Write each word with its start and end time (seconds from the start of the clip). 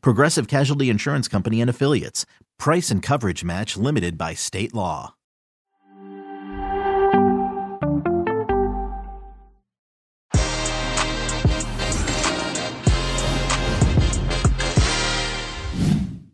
Progressive 0.00 0.48
Casualty 0.48 0.90
Insurance 0.90 1.28
Company 1.28 1.60
and 1.60 1.70
Affiliates. 1.70 2.26
Price 2.58 2.90
and 2.90 3.02
coverage 3.02 3.42
match 3.42 3.76
limited 3.76 4.16
by 4.16 4.34
state 4.34 4.74
law. 4.74 5.14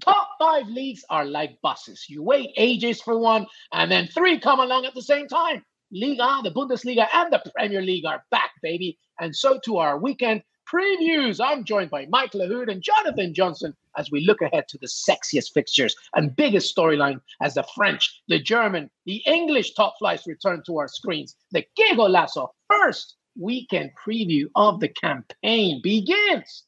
Top 0.00 0.28
five 0.38 0.68
leagues 0.68 1.04
are 1.08 1.24
like 1.24 1.58
buses. 1.62 2.06
You 2.08 2.22
wait 2.22 2.50
ages 2.56 3.00
for 3.00 3.18
one, 3.18 3.46
and 3.72 3.90
then 3.90 4.08
three 4.08 4.38
come 4.38 4.60
along 4.60 4.84
at 4.84 4.94
the 4.94 5.02
same 5.02 5.28
time. 5.28 5.64
Liga, 5.90 6.40
the 6.42 6.50
Bundesliga, 6.50 7.06
and 7.14 7.32
the 7.32 7.42
Premier 7.54 7.80
League 7.80 8.04
are 8.04 8.22
back, 8.30 8.50
baby. 8.62 8.98
And 9.18 9.34
so 9.34 9.58
to 9.64 9.78
our 9.78 9.98
weekend 9.98 10.42
previews. 10.72 11.40
I'm 11.42 11.64
joined 11.64 11.90
by 11.90 12.06
Mike 12.10 12.32
Lahoud 12.32 12.70
and 12.70 12.82
Jonathan 12.82 13.32
Johnson 13.32 13.74
as 13.96 14.10
we 14.10 14.24
look 14.26 14.42
ahead 14.42 14.68
to 14.68 14.78
the 14.78 14.86
sexiest 14.86 15.52
fixtures 15.52 15.96
and 16.14 16.34
biggest 16.36 16.74
storyline 16.74 17.20
as 17.40 17.54
the 17.54 17.64
French, 17.74 18.22
the 18.28 18.38
German, 18.38 18.90
the 19.06 19.22
English 19.26 19.74
top 19.74 19.94
flights 19.98 20.26
return 20.26 20.62
to 20.66 20.78
our 20.78 20.88
screens. 20.88 21.36
The 21.52 21.64
Que 21.76 21.94
Golazo 21.94 22.48
first 22.68 23.16
weekend 23.38 23.92
preview 24.06 24.46
of 24.56 24.80
the 24.80 24.88
campaign 24.88 25.80
begins 25.82 26.64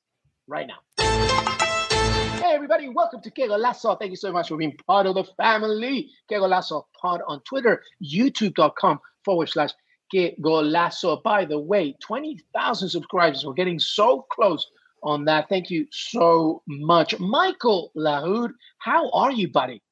right 0.46 0.66
now. 0.66 0.80
Hey 0.98 2.54
everybody, 2.54 2.88
welcome 2.88 3.20
to 3.20 3.30
Que 3.30 3.48
Golazo. 3.48 3.98
Thank 3.98 4.10
you 4.10 4.16
so 4.16 4.32
much 4.32 4.48
for 4.48 4.56
being 4.56 4.76
part 4.86 5.06
of 5.06 5.14
the 5.14 5.24
family. 5.36 6.10
Que 6.28 6.38
Golazo 6.38 6.84
pod 7.00 7.20
on 7.26 7.40
Twitter, 7.42 7.82
youtube.com 8.02 8.98
forward 9.24 9.48
slash 9.48 9.70
Que 10.10 10.34
Golazo. 10.40 11.22
By 11.22 11.44
the 11.44 11.58
way, 11.58 11.96
20,000 12.00 12.88
subscribers. 12.88 13.44
We're 13.44 13.54
getting 13.54 13.78
so 13.78 14.26
close 14.30 14.66
on 15.02 15.24
that. 15.26 15.48
Thank 15.48 15.70
you 15.70 15.86
so 15.90 16.62
much. 16.66 17.18
Michael 17.18 17.92
Lahoud, 17.96 18.50
how 18.78 19.10
are 19.10 19.32
you, 19.32 19.48
buddy? 19.48 19.82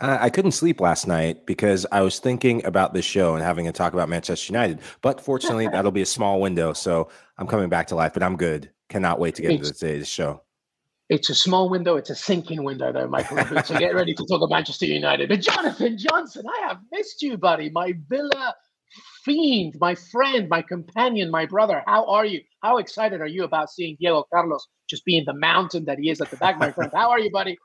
Uh, 0.00 0.18
I 0.20 0.28
couldn't 0.28 0.52
sleep 0.52 0.80
last 0.80 1.06
night 1.06 1.46
because 1.46 1.86
I 1.92 2.00
was 2.00 2.18
thinking 2.18 2.64
about 2.66 2.94
this 2.94 3.04
show 3.04 3.34
and 3.34 3.42
having 3.42 3.68
a 3.68 3.72
talk 3.72 3.92
about 3.92 4.08
Manchester 4.08 4.52
United. 4.52 4.80
But 5.02 5.20
fortunately, 5.20 5.68
that'll 5.72 5.92
be 5.92 6.02
a 6.02 6.06
small 6.06 6.40
window. 6.40 6.72
So 6.72 7.08
I'm 7.38 7.46
coming 7.46 7.68
back 7.68 7.86
to 7.88 7.94
life, 7.94 8.12
but 8.12 8.22
I'm 8.22 8.36
good. 8.36 8.70
Cannot 8.88 9.18
wait 9.18 9.36
to 9.36 9.42
get 9.42 9.52
into 9.52 9.72
today's 9.72 10.08
show. 10.08 10.42
It's 11.10 11.28
a 11.28 11.34
small 11.34 11.68
window. 11.68 11.96
It's 11.96 12.10
a 12.10 12.14
sinking 12.14 12.64
window, 12.64 12.92
though, 12.92 13.06
Michael. 13.06 13.62
So 13.62 13.78
get 13.78 13.94
ready 13.94 14.14
to 14.14 14.24
talk 14.26 14.38
about 14.38 14.50
Manchester 14.50 14.86
United. 14.86 15.28
But 15.28 15.40
Jonathan 15.40 15.98
Johnson, 15.98 16.44
I 16.48 16.66
have 16.68 16.78
missed 16.90 17.22
you, 17.22 17.36
buddy. 17.36 17.70
My 17.70 17.94
Villa 18.08 18.54
fiend, 19.24 19.74
my 19.80 19.94
friend, 19.94 20.48
my 20.48 20.62
companion, 20.62 21.30
my 21.30 21.46
brother. 21.46 21.82
How 21.86 22.06
are 22.06 22.24
you? 22.24 22.40
How 22.62 22.78
excited 22.78 23.20
are 23.20 23.26
you 23.26 23.44
about 23.44 23.70
seeing 23.70 23.96
Diego 23.98 24.24
Carlos 24.32 24.66
just 24.88 25.04
being 25.04 25.24
the 25.26 25.34
mountain 25.34 25.86
that 25.86 25.98
he 25.98 26.10
is 26.10 26.20
at 26.20 26.30
the 26.30 26.36
back, 26.36 26.58
my 26.58 26.70
friend? 26.72 26.92
How 26.94 27.10
are 27.10 27.18
you, 27.18 27.30
buddy? 27.30 27.58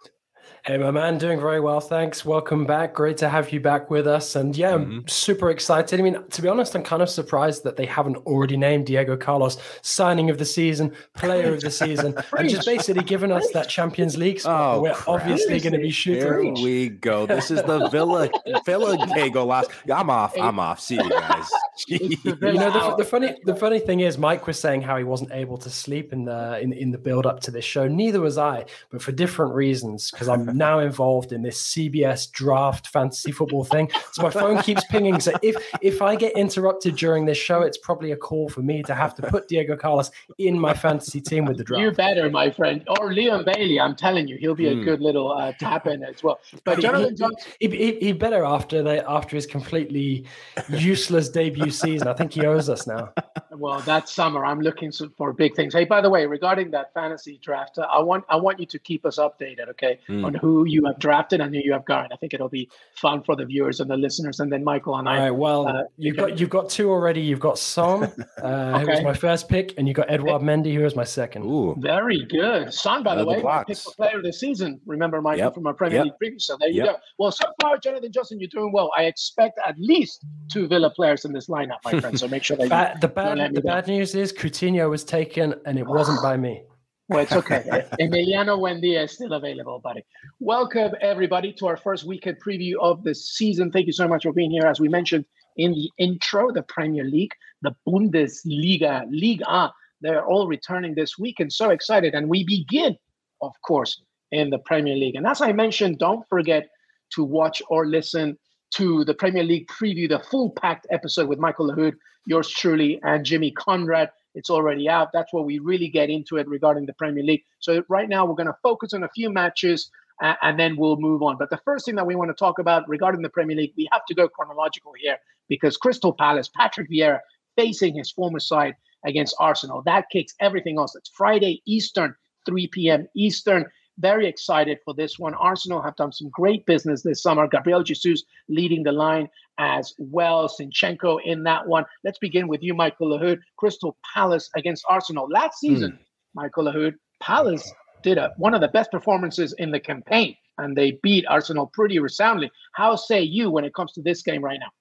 Hey, 0.66 0.78
my 0.78 0.92
man, 0.92 1.18
doing 1.18 1.40
very 1.40 1.60
well. 1.60 1.80
Thanks. 1.80 2.26
Welcome 2.26 2.66
back. 2.66 2.94
Great 2.94 3.18
to 3.18 3.30
have 3.30 3.52
you 3.52 3.60
back 3.60 3.90
with 3.90 4.06
us. 4.06 4.36
And 4.36 4.56
yeah, 4.56 4.74
mm-hmm. 4.74 5.00
I'm 5.00 5.08
super 5.08 5.50
excited. 5.50 6.00
I 6.00 6.04
mean, 6.04 6.22
to 6.30 6.42
be 6.42 6.48
honest, 6.48 6.76
I'm 6.76 6.84
kind 6.84 7.02
of 7.02 7.10
surprised 7.10 7.64
that 7.64 7.76
they 7.76 7.86
haven't 7.86 8.18
already 8.18 8.58
named 8.58 8.86
Diego 8.86 9.16
Carlos 9.16 9.58
signing 9.82 10.30
of 10.30 10.38
the 10.38 10.46
season, 10.46 10.94
player 11.16 11.54
of 11.54 11.62
the 11.62 11.72
season, 11.72 12.14
and 12.38 12.50
just 12.50 12.68
basically 12.68 13.04
given 13.04 13.32
us 13.32 13.50
that 13.52 13.70
Champions 13.70 14.18
League 14.18 14.42
spot. 14.42 14.78
Oh, 14.78 14.82
we're 14.82 14.96
obviously 15.08 15.59
going 15.59 15.74
to 15.74 15.80
be 15.80 15.92
shooting. 15.92 16.56
Here 16.56 16.66
we 16.66 16.90
go. 16.90 17.26
This 17.26 17.50
is 17.50 17.64
the 17.64 17.88
Villa 17.92 18.30
Villa 18.66 19.08
Diego 19.08 19.46
last. 19.46 19.72
I'm 19.92 20.09
off. 20.09 20.38
I'm 20.38 20.59
off. 20.59 20.82
See 20.82 20.96
you 20.96 21.09
guys. 21.09 21.48
you 21.88 22.09
know, 22.36 22.36
the, 22.36 22.96
the, 22.98 23.06
funny 23.06 23.36
the 23.46 23.56
funny 23.56 23.80
thing 23.80 24.02
is, 24.02 24.18
Mike 24.18 24.46
was 24.46 24.59
saying 24.59 24.82
how 24.82 24.98
he 24.98 25.04
wasn't 25.04 25.32
able 25.32 25.58
to 25.58 25.70
sleep 25.70 26.12
in 26.12 26.26
the 26.26 26.59
in, 26.59 26.74
in 26.74 26.92
the 26.92 26.98
build 26.98 27.26
up 27.26 27.40
to 27.42 27.52
this 27.52 27.66
show. 27.66 27.88
Neither 27.88 28.20
was 28.20 28.38
I, 28.38 28.66
but 28.92 29.02
for 29.02 29.14
different 29.14 29.54
reasons. 29.54 30.12
Because 30.12 30.28
I'm 30.28 30.39
now 30.46 30.80
involved 30.80 31.32
in 31.32 31.42
this 31.42 31.62
CBS 31.74 32.32
draft 32.32 32.88
fantasy 32.88 33.32
football 33.32 33.64
thing. 33.64 33.90
So 34.14 34.24
my 34.24 34.30
phone 34.30 34.62
keeps 34.62 34.84
pinging. 34.86 35.20
So 35.20 35.34
if 35.42 35.56
if 35.82 36.02
I 36.02 36.16
get 36.16 36.34
interrupted 36.38 36.96
during 36.96 37.26
this 37.26 37.38
show, 37.38 37.62
it's 37.62 37.78
probably 37.78 38.12
a 38.12 38.18
call 38.18 38.50
for 38.50 38.62
me 38.62 38.84
to 38.84 38.96
have 38.96 39.16
to 39.16 39.22
put 39.24 39.48
Diego 39.48 39.76
Carlos 39.76 40.12
in 40.38 40.60
my 40.60 40.74
fantasy 40.74 41.22
team 41.22 41.46
with 41.46 41.58
the 41.58 41.64
draft. 41.64 41.82
You 41.82 41.92
better, 41.92 42.30
my 42.30 42.52
friend, 42.52 42.84
or 43.00 43.14
Leon 43.14 43.46
Bailey. 43.46 43.80
I'm 43.80 43.96
telling 43.96 44.28
you, 44.28 44.38
he'll 44.38 44.56
be 44.56 44.68
a 44.68 44.76
mm. 44.76 44.84
good 44.84 45.02
little 45.02 45.32
uh, 45.32 45.54
tap 45.60 45.88
in 45.88 46.04
as 46.04 46.24
well. 46.24 46.40
But 46.64 46.80
Jonathan 46.80 47.16
Johnson, 47.16 47.52
he, 47.60 47.68
he, 47.68 48.00
he, 48.00 48.12
better 48.12 48.44
after 48.44 48.84
they 48.84 49.00
after 49.00 49.36
his 49.36 49.46
completely 49.46 50.26
useless 50.70 51.30
debut 51.30 51.72
season. 51.72 52.08
I 52.08 52.14
think 52.14 52.34
he 52.34 52.46
owes 52.46 52.70
us 52.70 52.88
now. 52.88 53.14
Well, 53.52 53.82
that 53.82 54.08
summer, 54.08 54.46
I'm 54.46 54.62
looking 54.62 54.92
for 55.18 55.34
big 55.34 55.56
things. 55.56 55.74
Hey, 55.74 55.84
by 55.84 56.00
the 56.00 56.10
way, 56.10 56.26
regarding 56.26 56.72
that 56.72 56.94
fantasy 56.94 57.40
draft, 57.44 57.78
uh, 57.78 57.88
I 57.92 58.00
want 58.00 58.24
I 58.30 58.38
want 58.38 58.60
you 58.60 58.66
to 58.68 58.80
keep 58.80 59.06
us 59.06 59.18
updated, 59.18 59.70
okay, 59.72 60.00
mm. 60.08 60.19
On 60.25 60.34
who 60.34 60.66
you 60.66 60.85
have 60.85 61.00
drafted 61.00 61.41
and 61.41 61.53
who 61.53 61.62
you 61.63 61.74
have 61.74 61.85
gone. 61.85 62.07
I 62.12 62.16
think 62.18 62.34
it'll 62.34 62.50
be 62.50 62.69
fun 62.96 63.24
for 63.24 63.35
the 63.35 63.46
viewers 63.46 63.80
and 63.80 63.90
the 63.90 63.97
listeners, 63.97 64.40
and 64.40 64.52
then 64.52 64.63
Michael 64.63 64.96
and 64.96 65.07
I. 65.07 65.18
All 65.18 65.24
right. 65.24 65.31
Well, 65.31 65.68
uh, 65.68 65.84
you've 65.97 66.18
got 66.18 66.40
you've 66.40 66.50
got 66.50 66.69
two 66.69 66.90
already. 66.90 67.22
You've 67.22 67.40
got 67.40 67.57
Son, 67.57 68.03
uh, 68.44 68.46
okay. 68.46 68.81
who 68.81 68.88
was 68.88 69.03
my 69.03 69.13
first 69.13 69.50
pick, 69.50 69.74
and 69.78 69.88
you 69.88 69.94
got 69.94 70.09
Edouard 70.09 70.41
Mendy, 70.41 70.74
who 70.74 70.84
was 70.84 70.96
my 70.96 71.03
second. 71.03 71.44
Ooh, 71.44 71.75
very 71.79 72.25
good. 72.25 72.74
Son, 72.74 73.03
by 73.03 73.16
the 73.16 73.25
way, 73.25 73.35
picked 73.68 73.85
the 73.85 73.91
player 73.96 74.18
of 74.18 74.24
the 74.24 74.34
season. 74.34 74.79
Remember, 74.85 75.22
Michael 75.22 75.46
yep. 75.46 75.53
from 75.53 75.68
our 75.68 75.74
Premier 75.74 76.03
yep. 76.03 76.06
League 76.06 76.34
preview. 76.34 76.41
So 76.41 76.58
there 76.59 76.69
you 76.69 76.84
yep. 76.84 76.85
go. 76.85 76.96
Well, 77.18 77.31
so 77.31 77.46
far, 77.62 77.78
Jonathan 77.78 78.12
Johnson, 78.12 78.40
you're 78.40 78.50
doing 78.50 78.72
well. 78.72 78.91
I 78.97 79.03
expect 79.03 79.59
at 79.66 79.75
least 79.78 80.25
two 80.52 80.68
Villa 80.68 80.90
players 80.90 81.25
in 81.25 81.34
this 81.34 81.47
lineup, 81.47 81.78
my 81.85 82.00
friend. 82.00 82.19
So 82.19 82.28
make 82.28 82.44
sure 82.44 82.58
that 82.58 82.69
bad, 82.69 83.02
the 83.02 83.08
bad 83.08 83.53
the 83.53 83.62
bad 83.62 83.88
news 83.88 84.16
is 84.16 84.34
Coutinho 84.34 84.90
was 84.90 85.03
taken, 85.03 85.56
and 85.66 85.78
it 85.78 85.85
wasn't 85.85 86.22
by 86.22 86.38
me. 86.38 86.63
Well, 87.09 87.22
it's 87.22 87.31
okay. 87.31 87.64
Emiliano 88.00 88.59
Buendia 88.59 89.06
is 89.06 89.14
still 89.14 89.34
available, 89.34 89.80
buddy. 89.80 90.06
Welcome, 90.40 90.92
everybody, 91.02 91.52
to 91.53 91.66
our 91.66 91.75
first 91.75 92.03
weekend 92.03 92.38
preview 92.40 92.74
of 92.80 93.03
the 93.03 93.16
season. 93.16 93.72
Thank 93.72 93.88
you 93.88 93.94
so 93.94 94.08
much 94.08 94.24
for 94.24 94.31
being 94.31 94.52
here. 94.52 94.68
As 94.68 94.80
we 94.80 94.90
mentioned 94.90 95.25
in 95.58 95.72
the 95.72 95.90
intro, 95.97 96.52
the 96.52 96.62
Premier 96.62 97.03
League, 97.03 97.31
the 97.64 97.75
Bundesliga, 97.88 99.08
Liga, 99.09 99.74
they're 100.02 100.24
all 100.24 100.47
returning 100.47 100.94
this 100.94 101.18
week 101.18 101.40
and 101.40 101.52
so 101.52 101.72
excited. 101.72 102.14
And 102.14 102.30
we 102.30 102.44
begin, 102.44 102.96
of 103.41 103.53
course, 103.66 104.00
in 104.31 104.52
the 104.52 104.59
Premier 104.59 104.96
League. 104.96 105.16
And 105.16 105.26
as 105.26 105.41
I 105.41 105.52
mentioned, 105.52 105.97
don't 105.97 106.24
forget 106.30 106.70
to 107.14 107.23
watch 107.23 107.59
or 107.70 107.88
listen 107.88 108.38
to 108.76 109.03
the 109.03 109.16
Premier 109.16 109.44
League 109.44 109.67
preview, 109.67 110.08
the 110.08 110.20
full 110.20 110.52
packed 110.52 110.85
episode 110.91 111.28
with 111.28 111.40
Michael 111.40 111.72
Lahoud, 111.72 111.94
yours 112.28 112.52
truly, 112.52 113.00
and 113.02 113.26
Jimmy 113.26 113.50
Conrad. 113.50 114.11
It's 114.35 114.49
already 114.49 114.87
out. 114.87 115.09
That's 115.14 115.34
where 115.34 115.43
we 115.43 115.59
really 115.59 115.87
get 115.87 116.09
into 116.09 116.37
it 116.37 116.47
regarding 116.47 116.85
the 116.85 116.93
Premier 116.93 117.23
League. 117.23 117.43
So 117.59 117.84
right 117.90 118.08
now 118.08 118.26
we're 118.26 118.35
going 118.35 118.47
to 118.47 118.58
focus 118.61 118.93
on 118.93 119.03
a 119.03 119.09
few 119.09 119.29
matches 119.29 119.90
uh, 120.22 120.34
and 120.41 120.59
then 120.59 120.76
we'll 120.78 120.97
move 120.97 121.22
on. 121.23 121.37
But 121.37 121.49
the 121.49 121.59
first 121.66 121.85
thing 121.85 121.96
that 121.96 122.05
we 122.05 122.16
want 122.16 122.29
to 122.29 122.35
talk 122.35 122.59
about 122.59 122.87
regarding 122.87 123.22
the 123.22 123.29
Premier 123.29 123.55
League, 123.55 123.73
we 123.78 123.87
have 123.91 124.05
to 124.08 124.14
go 124.14 124.28
chronological 124.28 124.93
here 124.99 125.17
because 125.47 125.78
Crystal 125.78 126.14
Palace, 126.14 126.49
Patrick 126.55 126.90
Vieira 126.90 127.20
facing 127.58 127.96
his 127.96 128.11
former 128.11 128.40
side 128.40 128.76
against 129.05 129.35
Arsenal. 129.40 129.81
That 129.85 130.05
kicks 130.11 130.34
everything 130.40 130.78
else. 130.78 130.96
It's 130.96 131.09
Friday 131.09 131.61
Eastern, 131.66 132.16
3 132.46 132.67
p.m. 132.67 133.08
Eastern. 133.16 133.66
Very 133.99 134.28
excited 134.28 134.79
for 134.85 134.93
this 134.93 135.19
one. 135.19 135.34
Arsenal 135.34 135.81
have 135.81 135.96
done 135.96 136.11
some 136.11 136.29
great 136.29 136.66
business 136.66 137.01
this 137.03 137.22
summer. 137.22 137.47
Gabriel 137.47 137.84
Jesus 137.84 138.23
leading 138.47 138.84
the 138.84 138.91
line 138.91 139.28
as 139.57 139.93
well. 139.97 140.47
Zinchenko 140.47 141.19
in 141.25 141.43
that 141.43 141.67
one. 141.67 141.85
Let's 142.03 142.19
begin 142.19 142.47
with 142.47 142.63
you, 142.63 142.73
Michael 142.73 143.09
Lahoud. 143.09 143.40
Crystal 143.57 143.97
Palace 144.13 144.49
against 144.55 144.85
Arsenal. 144.87 145.28
Last 145.29 145.59
season, 145.59 145.91
mm. 145.91 145.99
Michael 146.34 146.66
Lahoud, 146.66 146.96
Palace 147.19 147.72
did 148.01 148.17
a, 148.17 148.31
one 148.37 148.53
of 148.53 148.61
the 148.61 148.69
best 148.69 148.91
performances 148.91 149.53
in 149.57 149.72
the 149.72 149.79
campaign 149.79 150.35
and 150.59 150.75
they 150.75 150.99
beat 151.03 151.25
Arsenal 151.28 151.67
pretty 151.67 151.99
resoundly. 151.99 152.51
How 152.73 152.96
say 152.96 153.22
you 153.22 153.49
when 153.49 153.66
it 153.66 153.73
comes 153.73 153.93
to 153.93 154.01
this 154.01 154.22
game 154.22 154.43
right 154.43 154.59
now? 154.59 154.72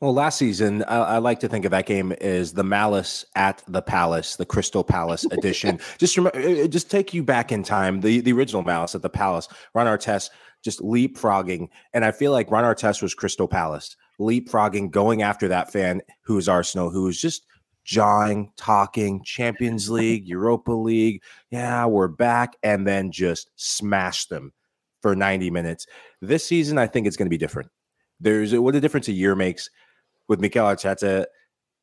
Well, 0.00 0.12
last 0.12 0.36
season, 0.36 0.84
I, 0.84 0.96
I, 0.96 1.18
like 1.18 1.40
to 1.40 1.48
think 1.48 1.64
of 1.64 1.70
that 1.70 1.86
game 1.86 2.12
as 2.12 2.52
the 2.52 2.62
Malice 2.62 3.24
at 3.34 3.62
the 3.66 3.80
Palace, 3.80 4.36
the 4.36 4.44
Crystal 4.44 4.84
Palace 4.84 5.24
edition. 5.30 5.80
just 5.98 6.18
remember, 6.18 6.68
just 6.68 6.90
take 6.90 7.14
you 7.14 7.22
back 7.22 7.50
in 7.50 7.62
time, 7.62 8.02
the, 8.02 8.20
the 8.20 8.32
original 8.34 8.62
Malice 8.62 8.94
at 8.94 9.00
the 9.00 9.08
Palace. 9.08 9.48
Ron 9.74 9.86
Artest 9.86 10.28
just 10.62 10.80
leapfrogging, 10.80 11.68
and 11.94 12.04
I 12.04 12.10
feel 12.10 12.30
like 12.30 12.50
Ron 12.50 12.64
Artest 12.64 13.00
was 13.00 13.14
Crystal 13.14 13.48
Palace, 13.48 13.96
leapfrogging, 14.20 14.90
going 14.90 15.22
after 15.22 15.48
that 15.48 15.72
fan 15.72 16.02
who's 16.24 16.46
Arsenal, 16.46 16.90
who's 16.90 17.18
just 17.18 17.46
jawing, 17.84 18.52
talking, 18.58 19.24
Champions 19.24 19.88
League, 19.88 20.28
Europa 20.28 20.72
League. 20.72 21.22
Yeah, 21.50 21.86
we're 21.86 22.08
back, 22.08 22.56
and 22.62 22.86
then 22.86 23.12
just 23.12 23.48
smash 23.56 24.26
them 24.26 24.52
for 25.00 25.16
90 25.16 25.50
minutes. 25.50 25.86
This 26.20 26.44
season, 26.44 26.76
I 26.76 26.86
think 26.86 27.06
it's 27.06 27.16
going 27.16 27.26
to 27.26 27.30
be 27.30 27.38
different. 27.38 27.70
There's 28.20 28.54
what 28.54 28.74
a 28.74 28.80
difference 28.80 29.08
a 29.08 29.12
year 29.12 29.34
makes 29.34 29.70
with 30.28 30.40
Mikel 30.40 30.64
Arteta. 30.64 31.26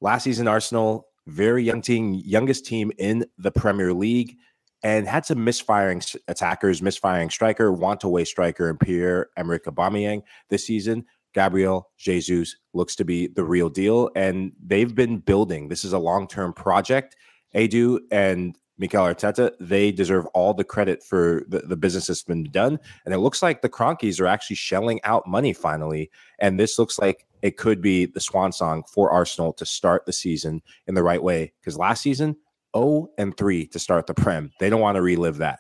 Last 0.01 0.23
season, 0.23 0.47
Arsenal, 0.47 1.07
very 1.27 1.63
young 1.63 1.81
team, 1.81 2.21
youngest 2.25 2.65
team 2.65 2.91
in 2.97 3.25
the 3.37 3.51
Premier 3.51 3.93
League, 3.93 4.35
and 4.83 5.07
had 5.07 5.25
some 5.25 5.43
misfiring 5.43 6.01
attackers, 6.27 6.81
misfiring 6.81 7.29
striker, 7.29 7.71
want 7.71 8.03
away 8.03 8.25
striker, 8.25 8.69
and 8.69 8.79
Pierre 8.79 9.29
Emerick 9.37 9.63
Aubameyang 9.65 10.23
this 10.49 10.65
season. 10.65 11.05
Gabriel 11.33 11.89
Jesus 11.97 12.55
looks 12.73 12.95
to 12.95 13.05
be 13.05 13.27
the 13.27 13.43
real 13.43 13.69
deal, 13.69 14.11
and 14.15 14.51
they've 14.63 14.93
been 14.93 15.17
building. 15.17 15.67
This 15.67 15.83
is 15.83 15.93
a 15.93 15.97
long 15.99 16.27
term 16.27 16.53
project. 16.53 17.15
Edu 17.55 17.99
and 18.11 18.57
Mikel 18.83 19.05
Arteta, 19.05 19.53
they 19.61 19.93
deserve 19.93 20.25
all 20.33 20.53
the 20.53 20.65
credit 20.65 21.01
for 21.01 21.45
the, 21.47 21.59
the 21.59 21.77
business 21.77 22.07
that's 22.07 22.21
been 22.21 22.43
done. 22.43 22.77
And 23.05 23.13
it 23.13 23.19
looks 23.19 23.41
like 23.41 23.61
the 23.61 23.69
Kroenkes 23.69 24.19
are 24.19 24.27
actually 24.27 24.57
shelling 24.57 24.99
out 25.05 25.25
money 25.25 25.53
finally. 25.53 26.11
And 26.39 26.59
this 26.59 26.77
looks 26.77 26.99
like 26.99 27.25
it 27.41 27.55
could 27.55 27.81
be 27.81 28.07
the 28.07 28.19
swan 28.19 28.51
song 28.51 28.83
for 28.91 29.09
Arsenal 29.09 29.53
to 29.53 29.65
start 29.65 30.05
the 30.05 30.11
season 30.11 30.61
in 30.85 30.95
the 30.95 31.03
right 31.03 31.23
way. 31.23 31.53
Because 31.61 31.77
last 31.77 32.01
season, 32.01 32.35
0 32.75 33.07
and 33.17 33.37
3 33.37 33.67
to 33.67 33.79
start 33.79 34.05
the 34.05 34.13
Prem. 34.13 34.51
They 34.59 34.69
don't 34.69 34.81
want 34.81 34.97
to 34.97 35.01
relive 35.01 35.37
that. 35.37 35.59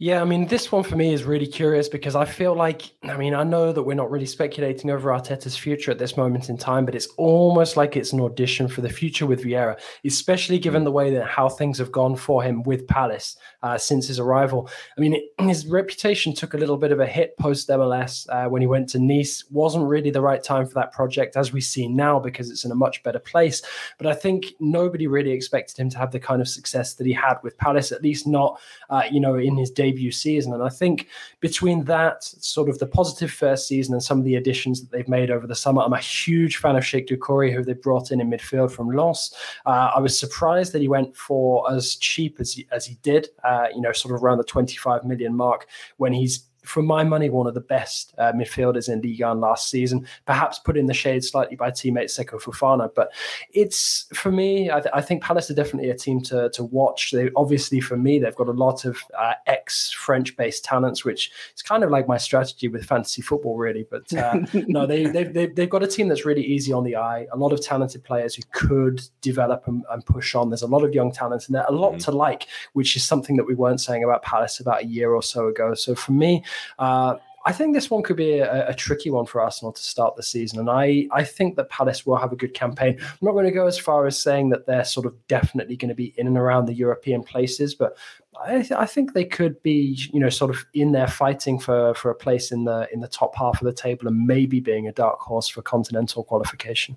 Yeah, 0.00 0.22
I 0.22 0.24
mean, 0.24 0.46
this 0.46 0.70
one 0.70 0.84
for 0.84 0.94
me 0.94 1.12
is 1.12 1.24
really 1.24 1.48
curious 1.48 1.88
because 1.88 2.14
I 2.14 2.24
feel 2.24 2.54
like, 2.54 2.82
I 3.02 3.16
mean, 3.16 3.34
I 3.34 3.42
know 3.42 3.72
that 3.72 3.82
we're 3.82 3.94
not 3.94 4.12
really 4.12 4.26
speculating 4.26 4.92
over 4.92 5.10
Arteta's 5.10 5.56
future 5.56 5.90
at 5.90 5.98
this 5.98 6.16
moment 6.16 6.48
in 6.48 6.56
time, 6.56 6.84
but 6.84 6.94
it's 6.94 7.08
almost 7.16 7.76
like 7.76 7.96
it's 7.96 8.12
an 8.12 8.20
audition 8.20 8.68
for 8.68 8.80
the 8.80 8.88
future 8.88 9.26
with 9.26 9.42
Vieira, 9.42 9.76
especially 10.04 10.60
given 10.60 10.84
the 10.84 10.92
way 10.92 11.10
that 11.10 11.26
how 11.26 11.48
things 11.48 11.78
have 11.78 11.90
gone 11.90 12.14
for 12.14 12.44
him 12.44 12.62
with 12.62 12.86
Palace 12.86 13.38
uh, 13.64 13.76
since 13.76 14.06
his 14.06 14.20
arrival. 14.20 14.70
I 14.96 15.00
mean, 15.00 15.14
it, 15.14 15.24
his 15.40 15.66
reputation 15.66 16.32
took 16.32 16.54
a 16.54 16.58
little 16.58 16.76
bit 16.76 16.92
of 16.92 17.00
a 17.00 17.06
hit 17.06 17.36
post 17.36 17.68
MLS 17.68 18.24
uh, 18.28 18.48
when 18.48 18.62
he 18.62 18.68
went 18.68 18.88
to 18.90 19.00
Nice. 19.00 19.46
Wasn't 19.50 19.84
really 19.84 20.10
the 20.10 20.22
right 20.22 20.44
time 20.44 20.64
for 20.64 20.74
that 20.74 20.92
project, 20.92 21.36
as 21.36 21.52
we 21.52 21.60
see 21.60 21.88
now, 21.88 22.20
because 22.20 22.52
it's 22.52 22.64
in 22.64 22.70
a 22.70 22.76
much 22.76 23.02
better 23.02 23.18
place. 23.18 23.62
But 23.98 24.06
I 24.06 24.14
think 24.14 24.46
nobody 24.60 25.08
really 25.08 25.32
expected 25.32 25.76
him 25.76 25.90
to 25.90 25.98
have 25.98 26.12
the 26.12 26.20
kind 26.20 26.40
of 26.40 26.46
success 26.46 26.94
that 26.94 27.06
he 27.06 27.12
had 27.12 27.38
with 27.42 27.58
Palace, 27.58 27.90
at 27.90 28.00
least 28.00 28.28
not, 28.28 28.60
uh, 28.90 29.02
you 29.10 29.18
know, 29.18 29.34
in 29.34 29.56
his 29.56 29.72
debut 29.88 30.10
season. 30.10 30.52
And 30.52 30.62
I 30.62 30.68
think 30.68 31.08
between 31.40 31.84
that, 31.84 32.24
sort 32.24 32.68
of 32.68 32.78
the 32.78 32.86
positive 32.86 33.30
first 33.30 33.66
season 33.66 33.94
and 33.94 34.02
some 34.02 34.18
of 34.18 34.24
the 34.24 34.36
additions 34.36 34.80
that 34.80 34.90
they've 34.90 35.08
made 35.08 35.30
over 35.30 35.46
the 35.46 35.54
summer, 35.54 35.82
I'm 35.82 35.92
a 35.92 35.98
huge 35.98 36.56
fan 36.58 36.76
of 36.76 36.84
Cheick 36.84 37.08
Doucouré, 37.08 37.52
who 37.52 37.62
they 37.62 37.74
brought 37.74 38.10
in 38.10 38.20
in 38.20 38.30
midfield 38.30 38.70
from 38.70 38.90
Lens. 38.90 39.34
Uh, 39.66 39.90
I 39.94 40.00
was 40.00 40.18
surprised 40.18 40.72
that 40.72 40.82
he 40.82 40.88
went 40.88 41.16
for 41.16 41.70
as 41.72 41.96
cheap 41.96 42.40
as 42.40 42.52
he, 42.52 42.66
as 42.72 42.84
he 42.86 42.96
did, 43.02 43.28
uh, 43.44 43.68
you 43.74 43.80
know, 43.80 43.92
sort 43.92 44.14
of 44.14 44.22
around 44.22 44.38
the 44.38 44.44
25 44.44 45.04
million 45.04 45.34
mark 45.34 45.66
when 45.96 46.12
he's 46.12 46.47
for 46.68 46.82
my 46.82 47.02
money, 47.02 47.30
one 47.30 47.46
of 47.46 47.54
the 47.54 47.60
best 47.60 48.14
uh, 48.18 48.32
midfielders 48.32 48.92
in 48.92 49.00
Liga 49.00 49.32
last 49.32 49.70
season. 49.70 50.06
Perhaps 50.26 50.58
put 50.58 50.76
in 50.76 50.86
the 50.86 50.94
shade 50.94 51.24
slightly 51.24 51.56
by 51.56 51.70
teammate 51.70 52.04
Seko 52.04 52.40
Fofana, 52.40 52.90
but 52.94 53.10
it's 53.52 54.06
for 54.12 54.30
me. 54.30 54.70
I, 54.70 54.80
th- 54.80 54.92
I, 54.92 55.00
think 55.00 55.22
Palace 55.22 55.50
are 55.50 55.54
definitely 55.54 55.90
a 55.90 55.96
team 55.96 56.20
to 56.24 56.50
to 56.50 56.64
watch. 56.64 57.10
They 57.10 57.30
obviously 57.36 57.80
for 57.80 57.96
me 57.96 58.18
they've 58.18 58.34
got 58.34 58.48
a 58.48 58.52
lot 58.52 58.84
of 58.84 58.98
uh, 59.18 59.32
ex 59.46 59.90
French 59.92 60.36
based 60.36 60.64
talents, 60.64 61.04
which 61.04 61.30
is 61.56 61.62
kind 61.62 61.82
of 61.82 61.90
like 61.90 62.06
my 62.06 62.18
strategy 62.18 62.68
with 62.68 62.84
fantasy 62.84 63.22
football, 63.22 63.56
really. 63.56 63.86
But 63.90 64.12
uh, 64.12 64.40
no, 64.68 64.86
they 64.86 65.06
they've, 65.06 65.32
they've, 65.32 65.54
they've 65.54 65.70
got 65.70 65.82
a 65.82 65.88
team 65.88 66.08
that's 66.08 66.26
really 66.26 66.44
easy 66.44 66.72
on 66.72 66.84
the 66.84 66.96
eye. 66.96 67.26
A 67.32 67.36
lot 67.36 67.52
of 67.52 67.62
talented 67.62 68.04
players 68.04 68.34
who 68.34 68.42
could 68.52 69.00
develop 69.22 69.66
and, 69.66 69.84
and 69.90 70.04
push 70.04 70.34
on. 70.34 70.50
There's 70.50 70.62
a 70.62 70.66
lot 70.66 70.84
of 70.84 70.94
young 70.94 71.12
talents 71.12 71.46
and 71.46 71.54
there, 71.54 71.64
a 71.66 71.72
lot 71.72 71.92
mm-hmm. 71.92 72.10
to 72.10 72.12
like, 72.12 72.46
which 72.74 72.94
is 72.94 73.04
something 73.04 73.36
that 73.36 73.46
we 73.46 73.54
weren't 73.54 73.80
saying 73.80 74.04
about 74.04 74.22
Palace 74.22 74.60
about 74.60 74.82
a 74.82 74.86
year 74.86 75.14
or 75.14 75.22
so 75.22 75.48
ago. 75.48 75.72
So 75.74 75.94
for 75.94 76.12
me, 76.12 76.44
uh, 76.78 77.16
I 77.44 77.52
think 77.52 77.74
this 77.74 77.90
one 77.90 78.02
could 78.02 78.16
be 78.16 78.38
a, 78.40 78.68
a, 78.68 78.74
tricky 78.74 79.10
one 79.10 79.24
for 79.24 79.40
Arsenal 79.40 79.72
to 79.72 79.82
start 79.82 80.16
the 80.16 80.22
season, 80.22 80.58
and 80.58 80.68
I 80.68 81.06
I 81.12 81.24
think 81.24 81.56
that 81.56 81.70
Palace 81.70 82.04
will 82.04 82.16
have 82.16 82.32
a 82.32 82.36
good 82.36 82.52
campaign. 82.52 82.98
I'm 83.00 83.18
not 83.22 83.32
going 83.32 83.46
to 83.46 83.50
go 83.50 83.66
as 83.66 83.78
far 83.78 84.06
as 84.06 84.20
saying 84.20 84.50
that 84.50 84.66
they're 84.66 84.84
sort 84.84 85.06
of 85.06 85.14
definitely 85.28 85.76
going 85.76 85.88
to 85.88 85.94
be 85.94 86.12
in 86.18 86.26
and 86.26 86.36
around 86.36 86.66
the 86.66 86.74
European 86.74 87.22
places, 87.22 87.74
but 87.74 87.96
I, 88.40 88.62
th- 88.62 88.72
I, 88.72 88.86
think 88.86 89.14
they 89.14 89.24
could 89.24 89.60
be, 89.62 89.98
you 90.12 90.20
know, 90.20 90.28
sort 90.28 90.50
of 90.50 90.66
in 90.74 90.92
there 90.92 91.08
fighting 91.08 91.58
for 91.58 91.94
for 91.94 92.10
a 92.10 92.14
place 92.14 92.52
in 92.52 92.64
the 92.64 92.88
in 92.92 93.00
the 93.00 93.08
top 93.08 93.34
half 93.34 93.60
of 93.60 93.64
the 93.64 93.72
table, 93.72 94.08
and 94.08 94.26
maybe 94.26 94.60
being 94.60 94.86
a 94.86 94.92
dark 94.92 95.20
horse 95.20 95.48
for 95.48 95.62
continental 95.62 96.24
qualification. 96.24 96.96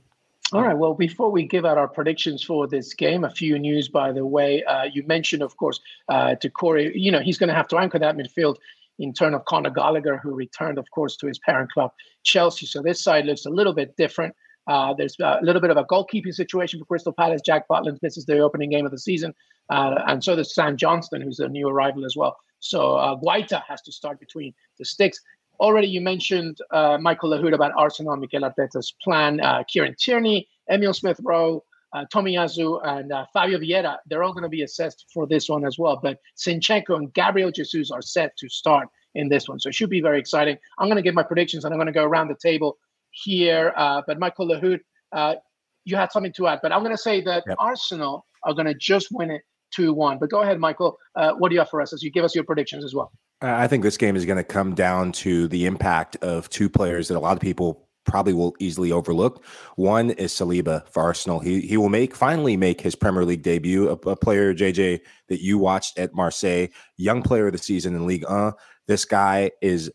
All 0.53 0.63
right. 0.63 0.77
Well, 0.77 0.93
before 0.93 1.31
we 1.31 1.45
give 1.45 1.63
out 1.63 1.77
our 1.77 1.87
predictions 1.87 2.43
for 2.43 2.67
this 2.67 2.93
game, 2.93 3.23
a 3.23 3.29
few 3.29 3.57
news, 3.57 3.87
by 3.87 4.11
the 4.11 4.25
way. 4.25 4.65
Uh, 4.65 4.83
you 4.83 5.01
mentioned, 5.07 5.43
of 5.43 5.55
course, 5.55 5.79
uh, 6.09 6.35
Doucouré, 6.43 6.91
you 6.93 7.09
know, 7.09 7.21
he's 7.21 7.37
going 7.37 7.47
to 7.47 7.55
have 7.55 7.69
to 7.69 7.77
anchor 7.77 7.97
that 7.99 8.17
midfield 8.17 8.57
in 9.01 9.13
turn 9.13 9.33
of 9.33 9.43
Conor 9.45 9.71
Gallagher, 9.71 10.17
who 10.17 10.33
returned, 10.33 10.77
of 10.77 10.89
course, 10.91 11.17
to 11.17 11.27
his 11.27 11.39
parent 11.39 11.71
club, 11.71 11.91
Chelsea. 12.23 12.65
So 12.65 12.81
this 12.81 13.03
side 13.03 13.25
looks 13.25 13.45
a 13.45 13.49
little 13.49 13.73
bit 13.73 13.95
different. 13.97 14.35
Uh, 14.67 14.93
there's 14.93 15.15
a 15.19 15.39
little 15.41 15.61
bit 15.61 15.71
of 15.71 15.77
a 15.77 15.85
goalkeeping 15.85 16.33
situation 16.33 16.79
for 16.79 16.85
Crystal 16.85 17.11
Palace. 17.11 17.41
Jack 17.43 17.67
Butland 17.67 17.97
misses 18.01 18.25
the 18.25 18.39
opening 18.39 18.69
game 18.69 18.85
of 18.85 18.91
the 18.91 18.99
season, 18.99 19.33
uh, 19.69 19.95
and 20.07 20.23
so 20.23 20.35
does 20.35 20.53
Sam 20.53 20.77
Johnston, 20.77 21.21
who's 21.21 21.39
a 21.39 21.47
new 21.47 21.67
arrival 21.67 22.05
as 22.05 22.15
well. 22.15 22.37
So 22.59 22.95
uh, 22.95 23.15
Guaita 23.15 23.63
has 23.67 23.81
to 23.81 23.91
start 23.91 24.19
between 24.19 24.53
the 24.77 24.85
sticks. 24.85 25.19
Already, 25.59 25.87
you 25.87 26.01
mentioned 26.01 26.59
uh, 26.71 26.97
Michael 26.99 27.31
Lahoud 27.31 27.53
about 27.53 27.71
Arsenal, 27.75 28.15
Mikel 28.17 28.41
Arteta's 28.41 28.93
plan. 29.03 29.41
Uh, 29.41 29.63
Kieran 29.67 29.95
Tierney, 29.99 30.47
Emil 30.69 30.93
Smith 30.93 31.19
Rowe, 31.23 31.63
uh, 31.93 32.05
Tomiyasu 32.13 32.85
and 32.85 33.11
uh, 33.11 33.25
Fabio 33.33 33.59
Vieira, 33.59 33.97
they're 34.07 34.23
all 34.23 34.33
going 34.33 34.43
to 34.43 34.49
be 34.49 34.63
assessed 34.63 35.05
for 35.13 35.27
this 35.27 35.49
one 35.49 35.65
as 35.65 35.77
well. 35.77 35.99
But 36.01 36.19
Zinchenko 36.37 36.95
and 36.95 37.13
Gabriel 37.13 37.51
Jesus 37.51 37.91
are 37.91 38.01
set 38.01 38.35
to 38.37 38.49
start 38.49 38.87
in 39.15 39.29
this 39.29 39.47
one. 39.47 39.59
So 39.59 39.69
it 39.69 39.75
should 39.75 39.89
be 39.89 40.01
very 40.01 40.19
exciting. 40.19 40.57
I'm 40.79 40.87
going 40.87 40.97
to 40.97 41.01
give 41.01 41.15
my 41.15 41.23
predictions 41.23 41.65
and 41.65 41.73
I'm 41.73 41.77
going 41.77 41.87
to 41.87 41.93
go 41.93 42.05
around 42.05 42.29
the 42.29 42.37
table 42.41 42.77
here. 43.11 43.73
Uh, 43.75 44.01
but 44.07 44.19
Michael 44.19 44.47
Lahoud, 44.47 44.79
uh, 45.11 45.35
you 45.83 45.95
had 45.95 46.11
something 46.11 46.33
to 46.33 46.47
add. 46.47 46.59
But 46.61 46.71
I'm 46.71 46.79
going 46.79 46.95
to 46.95 47.01
say 47.01 47.21
that 47.21 47.43
yep. 47.47 47.57
Arsenal 47.59 48.25
are 48.43 48.53
going 48.53 48.67
to 48.67 48.75
just 48.75 49.07
win 49.11 49.31
it 49.31 49.41
2 49.75 49.93
1. 49.93 50.19
But 50.19 50.29
go 50.29 50.41
ahead, 50.41 50.59
Michael. 50.59 50.97
Uh, 51.15 51.33
what 51.33 51.49
do 51.49 51.55
you 51.55 51.59
have 51.59 51.69
for 51.69 51.81
us 51.81 51.93
as 51.93 52.03
you 52.03 52.11
give 52.11 52.23
us 52.23 52.35
your 52.35 52.43
predictions 52.43 52.83
as 52.83 52.93
well? 52.93 53.11
I 53.41 53.67
think 53.67 53.83
this 53.83 53.97
game 53.97 54.15
is 54.15 54.25
going 54.25 54.37
to 54.37 54.43
come 54.43 54.75
down 54.75 55.11
to 55.13 55.47
the 55.47 55.65
impact 55.65 56.15
of 56.17 56.47
two 56.49 56.69
players 56.69 57.07
that 57.07 57.17
a 57.17 57.19
lot 57.19 57.33
of 57.33 57.39
people 57.41 57.87
probably 58.05 58.33
will 58.33 58.55
easily 58.59 58.91
overlook. 58.91 59.43
One 59.75 60.11
is 60.11 60.33
Saliba 60.33 60.87
for 60.89 61.03
Arsenal. 61.03 61.39
He 61.39 61.61
he 61.61 61.77
will 61.77 61.89
make 61.89 62.15
finally 62.15 62.57
make 62.57 62.81
his 62.81 62.95
Premier 62.95 63.25
League 63.25 63.43
debut. 63.43 63.89
A, 63.89 63.93
a, 63.93 64.15
player 64.15 64.53
JJ 64.53 65.01
that 65.29 65.41
you 65.41 65.57
watched 65.57 65.97
at 65.97 66.13
Marseille, 66.13 66.67
young 66.97 67.21
player 67.21 67.47
of 67.47 67.53
the 67.53 67.59
season 67.59 67.95
in 67.95 68.05
Ligue 68.05 68.27
1. 68.27 68.53
This 68.87 69.05
guy 69.05 69.51
is 69.61 69.91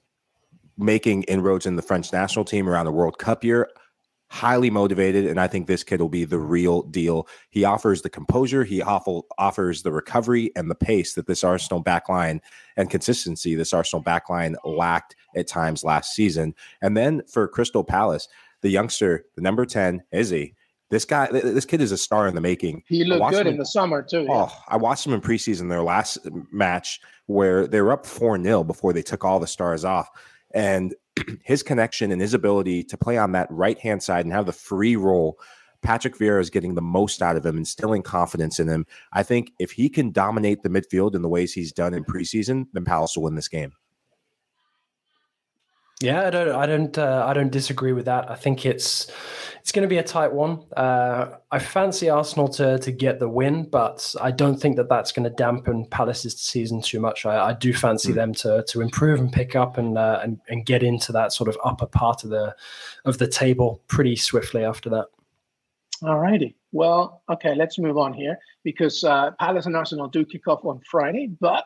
making 0.78 1.24
inroads 1.24 1.66
in 1.66 1.76
the 1.76 1.82
French 1.82 2.12
national 2.12 2.44
team 2.44 2.68
around 2.68 2.86
the 2.86 2.92
World 2.92 3.18
Cup 3.18 3.44
year 3.44 3.68
highly 4.28 4.70
motivated, 4.70 5.26
and 5.26 5.40
I 5.40 5.46
think 5.46 5.66
this 5.66 5.84
kid 5.84 6.00
will 6.00 6.08
be 6.08 6.24
the 6.24 6.38
real 6.38 6.82
deal. 6.82 7.28
He 7.50 7.64
offers 7.64 8.02
the 8.02 8.10
composure, 8.10 8.64
he 8.64 8.82
awful, 8.82 9.26
offers 9.38 9.82
the 9.82 9.92
recovery 9.92 10.50
and 10.56 10.70
the 10.70 10.74
pace 10.74 11.14
that 11.14 11.26
this 11.26 11.44
Arsenal 11.44 11.82
backline 11.82 12.40
and 12.76 12.90
consistency 12.90 13.54
this 13.54 13.72
Arsenal 13.72 14.02
backline 14.02 14.56
lacked 14.64 15.14
at 15.36 15.46
times 15.46 15.84
last 15.84 16.14
season. 16.14 16.54
And 16.82 16.96
then 16.96 17.22
for 17.32 17.46
Crystal 17.46 17.84
Palace, 17.84 18.28
the 18.62 18.70
youngster, 18.70 19.26
the 19.36 19.42
number 19.42 19.64
10, 19.64 20.02
Eze. 20.12 20.50
This 20.88 21.04
guy, 21.04 21.26
this 21.26 21.64
kid 21.64 21.80
is 21.80 21.90
a 21.90 21.98
star 21.98 22.28
in 22.28 22.36
the 22.36 22.40
making. 22.40 22.84
He 22.86 23.02
looked 23.04 23.32
good 23.32 23.48
in 23.48 23.56
the 23.56 23.66
summer 23.66 24.02
too. 24.02 24.22
Yeah. 24.22 24.46
Oh, 24.48 24.52
I 24.68 24.76
watched 24.76 25.04
him 25.04 25.12
in 25.14 25.20
preseason, 25.20 25.68
their 25.68 25.82
last 25.82 26.24
mm, 26.24 26.46
match 26.52 27.00
where 27.26 27.66
they 27.66 27.80
were 27.80 27.92
up 27.92 28.06
4 28.06 28.40
0 28.40 28.62
before 28.62 28.92
they 28.92 29.02
took 29.02 29.24
all 29.24 29.40
the 29.40 29.48
stars 29.48 29.84
off. 29.84 30.08
And 30.56 30.94
his 31.44 31.62
connection 31.62 32.10
and 32.10 32.20
his 32.20 32.32
ability 32.32 32.82
to 32.84 32.96
play 32.96 33.18
on 33.18 33.32
that 33.32 33.46
right 33.50 33.78
hand 33.78 34.02
side 34.02 34.24
and 34.24 34.32
have 34.32 34.46
the 34.46 34.52
free 34.52 34.96
role. 34.96 35.38
Patrick 35.82 36.16
Vieira 36.16 36.40
is 36.40 36.50
getting 36.50 36.74
the 36.74 36.82
most 36.82 37.20
out 37.20 37.36
of 37.36 37.44
him, 37.44 37.58
instilling 37.58 38.02
confidence 38.02 38.58
in 38.58 38.66
him. 38.66 38.86
I 39.12 39.22
think 39.22 39.52
if 39.58 39.72
he 39.72 39.90
can 39.90 40.10
dominate 40.10 40.62
the 40.62 40.70
midfield 40.70 41.14
in 41.14 41.20
the 41.20 41.28
ways 41.28 41.52
he's 41.52 41.72
done 41.72 41.92
in 41.92 42.04
preseason, 42.04 42.66
then 42.72 42.86
Palace 42.86 43.16
will 43.16 43.24
win 43.24 43.34
this 43.34 43.48
game. 43.48 43.72
Yeah, 46.00 46.26
I 46.26 46.30
don't, 46.30 46.54
I 46.54 46.66
don't, 46.66 46.98
uh, 46.98 47.24
I 47.26 47.32
don't 47.32 47.50
disagree 47.50 47.92
with 47.92 48.04
that. 48.04 48.30
I 48.30 48.34
think 48.34 48.66
it's 48.66 49.10
It's 49.60 49.72
going 49.72 49.82
to 49.82 49.88
be 49.88 49.98
a 49.98 50.02
tight 50.02 50.32
one. 50.32 50.62
Uh, 50.76 51.38
I 51.50 51.58
fancy 51.58 52.08
Arsenal 52.08 52.48
to 52.50 52.78
to 52.78 52.92
get 52.92 53.18
the 53.18 53.28
win, 53.28 53.68
but 53.68 54.14
I 54.20 54.30
don't 54.30 54.60
think 54.60 54.76
that 54.76 54.88
that's 54.88 55.10
going 55.10 55.24
to 55.24 55.34
dampen 55.34 55.86
Palace's 55.86 56.38
season 56.38 56.80
too 56.82 57.00
much. 57.00 57.26
I, 57.26 57.48
I 57.48 57.52
do 57.52 57.72
fancy 57.72 58.12
mm. 58.12 58.14
them 58.14 58.34
to 58.34 58.62
to 58.68 58.80
improve 58.80 59.18
and 59.18 59.32
pick 59.32 59.56
up 59.56 59.76
and, 59.76 59.98
uh, 59.98 60.20
and 60.22 60.38
and 60.48 60.64
get 60.64 60.82
into 60.84 61.10
that 61.12 61.32
sort 61.32 61.48
of 61.48 61.58
upper 61.64 61.86
part 61.86 62.22
of 62.22 62.30
the 62.30 62.54
of 63.04 63.18
the 63.18 63.26
table 63.26 63.82
pretty 63.88 64.14
swiftly 64.14 64.64
after 64.64 64.88
that. 64.90 65.06
All 66.02 66.18
righty. 66.18 66.54
Well, 66.70 67.22
okay, 67.28 67.54
let's 67.56 67.78
move 67.78 67.96
on 67.98 68.12
here 68.12 68.38
because 68.62 69.02
uh, 69.02 69.30
Palace 69.40 69.66
and 69.66 69.74
Arsenal 69.74 70.08
do 70.08 70.24
kick 70.24 70.46
off 70.46 70.64
on 70.64 70.80
Friday, 70.88 71.28
but 71.40 71.64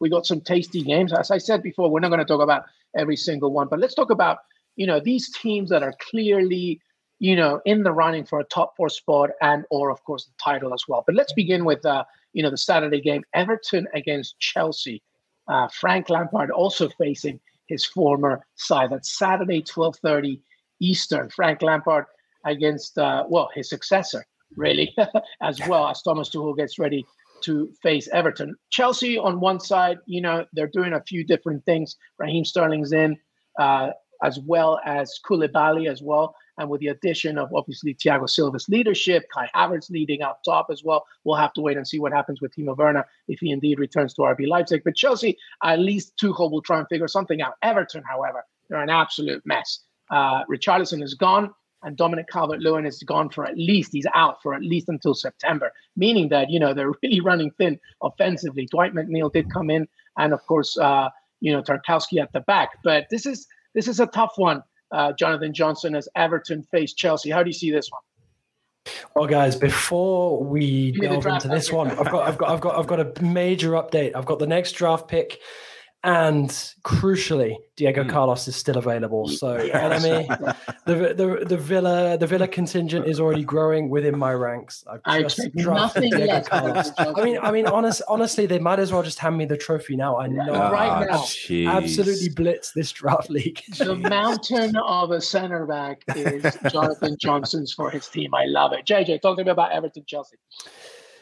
we 0.00 0.08
got 0.08 0.26
some 0.26 0.40
tasty 0.40 0.82
games. 0.82 1.12
As 1.12 1.30
I 1.30 1.38
said 1.38 1.62
before, 1.62 1.90
we're 1.90 2.00
not 2.00 2.08
going 2.08 2.20
to 2.20 2.24
talk 2.24 2.42
about 2.42 2.64
every 2.96 3.16
single 3.16 3.52
one, 3.52 3.68
but 3.68 3.80
let's 3.80 3.94
talk 3.94 4.10
about 4.10 4.38
you 4.76 4.86
know 4.86 5.00
these 5.00 5.30
teams 5.36 5.70
that 5.70 5.82
are 5.82 5.94
clearly 6.10 6.80
you 7.18 7.34
know, 7.34 7.60
in 7.64 7.82
the 7.82 7.92
running 7.92 8.24
for 8.24 8.40
a 8.40 8.44
top 8.44 8.76
four 8.76 8.88
spot 8.88 9.30
and 9.40 9.64
or 9.70 9.90
of 9.90 10.02
course 10.04 10.26
the 10.26 10.32
title 10.42 10.72
as 10.72 10.84
well. 10.88 11.02
But 11.06 11.16
let's 11.16 11.32
begin 11.32 11.64
with 11.64 11.84
uh, 11.84 12.04
you 12.32 12.42
know, 12.42 12.50
the 12.50 12.58
Saturday 12.58 13.00
game, 13.00 13.24
Everton 13.34 13.86
against 13.94 14.38
Chelsea. 14.38 15.02
Uh, 15.48 15.68
Frank 15.68 16.10
Lampard 16.10 16.50
also 16.50 16.88
facing 16.90 17.40
his 17.66 17.84
former 17.84 18.44
side. 18.54 18.90
That's 18.90 19.18
Saturday, 19.18 19.62
12:30 19.62 20.40
Eastern. 20.80 21.28
Frank 21.30 21.62
Lampard 21.62 22.04
against 22.44 22.98
uh, 22.98 23.24
well, 23.28 23.50
his 23.54 23.68
successor, 23.68 24.24
really, 24.56 24.94
as 25.42 25.58
well 25.66 25.88
as 25.88 26.02
Thomas 26.02 26.30
Tuchel 26.30 26.56
gets 26.56 26.78
ready 26.78 27.04
to 27.42 27.72
face 27.82 28.08
Everton. 28.12 28.54
Chelsea 28.70 29.18
on 29.18 29.40
one 29.40 29.60
side, 29.60 29.98
you 30.06 30.20
know, 30.20 30.44
they're 30.52 30.68
doing 30.68 30.92
a 30.92 31.02
few 31.02 31.24
different 31.24 31.64
things. 31.64 31.96
Raheem 32.18 32.44
Sterling's 32.44 32.92
in, 32.92 33.16
uh, 33.58 33.90
as 34.22 34.38
well 34.46 34.80
as 34.84 35.18
Koulibaly 35.24 35.90
as 35.90 36.02
well. 36.02 36.34
And 36.58 36.68
with 36.68 36.80
the 36.80 36.88
addition 36.88 37.38
of 37.38 37.50
obviously 37.54 37.94
Thiago 37.94 38.28
Silva's 38.28 38.68
leadership, 38.68 39.24
Kai 39.32 39.48
Havertz 39.54 39.90
leading 39.90 40.22
up 40.22 40.40
top 40.44 40.66
as 40.70 40.82
well, 40.84 41.04
we'll 41.24 41.36
have 41.36 41.52
to 41.52 41.60
wait 41.60 41.76
and 41.76 41.86
see 41.86 42.00
what 42.00 42.12
happens 42.12 42.40
with 42.40 42.52
Timo 42.54 42.76
Werner 42.76 43.06
if 43.28 43.38
he 43.40 43.50
indeed 43.50 43.78
returns 43.78 44.12
to 44.14 44.22
RB 44.22 44.48
Leipzig. 44.48 44.82
But 44.84 44.96
Chelsea, 44.96 45.38
at 45.62 45.78
least 45.78 46.14
Tuchel 46.20 46.50
will 46.50 46.62
try 46.62 46.78
and 46.78 46.88
figure 46.88 47.08
something 47.08 47.40
out. 47.40 47.54
Everton, 47.62 48.02
however, 48.08 48.44
they're 48.68 48.82
an 48.82 48.90
absolute 48.90 49.42
mess. 49.46 49.80
Uh, 50.10 50.42
Richarlison 50.50 51.02
is 51.02 51.14
gone, 51.14 51.50
and 51.82 51.96
Dominic 51.96 52.28
Calvert-Lewin 52.28 52.86
is 52.86 53.02
gone 53.02 53.28
for 53.30 53.46
at 53.46 53.56
least 53.56 53.92
he's 53.92 54.06
out 54.14 54.42
for 54.42 54.54
at 54.54 54.62
least 54.62 54.88
until 54.88 55.14
September, 55.14 55.72
meaning 55.96 56.28
that 56.30 56.50
you 56.50 56.58
know 56.58 56.74
they're 56.74 56.92
really 57.02 57.20
running 57.20 57.50
thin 57.58 57.78
offensively. 58.02 58.66
Dwight 58.70 58.94
McNeil 58.94 59.32
did 59.32 59.52
come 59.52 59.70
in, 59.70 59.86
and 60.16 60.32
of 60.32 60.44
course, 60.46 60.76
uh, 60.78 61.08
you 61.40 61.52
know 61.52 61.62
Tarkowski 61.62 62.20
at 62.20 62.32
the 62.32 62.40
back. 62.40 62.70
But 62.84 63.06
this 63.10 63.26
is 63.26 63.46
this 63.74 63.88
is 63.88 64.00
a 64.00 64.06
tough 64.06 64.32
one 64.36 64.62
uh, 64.90 65.12
Jonathan 65.12 65.52
Johnson 65.52 65.94
as 65.94 66.08
Everton 66.16 66.62
face 66.64 66.94
Chelsea. 66.94 67.30
How 67.30 67.42
do 67.42 67.48
you 67.48 67.54
see 67.54 67.70
this 67.70 67.88
one? 67.90 68.02
Well, 69.14 69.26
guys, 69.26 69.54
before 69.56 70.42
we 70.42 70.92
delve 70.92 71.26
into 71.26 71.48
this 71.48 71.70
one, 71.70 71.90
I've 71.90 72.10
got, 72.10 72.26
I've 72.28 72.38
got, 72.38 72.48
I've 72.48 72.60
got, 72.60 72.78
I've 72.78 72.86
got 72.86 73.00
a 73.00 73.22
major 73.22 73.72
update. 73.72 74.12
I've 74.14 74.24
got 74.24 74.38
the 74.38 74.46
next 74.46 74.72
draft 74.72 75.08
pick 75.08 75.40
and 76.08 76.48
crucially, 76.84 77.56
Diego 77.76 78.02
mm. 78.02 78.08
Carlos 78.08 78.48
is 78.48 78.56
still 78.56 78.78
available. 78.78 79.28
So, 79.28 79.56
enemy, 79.56 80.26
the, 80.86 81.12
the 81.14 81.44
the 81.46 81.56
Villa 81.58 82.16
the 82.16 82.26
Villa 82.26 82.48
contingent 82.48 83.06
is 83.06 83.20
already 83.20 83.44
growing 83.44 83.90
within 83.90 84.18
my 84.18 84.32
ranks. 84.32 84.84
I've 84.90 85.00
I 85.04 85.22
just 85.22 85.54
drafted 85.56 86.10
Diego 86.12 86.40
Carlos. 86.48 86.92
I 86.96 87.22
mean, 87.22 87.38
I 87.42 87.50
mean, 87.50 87.66
honest, 87.66 88.00
honestly, 88.08 88.46
they 88.46 88.58
might 88.58 88.78
as 88.78 88.90
well 88.90 89.02
just 89.02 89.18
hand 89.18 89.36
me 89.36 89.44
the 89.44 89.58
trophy 89.58 89.96
now. 89.96 90.18
I 90.18 90.28
know 90.28 90.46
oh, 90.48 90.72
right 90.72 91.06
now, 91.06 91.24
geez. 91.26 91.68
absolutely 91.68 92.30
blitz 92.30 92.72
this 92.72 92.90
draft 92.90 93.28
league. 93.28 93.60
the 93.76 93.94
mountain 93.94 94.76
of 94.76 95.10
a 95.10 95.20
center 95.20 95.66
back 95.66 96.04
is 96.16 96.56
Jonathan 96.72 97.18
Johnson's 97.20 97.74
for 97.74 97.90
his 97.90 98.08
team. 98.08 98.34
I 98.34 98.46
love 98.46 98.72
it. 98.72 98.86
JJ, 98.86 99.20
talk 99.20 99.36
to 99.36 99.44
me 99.44 99.50
about 99.50 99.72
Everton 99.72 100.04
Chelsea. 100.06 100.36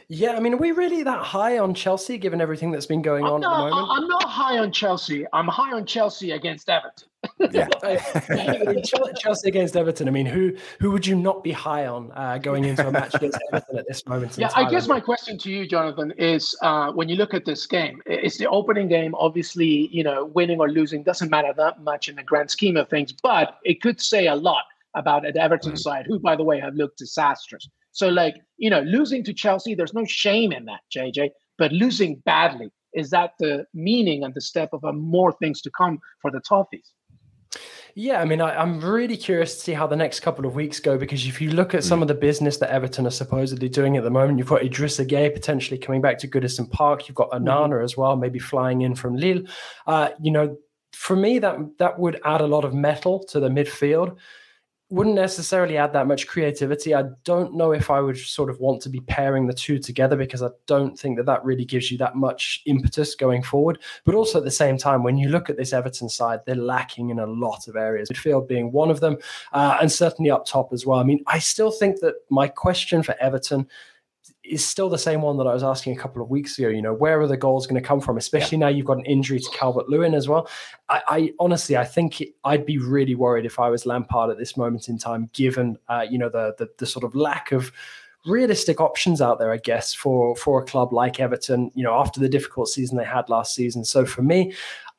Yeah, 0.08 0.36
I 0.36 0.40
mean, 0.40 0.54
are 0.54 0.58
we 0.58 0.70
really 0.70 1.02
that 1.02 1.18
high 1.18 1.58
on 1.58 1.74
Chelsea 1.74 2.16
given 2.16 2.40
everything 2.40 2.70
that's 2.70 2.86
been 2.86 3.02
going 3.02 3.24
I'm 3.24 3.32
on 3.32 3.40
not, 3.40 3.52
at 3.52 3.56
the 3.64 3.70
moment? 3.74 3.90
I'm 3.90 4.08
not 4.08 4.22
high 4.22 4.58
on 4.58 4.70
Chelsea. 4.70 5.26
I'm 5.32 5.48
high 5.48 5.72
on 5.72 5.84
Chelsea 5.84 6.30
against 6.30 6.70
Everton. 6.70 7.08
yeah, 7.50 7.66
Chelsea 9.18 9.48
against 9.48 9.76
Everton. 9.76 10.06
I 10.06 10.12
mean, 10.12 10.26
who 10.26 10.54
who 10.78 10.92
would 10.92 11.04
you 11.04 11.16
not 11.16 11.42
be 11.42 11.50
high 11.50 11.86
on 11.86 12.12
uh, 12.12 12.38
going 12.38 12.64
into 12.64 12.86
a 12.86 12.92
match 12.92 13.14
against 13.16 13.38
Everton 13.52 13.78
at 13.78 13.88
this 13.88 14.06
moment? 14.06 14.38
yeah, 14.38 14.50
I 14.54 14.70
guess 14.70 14.86
my 14.86 15.00
question 15.00 15.38
to 15.38 15.50
you, 15.50 15.66
Jonathan, 15.66 16.12
is 16.12 16.56
uh, 16.62 16.92
when 16.92 17.08
you 17.08 17.16
look 17.16 17.34
at 17.34 17.44
this 17.44 17.66
game, 17.66 18.00
it's 18.06 18.38
the 18.38 18.48
opening 18.48 18.86
game. 18.86 19.12
Obviously, 19.16 19.88
you 19.88 20.04
know, 20.04 20.26
winning 20.26 20.60
or 20.60 20.68
losing 20.68 21.02
doesn't 21.02 21.30
matter 21.30 21.52
that 21.56 21.82
much 21.82 22.08
in 22.08 22.14
the 22.14 22.22
grand 22.22 22.48
scheme 22.48 22.76
of 22.76 22.88
things, 22.88 23.12
but 23.12 23.58
it 23.64 23.82
could 23.82 24.00
say 24.00 24.28
a 24.28 24.36
lot 24.36 24.62
about 24.94 25.26
an 25.26 25.36
Everton 25.36 25.72
mm-hmm. 25.72 25.78
side, 25.78 26.06
who, 26.06 26.20
by 26.20 26.36
the 26.36 26.44
way, 26.44 26.60
have 26.60 26.74
looked 26.74 26.98
disastrous. 26.98 27.68
So, 27.96 28.08
like, 28.08 28.34
you 28.58 28.68
know, 28.68 28.82
losing 28.82 29.24
to 29.24 29.32
Chelsea, 29.32 29.74
there's 29.74 29.94
no 29.94 30.04
shame 30.04 30.52
in 30.52 30.66
that, 30.66 30.80
JJ, 30.94 31.30
but 31.56 31.72
losing 31.72 32.16
badly, 32.26 32.68
is 32.92 33.08
that 33.08 33.30
the 33.38 33.64
meaning 33.72 34.22
and 34.22 34.34
the 34.34 34.40
step 34.42 34.68
of 34.74 34.84
a 34.84 34.92
more 34.92 35.32
things 35.32 35.62
to 35.62 35.70
come 35.70 35.98
for 36.20 36.30
the 36.30 36.42
Toffees? 36.42 36.90
Yeah, 37.94 38.20
I 38.20 38.26
mean, 38.26 38.42
I, 38.42 38.62
am 38.62 38.82
really 38.82 39.16
curious 39.16 39.54
to 39.54 39.60
see 39.60 39.72
how 39.72 39.86
the 39.86 39.96
next 39.96 40.20
couple 40.20 40.44
of 40.44 40.54
weeks 40.54 40.78
go 40.78 40.98
because 40.98 41.26
if 41.26 41.40
you 41.40 41.52
look 41.52 41.72
at 41.72 41.84
some 41.84 42.00
mm. 42.00 42.02
of 42.02 42.08
the 42.08 42.14
business 42.14 42.58
that 42.58 42.68
Everton 42.68 43.06
are 43.06 43.10
supposedly 43.10 43.70
doing 43.70 43.96
at 43.96 44.04
the 44.04 44.10
moment, 44.10 44.38
you've 44.38 44.48
got 44.48 44.60
Idrissa 44.60 45.08
Gueye 45.08 45.32
potentially 45.32 45.78
coming 45.78 46.02
back 46.02 46.18
to 46.18 46.28
Goodison 46.28 46.70
Park. 46.70 47.08
You've 47.08 47.14
got 47.14 47.30
mm-hmm. 47.30 47.48
Mm-hmm. 47.48 47.82
as 47.82 47.96
well, 47.96 48.14
maybe 48.14 48.38
flying 48.38 48.82
in 48.82 48.94
from 48.94 49.16
Lille. 49.16 49.44
Uh, 49.86 50.10
you 50.20 50.30
know, 50.30 50.58
for 50.92 51.16
me, 51.16 51.38
that 51.38 51.56
that 51.78 51.98
would 51.98 52.20
add 52.26 52.42
a 52.42 52.46
lot 52.46 52.66
of 52.66 52.74
metal 52.74 53.24
to 53.30 53.40
the 53.40 53.48
midfield 53.48 54.18
wouldn't 54.88 55.16
necessarily 55.16 55.76
add 55.76 55.92
that 55.92 56.06
much 56.06 56.28
creativity. 56.28 56.94
I 56.94 57.04
don't 57.24 57.54
know 57.54 57.72
if 57.72 57.90
I 57.90 58.00
would 58.00 58.16
sort 58.16 58.48
of 58.48 58.60
want 58.60 58.80
to 58.82 58.88
be 58.88 59.00
pairing 59.00 59.48
the 59.48 59.52
two 59.52 59.80
together 59.80 60.16
because 60.16 60.44
I 60.44 60.50
don't 60.66 60.96
think 60.96 61.16
that 61.16 61.26
that 61.26 61.44
really 61.44 61.64
gives 61.64 61.90
you 61.90 61.98
that 61.98 62.14
much 62.14 62.62
impetus 62.66 63.16
going 63.16 63.42
forward. 63.42 63.80
But 64.04 64.14
also 64.14 64.38
at 64.38 64.44
the 64.44 64.50
same 64.50 64.78
time, 64.78 65.02
when 65.02 65.18
you 65.18 65.28
look 65.28 65.50
at 65.50 65.56
this 65.56 65.72
Everton 65.72 66.08
side, 66.08 66.40
they're 66.46 66.54
lacking 66.54 67.10
in 67.10 67.18
a 67.18 67.26
lot 67.26 67.66
of 67.66 67.74
areas, 67.74 68.08
midfield 68.10 68.46
being 68.46 68.70
one 68.70 68.90
of 68.90 69.00
them, 69.00 69.16
uh, 69.52 69.78
and 69.80 69.90
certainly 69.90 70.30
up 70.30 70.46
top 70.46 70.72
as 70.72 70.86
well. 70.86 71.00
I 71.00 71.04
mean, 71.04 71.24
I 71.26 71.40
still 71.40 71.72
think 71.72 71.98
that 72.00 72.14
my 72.30 72.46
question 72.46 73.02
for 73.02 73.16
Everton 73.20 73.68
is 74.48 74.64
still 74.64 74.88
the 74.88 74.98
same 74.98 75.22
one 75.22 75.36
that 75.38 75.46
I 75.46 75.54
was 75.54 75.62
asking 75.62 75.96
a 75.96 76.00
couple 76.00 76.22
of 76.22 76.30
weeks 76.30 76.58
ago. 76.58 76.68
You 76.68 76.82
know, 76.82 76.94
where 76.94 77.20
are 77.20 77.26
the 77.26 77.36
goals 77.36 77.66
going 77.66 77.80
to 77.80 77.86
come 77.86 78.00
from? 78.00 78.16
Especially 78.16 78.58
yeah. 78.58 78.66
now 78.66 78.68
you've 78.68 78.86
got 78.86 78.98
an 78.98 79.04
injury 79.04 79.38
to 79.38 79.50
Calvert 79.50 79.88
Lewin 79.88 80.14
as 80.14 80.28
well. 80.28 80.48
I, 80.88 81.02
I, 81.08 81.32
honestly, 81.38 81.76
I 81.76 81.84
think 81.84 82.22
I'd 82.44 82.66
be 82.66 82.78
really 82.78 83.14
worried 83.14 83.46
if 83.46 83.58
I 83.58 83.68
was 83.68 83.86
Lampard 83.86 84.30
at 84.30 84.38
this 84.38 84.56
moment 84.56 84.88
in 84.88 84.98
time, 84.98 85.30
given 85.32 85.78
uh, 85.88 86.06
you 86.08 86.18
know 86.18 86.28
the, 86.28 86.54
the 86.58 86.68
the 86.78 86.86
sort 86.86 87.04
of 87.04 87.14
lack 87.14 87.52
of 87.52 87.72
realistic 88.26 88.80
options 88.80 89.20
out 89.20 89.38
there, 89.38 89.52
I 89.52 89.58
guess, 89.58 89.94
for 89.94 90.36
for 90.36 90.60
a 90.60 90.64
club 90.64 90.92
like 90.92 91.20
Everton. 91.20 91.70
You 91.74 91.84
know, 91.84 91.94
after 91.94 92.20
the 92.20 92.28
difficult 92.28 92.68
season 92.68 92.96
they 92.96 93.04
had 93.04 93.28
last 93.28 93.54
season. 93.54 93.84
So 93.84 94.06
for 94.06 94.22
me, 94.22 94.52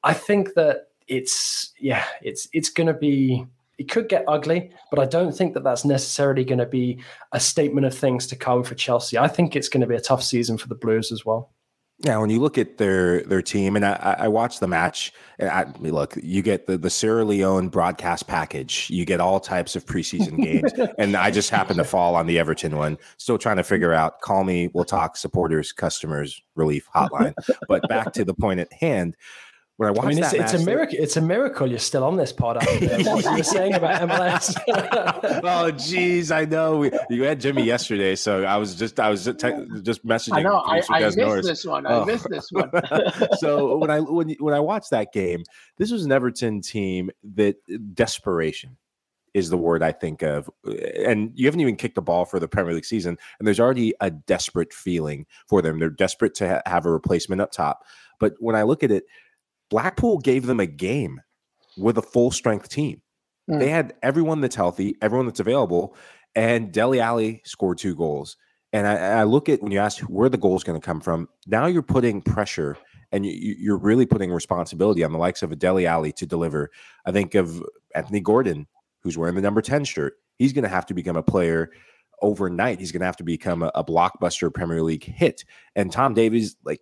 I 0.04 0.14
think 0.14 0.54
that 0.56 0.90
it's 1.08 1.74
yeah, 1.80 2.06
it's 2.22 2.48
it's 2.54 2.70
going 2.70 2.88
to 2.88 2.94
be 2.94 3.46
it 3.78 3.90
could 3.90 4.10
get 4.10 4.26
ugly, 4.28 4.72
but 4.90 5.00
I 5.00 5.06
don't 5.06 5.36
think 5.36 5.54
that 5.54 5.64
that's 5.64 5.86
necessarily 5.86 6.44
going 6.44 6.60
to 6.60 6.66
be 6.66 7.00
a 7.32 7.40
statement 7.40 7.86
of 7.86 7.96
things 7.96 8.28
to 8.28 8.36
come 8.36 8.64
for 8.64 8.76
Chelsea. 8.76 9.18
I 9.18 9.28
think 9.28 9.56
it's 9.56 9.70
going 9.70 9.82
to 9.82 9.88
be 9.88 9.96
a 9.96 10.02
tough 10.02 10.24
season 10.24 10.58
for 10.58 10.68
the 10.68 10.76
Blues 10.76 11.12
as 11.12 11.26
well. 11.26 11.52
Yeah, 12.00 12.18
when 12.20 12.30
you 12.30 12.40
look 12.40 12.60
at 12.60 12.78
their 12.78 13.24
their 13.24 13.42
team, 13.42 13.76
and 13.76 13.84
I, 13.84 14.18
I 14.20 14.28
watched 14.28 14.60
the 14.60 14.68
match. 14.68 15.12
And 15.40 15.50
I 15.50 15.66
look, 15.80 16.16
you 16.22 16.44
get 16.44 16.68
the 16.68 16.78
the 16.78 16.92
Sierra 16.92 17.26
Leone 17.26 17.70
broadcast 17.70 18.28
package. 18.28 18.88
You 18.92 19.04
get 19.04 19.20
all 19.20 19.40
types 19.40 19.76
of 19.76 19.84
preseason 19.84 20.38
games, 20.44 20.72
and 21.00 21.18
I 21.18 21.32
just 21.32 21.50
happened 21.50 21.78
to 21.78 21.84
fall 21.84 22.16
on 22.16 22.28
the 22.28 22.38
Everton 22.38 22.78
one. 22.78 23.00
Still 23.18 23.40
trying 23.40 23.58
to 23.58 23.64
figure 23.64 23.94
out. 23.94 24.22
Call 24.22 24.44
me. 24.44 24.70
We'll 24.76 24.86
talk. 24.86 25.18
Supporters, 25.18 25.72
customers, 25.72 26.40
relief 26.54 26.88
hotline. 26.96 27.34
but 27.68 27.82
back 27.90 28.14
to 28.14 28.24
the 28.24 28.36
point 28.36 28.60
at 28.60 28.72
hand 28.72 29.16
when 29.78 29.90
I 29.90 29.92
watched 29.92 30.06
I 30.06 30.10
mean, 30.10 30.24
it's, 30.24 30.34
it's 30.34 30.54
a 30.54 30.66
miracle. 30.66 30.98
It's 31.00 31.18
a 31.18 31.22
miracle 31.22 31.68
you're 31.68 31.78
still 31.78 32.04
on 32.04 32.18
this 32.18 32.34
pod. 32.34 32.56
what 32.66 32.82
you 33.24 33.38
were 33.38 33.44
saying 33.44 33.76
about 33.76 34.10
MLS. 34.10 34.58
oh, 35.44 35.70
geez, 35.72 36.32
I 36.32 36.46
know. 36.46 36.78
We, 36.78 36.92
you 37.12 37.24
had 37.24 37.40
Jimmy 37.40 37.62
yesterday, 37.62 38.16
so 38.16 38.44
I 38.44 38.58
was 38.58 38.74
just 38.74 39.00
I 39.00 39.10
was 39.10 39.24
just, 39.24 39.40
te- 39.40 39.82
just 39.84 40.06
messaging. 40.06 40.38
I 40.38 40.42
know. 40.42 40.58
I, 40.58 40.82
I 40.90 41.00
missed 41.02 41.18
notice. 41.18 41.46
this 41.46 41.66
one. 41.66 41.86
I 41.86 41.94
oh. 41.94 42.06
missed 42.06 42.28
this 42.28 42.52
one. 42.52 42.72
so 43.38 43.78
when 43.78 43.92
I 43.92 44.00
when 44.00 44.32
when 44.40 44.56
I 44.56 44.60
watched 44.60 44.90
that 44.90 45.14
game, 45.14 45.44
this 45.78 45.92
was 45.92 46.06
an 46.06 46.12
Everton 46.12 46.62
team 46.62 47.12
that 47.36 47.58
desperation 47.94 48.78
is 49.36 49.52
the 49.52 49.58
word 49.58 49.84
I 49.84 49.92
think 49.92 50.24
of. 50.24 50.50
And 50.66 51.32
you 51.36 51.46
haven't 51.46 51.62
even 51.62 51.76
kicked 51.76 51.94
the 51.94 52.02
ball 52.02 52.26
for 52.26 52.40
the 52.40 52.48
Premier 52.48 52.74
League 52.74 52.84
season, 52.86 53.16
and 53.38 53.48
there's 53.48 53.60
already 53.60 53.94
a 54.02 54.10
desperate 54.10 54.74
feeling 54.74 55.28
for 55.46 55.62
them. 55.62 55.78
They're 55.78 55.92
desperate 55.92 56.34
to 56.36 56.50
ha- 56.50 56.62
have 56.66 56.88
a 56.88 56.92
replacement 56.92 57.42
up 57.42 57.52
top. 57.52 57.84
But 58.20 58.34
when 58.40 58.56
I 58.56 58.64
look 58.64 58.84
at 58.84 58.90
it, 58.90 59.04
Blackpool 59.70 60.20
gave 60.20 60.46
them 60.46 60.60
a 60.60 60.66
game 60.66 61.22
with 61.78 61.98
a 61.98 62.02
full 62.02 62.32
strength 62.32 62.70
team. 62.70 63.02
Mm. 63.50 63.60
They 63.60 63.70
had 63.70 63.94
everyone 64.02 64.42
that's 64.42 64.56
healthy, 64.56 64.96
everyone 65.02 65.26
that's 65.26 65.40
available, 65.40 65.96
and 66.36 66.72
Dele 66.72 67.00
Alli 67.00 67.42
scored 67.46 67.78
two 67.78 67.96
goals. 67.96 68.38
And 68.74 68.86
I, 68.86 69.20
I 69.20 69.24
look 69.24 69.50
at 69.50 69.62
when 69.62 69.72
you 69.72 69.80
ask 69.80 70.02
where 70.02 70.30
the 70.30 70.38
goal 70.38 70.56
is 70.56 70.64
going 70.64 70.80
to 70.80 70.86
come 70.86 71.02
from, 71.02 71.30
now 71.46 71.68
you're 71.68 71.82
putting 71.82 72.22
pressure 72.22 72.78
and 73.12 73.26
you, 73.26 73.74
are 73.74 73.78
really 73.78 74.06
putting 74.06 74.32
responsibility 74.32 75.04
on 75.04 75.14
the 75.14 75.18
likes 75.18 75.42
of 75.42 75.52
a 75.52 75.56
Dele 75.56 75.88
Alli 75.88 76.12
to 76.14 76.26
deliver. 76.26 76.70
I 77.06 77.12
think 77.12 77.36
of 77.36 77.64
Anthony 77.96 78.20
Gordon, 78.20 78.68
who's 79.02 79.18
wearing 79.18 79.36
the 79.36 79.42
number 79.42 79.62
10 79.62 79.86
shirt. 79.86 80.16
he's 80.38 80.54
going 80.54 80.64
to 80.64 80.70
have 80.70 80.86
to 80.88 80.94
become 80.94 81.16
a 81.16 81.24
player 81.24 81.72
overnight. 82.22 82.80
He's 82.80 82.92
going 82.92 83.00
to 83.02 83.06
have 83.06 83.18
to 83.18 83.24
become 83.24 83.64
a, 83.64 83.72
a 83.76 83.84
blockbuster 83.84 84.54
Premier 84.54 84.84
League 84.84 85.04
hit. 85.04 85.46
And 85.76 85.92
Tom 85.92 86.14
Davies, 86.14 86.58
like 86.66 86.82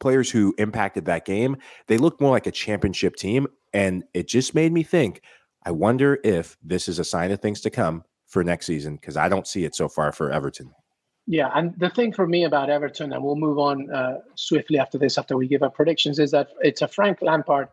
players 0.00 0.30
who 0.30 0.54
impacted 0.58 1.04
that 1.06 1.24
game, 1.24 1.56
they 1.86 1.98
looked 1.98 2.20
more 2.20 2.30
like 2.30 2.46
a 2.46 2.52
championship 2.52 3.16
team. 3.16 3.46
And 3.72 4.04
it 4.14 4.28
just 4.28 4.54
made 4.54 4.72
me 4.72 4.82
think, 4.82 5.22
I 5.64 5.70
wonder 5.70 6.18
if 6.24 6.56
this 6.62 6.88
is 6.88 6.98
a 6.98 7.04
sign 7.04 7.30
of 7.30 7.40
things 7.40 7.60
to 7.62 7.70
come 7.70 8.04
for 8.26 8.44
next 8.44 8.66
season 8.66 8.96
because 8.96 9.16
I 9.16 9.28
don't 9.28 9.46
see 9.46 9.64
it 9.64 9.74
so 9.74 9.88
far 9.88 10.12
for 10.12 10.30
Everton. 10.30 10.72
Yeah, 11.30 11.50
and 11.54 11.78
the 11.78 11.90
thing 11.90 12.12
for 12.12 12.26
me 12.26 12.44
about 12.44 12.70
Everton, 12.70 13.12
and 13.12 13.22
we'll 13.22 13.36
move 13.36 13.58
on 13.58 13.90
uh, 13.90 14.20
swiftly 14.34 14.78
after 14.78 14.96
this, 14.96 15.18
after 15.18 15.36
we 15.36 15.46
give 15.46 15.62
our 15.62 15.70
predictions, 15.70 16.18
is 16.18 16.30
that 16.30 16.48
it's 16.60 16.80
a 16.80 16.88
Frank 16.88 17.20
Lampard 17.20 17.68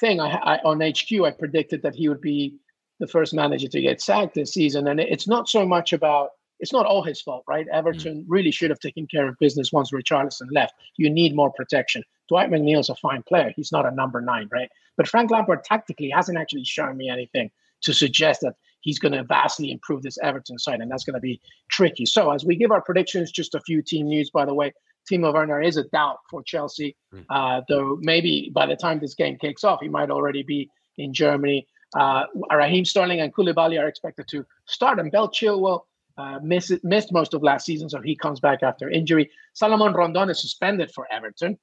thing. 0.00 0.18
I, 0.18 0.30
I, 0.30 0.58
on 0.64 0.80
HQ, 0.80 1.24
I 1.24 1.30
predicted 1.30 1.82
that 1.82 1.94
he 1.94 2.08
would 2.08 2.20
be 2.20 2.56
the 2.98 3.06
first 3.06 3.32
manager 3.32 3.68
to 3.68 3.80
get 3.80 4.00
sacked 4.00 4.34
this 4.34 4.52
season, 4.52 4.88
and 4.88 4.98
it's 4.98 5.28
not 5.28 5.48
so 5.48 5.64
much 5.64 5.92
about 5.92 6.30
it's 6.60 6.72
not 6.72 6.86
all 6.86 7.02
his 7.02 7.20
fault, 7.20 7.44
right? 7.48 7.66
Everton 7.72 8.22
mm. 8.22 8.24
really 8.28 8.50
should 8.50 8.70
have 8.70 8.78
taken 8.78 9.06
care 9.06 9.28
of 9.28 9.38
business 9.38 9.72
once 9.72 9.90
Richarlison 9.90 10.48
left. 10.52 10.74
You 10.96 11.10
need 11.10 11.34
more 11.34 11.50
protection. 11.50 12.02
Dwight 12.28 12.50
McNeil's 12.50 12.90
a 12.90 12.94
fine 12.94 13.22
player. 13.22 13.52
He's 13.56 13.72
not 13.72 13.86
a 13.86 13.90
number 13.90 14.20
nine, 14.20 14.48
right? 14.52 14.70
But 14.96 15.08
Frank 15.08 15.30
Lampard 15.30 15.64
tactically 15.64 16.10
hasn't 16.10 16.38
actually 16.38 16.64
shown 16.64 16.96
me 16.96 17.08
anything 17.08 17.50
to 17.82 17.92
suggest 17.92 18.42
that 18.42 18.54
he's 18.82 18.98
going 18.98 19.12
to 19.12 19.24
vastly 19.24 19.70
improve 19.70 20.02
this 20.02 20.18
Everton 20.22 20.58
side, 20.58 20.80
and 20.80 20.90
that's 20.90 21.04
going 21.04 21.14
to 21.14 21.20
be 21.20 21.40
tricky. 21.70 22.06
So, 22.06 22.30
as 22.30 22.44
we 22.44 22.56
give 22.56 22.70
our 22.70 22.82
predictions, 22.82 23.32
just 23.32 23.54
a 23.54 23.60
few 23.60 23.82
team 23.82 24.06
news, 24.06 24.30
by 24.30 24.44
the 24.44 24.54
way. 24.54 24.72
Timo 25.10 25.32
Werner 25.32 25.62
is 25.62 25.78
a 25.78 25.84
doubt 25.84 26.18
for 26.30 26.42
Chelsea, 26.42 26.94
hmm. 27.10 27.20
uh, 27.30 27.62
though 27.68 27.98
maybe 28.00 28.50
by 28.54 28.66
the 28.66 28.76
time 28.76 29.00
this 29.00 29.14
game 29.14 29.38
kicks 29.38 29.64
off, 29.64 29.80
he 29.80 29.88
might 29.88 30.10
already 30.10 30.42
be 30.42 30.70
in 30.98 31.12
Germany. 31.14 31.66
Uh, 31.96 32.24
Raheem 32.52 32.84
Sterling 32.84 33.20
and 33.20 33.34
Koulibaly 33.34 33.80
are 33.80 33.88
expected 33.88 34.28
to 34.28 34.44
start, 34.66 35.00
and 35.00 35.10
Ben 35.10 35.22
Chilwell 35.22 35.80
uh, 36.20 36.38
missed, 36.42 36.84
missed 36.84 37.12
most 37.12 37.34
of 37.34 37.42
last 37.42 37.64
season, 37.64 37.88
so 37.88 38.00
he 38.00 38.16
comes 38.16 38.40
back 38.40 38.62
after 38.62 38.90
injury. 38.90 39.30
Salomon 39.54 39.92
Rondon 39.92 40.30
is 40.30 40.40
suspended 40.40 40.90
for 40.94 41.06
Everton, 41.10 41.58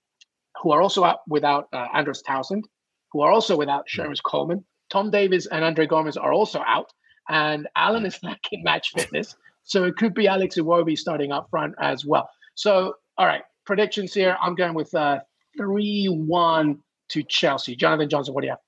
who 0.61 0.71
are 0.71 0.81
also 0.81 1.03
out 1.03 1.19
without 1.27 1.67
uh, 1.73 1.87
Andros 1.93 2.21
Townsend, 2.21 2.65
who 3.11 3.21
are 3.21 3.31
also 3.31 3.55
without. 3.55 3.85
Seamus 3.87 4.23
Coleman. 4.23 4.65
Tom 4.89 5.11
Davies 5.11 5.47
and 5.47 5.63
Andre 5.63 5.85
Gomes 5.85 6.17
are 6.17 6.31
also 6.31 6.61
out 6.65 6.91
and 7.29 7.67
Allen 7.75 8.05
is 8.05 8.19
lacking 8.23 8.63
match 8.63 8.91
fitness. 8.91 9.35
So 9.63 9.83
it 9.83 9.97
could 9.97 10.13
be 10.13 10.27
Alex 10.27 10.57
Iwobi 10.57 10.97
starting 10.97 11.31
up 11.31 11.47
front 11.49 11.75
as 11.81 12.05
well. 12.05 12.29
So, 12.55 12.93
all 13.17 13.25
right, 13.25 13.43
predictions 13.65 14.13
here. 14.13 14.37
I'm 14.41 14.55
going 14.55 14.73
with 14.73 14.93
uh, 14.95 15.19
3 15.57 16.07
1 16.07 16.79
to 17.09 17.23
Chelsea. 17.23 17.75
Jonathan 17.75 18.09
Johnson, 18.09 18.33
what 18.33 18.41
do 18.41 18.47
you 18.47 18.51
have? 18.51 18.59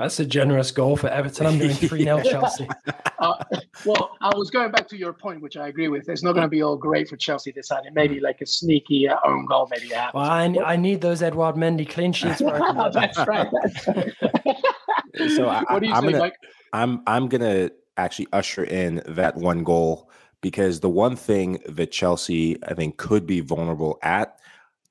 That's 0.00 0.18
a 0.18 0.24
generous 0.24 0.70
goal 0.70 0.96
for 0.96 1.08
Everton. 1.08 1.46
I'm 1.46 1.58
doing 1.58 1.74
3 1.74 2.04
0 2.04 2.22
Chelsea. 2.30 2.66
Uh, 3.18 3.34
well, 3.84 4.16
I 4.22 4.34
was 4.34 4.50
going 4.50 4.70
back 4.70 4.88
to 4.88 4.96
your 4.96 5.12
point, 5.12 5.42
which 5.42 5.58
I 5.58 5.68
agree 5.68 5.88
with. 5.88 6.08
It's 6.08 6.22
not 6.22 6.32
going 6.32 6.44
to 6.44 6.48
be 6.48 6.62
all 6.62 6.76
great 6.76 7.06
for 7.06 7.18
Chelsea 7.18 7.52
this 7.52 7.68
Saturday. 7.68 7.90
Maybe 7.92 8.18
like 8.18 8.40
a 8.40 8.46
sneaky 8.46 9.06
uh, 9.08 9.16
own 9.26 9.44
goal, 9.44 9.68
maybe 9.70 9.88
happens. 9.88 10.14
Well, 10.14 10.30
I, 10.30 10.72
I 10.72 10.76
need 10.76 11.02
those 11.02 11.22
Edouard 11.22 11.56
Mendy 11.56 11.86
clean 11.86 12.14
sheets. 12.14 12.38
that's 12.94 13.18
right. 13.18 13.48
That's 13.52 13.86
right. 13.88 15.30
so 15.36 15.48
I, 15.48 15.64
what 15.68 15.80
do 15.80 15.88
you 15.88 15.92
I'm 15.92 16.04
say, 16.04 16.12
gonna, 16.12 16.18
Mike? 16.18 16.36
I'm 16.72 17.02
I'm 17.06 17.28
gonna 17.28 17.70
actually 17.98 18.28
usher 18.32 18.64
in 18.64 19.02
that 19.06 19.36
one 19.36 19.64
goal 19.64 20.10
because 20.40 20.80
the 20.80 20.88
one 20.88 21.14
thing 21.14 21.58
that 21.68 21.90
Chelsea 21.90 22.56
I 22.64 22.72
think 22.72 22.96
could 22.96 23.26
be 23.26 23.40
vulnerable 23.40 23.98
at 24.02 24.38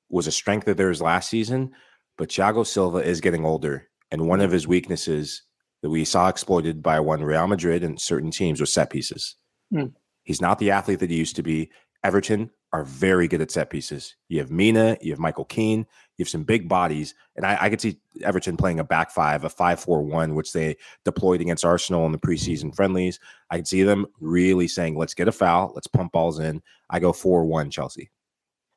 was 0.09 0.27
a 0.27 0.31
strength 0.31 0.67
of 0.67 0.77
theirs 0.77 1.01
last 1.01 1.31
season, 1.31 1.71
but 2.15 2.29
Thiago 2.29 2.65
Silva 2.65 2.99
is 2.99 3.21
getting 3.21 3.43
older, 3.43 3.88
and 4.11 4.27
one 4.27 4.41
of 4.41 4.51
his 4.51 4.67
weaknesses 4.67 5.43
that 5.81 5.89
we 5.89 6.03
saw 6.03 6.27
exploited 6.27 6.83
by 6.83 6.99
one 6.99 7.23
Real 7.23 7.47
Madrid 7.47 7.83
and 7.83 7.99
certain 7.99 8.31
teams 8.31 8.59
was 8.59 8.71
set 8.71 8.89
pieces. 8.89 9.35
Mm. 9.73 9.93
He's 10.23 10.41
not 10.41 10.59
the 10.59 10.71
athlete 10.71 10.99
that 10.99 11.09
he 11.09 11.17
used 11.17 11.35
to 11.37 11.43
be. 11.43 11.71
Everton 12.03 12.49
are 12.71 12.83
very 12.83 13.27
good 13.27 13.41
at 13.41 13.51
set 13.51 13.69
pieces. 13.69 14.15
You 14.27 14.39
have 14.39 14.51
Mina, 14.51 14.97
you 15.01 15.11
have 15.11 15.19
Michael 15.19 15.45
Keane, 15.45 15.87
you 16.17 16.23
have 16.23 16.29
some 16.29 16.43
big 16.43 16.67
bodies, 16.69 17.15
and 17.35 17.45
I, 17.45 17.57
I 17.61 17.69
could 17.69 17.81
see 17.81 17.99
Everton 18.21 18.57
playing 18.57 18.79
a 18.79 18.83
back 18.83 19.09
five, 19.09 19.43
a 19.43 19.49
five-four-one, 19.49 20.35
which 20.35 20.53
they 20.53 20.75
deployed 21.03 21.41
against 21.41 21.65
Arsenal 21.65 22.05
in 22.05 22.11
the 22.11 22.19
preseason 22.19 22.75
friendlies. 22.75 23.19
I 23.49 23.57
could 23.57 23.67
see 23.67 23.83
them 23.83 24.05
really 24.19 24.67
saying, 24.67 24.97
"Let's 24.97 25.13
get 25.13 25.27
a 25.27 25.31
foul, 25.31 25.71
let's 25.73 25.87
pump 25.87 26.11
balls 26.11 26.39
in." 26.39 26.61
I 26.89 26.99
go 26.99 27.11
four-one 27.11 27.71
Chelsea. 27.71 28.11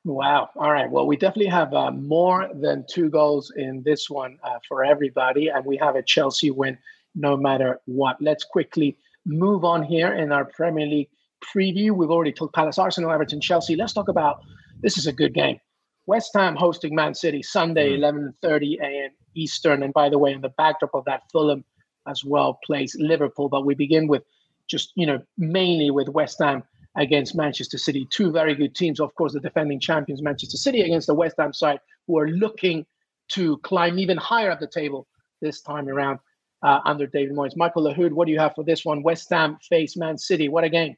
Wow. 0.04 0.50
All 0.56 0.72
right. 0.72 0.90
Well, 0.90 1.06
we 1.06 1.16
definitely 1.16 1.50
have 1.50 1.72
uh, 1.72 1.92
more 1.92 2.50
than 2.54 2.84
two 2.90 3.08
goals 3.08 3.52
in 3.56 3.82
this 3.84 4.10
one 4.10 4.38
uh, 4.42 4.58
for 4.66 4.84
everybody, 4.84 5.48
and 5.48 5.64
we 5.64 5.76
have 5.76 5.94
a 5.94 6.02
Chelsea 6.02 6.50
win 6.50 6.76
no 7.14 7.36
matter 7.36 7.80
what. 7.84 8.20
Let's 8.20 8.44
quickly 8.44 8.96
move 9.24 9.64
on 9.64 9.84
here 9.84 10.12
in 10.14 10.32
our 10.32 10.44
Premier 10.44 10.86
League 10.86 11.08
preview. 11.54 11.92
We've 11.92 12.10
already 12.10 12.32
talked 12.32 12.54
Palace, 12.54 12.78
Arsenal, 12.78 13.12
Everton, 13.12 13.40
Chelsea. 13.40 13.76
Let's 13.76 13.92
talk 13.92 14.08
about 14.08 14.40
this 14.80 14.98
is 14.98 15.06
a 15.06 15.12
good 15.12 15.34
game. 15.34 15.60
West 16.06 16.32
Ham 16.34 16.56
hosting 16.56 16.96
Man 16.96 17.14
City 17.14 17.42
Sunday, 17.42 17.96
11:30 17.96 18.34
mm. 18.42 18.80
a.m. 18.82 19.10
Eastern. 19.34 19.82
And 19.84 19.94
by 19.94 20.08
the 20.08 20.18
way, 20.18 20.32
in 20.32 20.40
the 20.40 20.52
backdrop 20.58 20.94
of 20.94 21.04
that, 21.04 21.22
Fulham 21.30 21.64
as 22.08 22.24
well 22.24 22.58
plays 22.64 22.96
Liverpool. 22.98 23.48
But 23.48 23.64
we 23.64 23.74
begin 23.74 24.08
with 24.08 24.24
just 24.68 24.92
you 24.96 25.06
know 25.06 25.20
mainly 25.38 25.90
with 25.90 26.08
West 26.08 26.38
Ham 26.40 26.64
against 26.96 27.34
Manchester 27.34 27.78
City, 27.78 28.06
two 28.10 28.30
very 28.30 28.54
good 28.54 28.74
teams. 28.74 29.00
Of 29.00 29.14
course, 29.14 29.32
the 29.32 29.40
defending 29.40 29.80
champions 29.80 30.22
Manchester 30.22 30.56
City 30.56 30.82
against 30.82 31.06
the 31.06 31.14
West 31.14 31.36
Ham 31.38 31.52
side, 31.52 31.80
who 32.06 32.18
are 32.18 32.28
looking 32.28 32.84
to 33.30 33.58
climb 33.58 33.98
even 33.98 34.16
higher 34.18 34.50
up 34.50 34.60
the 34.60 34.66
table 34.66 35.06
this 35.40 35.62
time 35.62 35.88
around 35.88 36.18
uh, 36.62 36.80
under 36.84 37.06
David 37.06 37.34
Moyes. 37.34 37.56
Michael 37.56 37.84
Lahoud, 37.84 38.12
what 38.12 38.26
do 38.26 38.32
you 38.32 38.38
have 38.38 38.54
for 38.54 38.64
this 38.64 38.84
one? 38.84 39.02
West 39.02 39.28
Ham 39.30 39.58
face 39.68 39.96
Man 39.96 40.18
City. 40.18 40.48
What 40.48 40.64
a 40.64 40.68
game! 40.68 40.96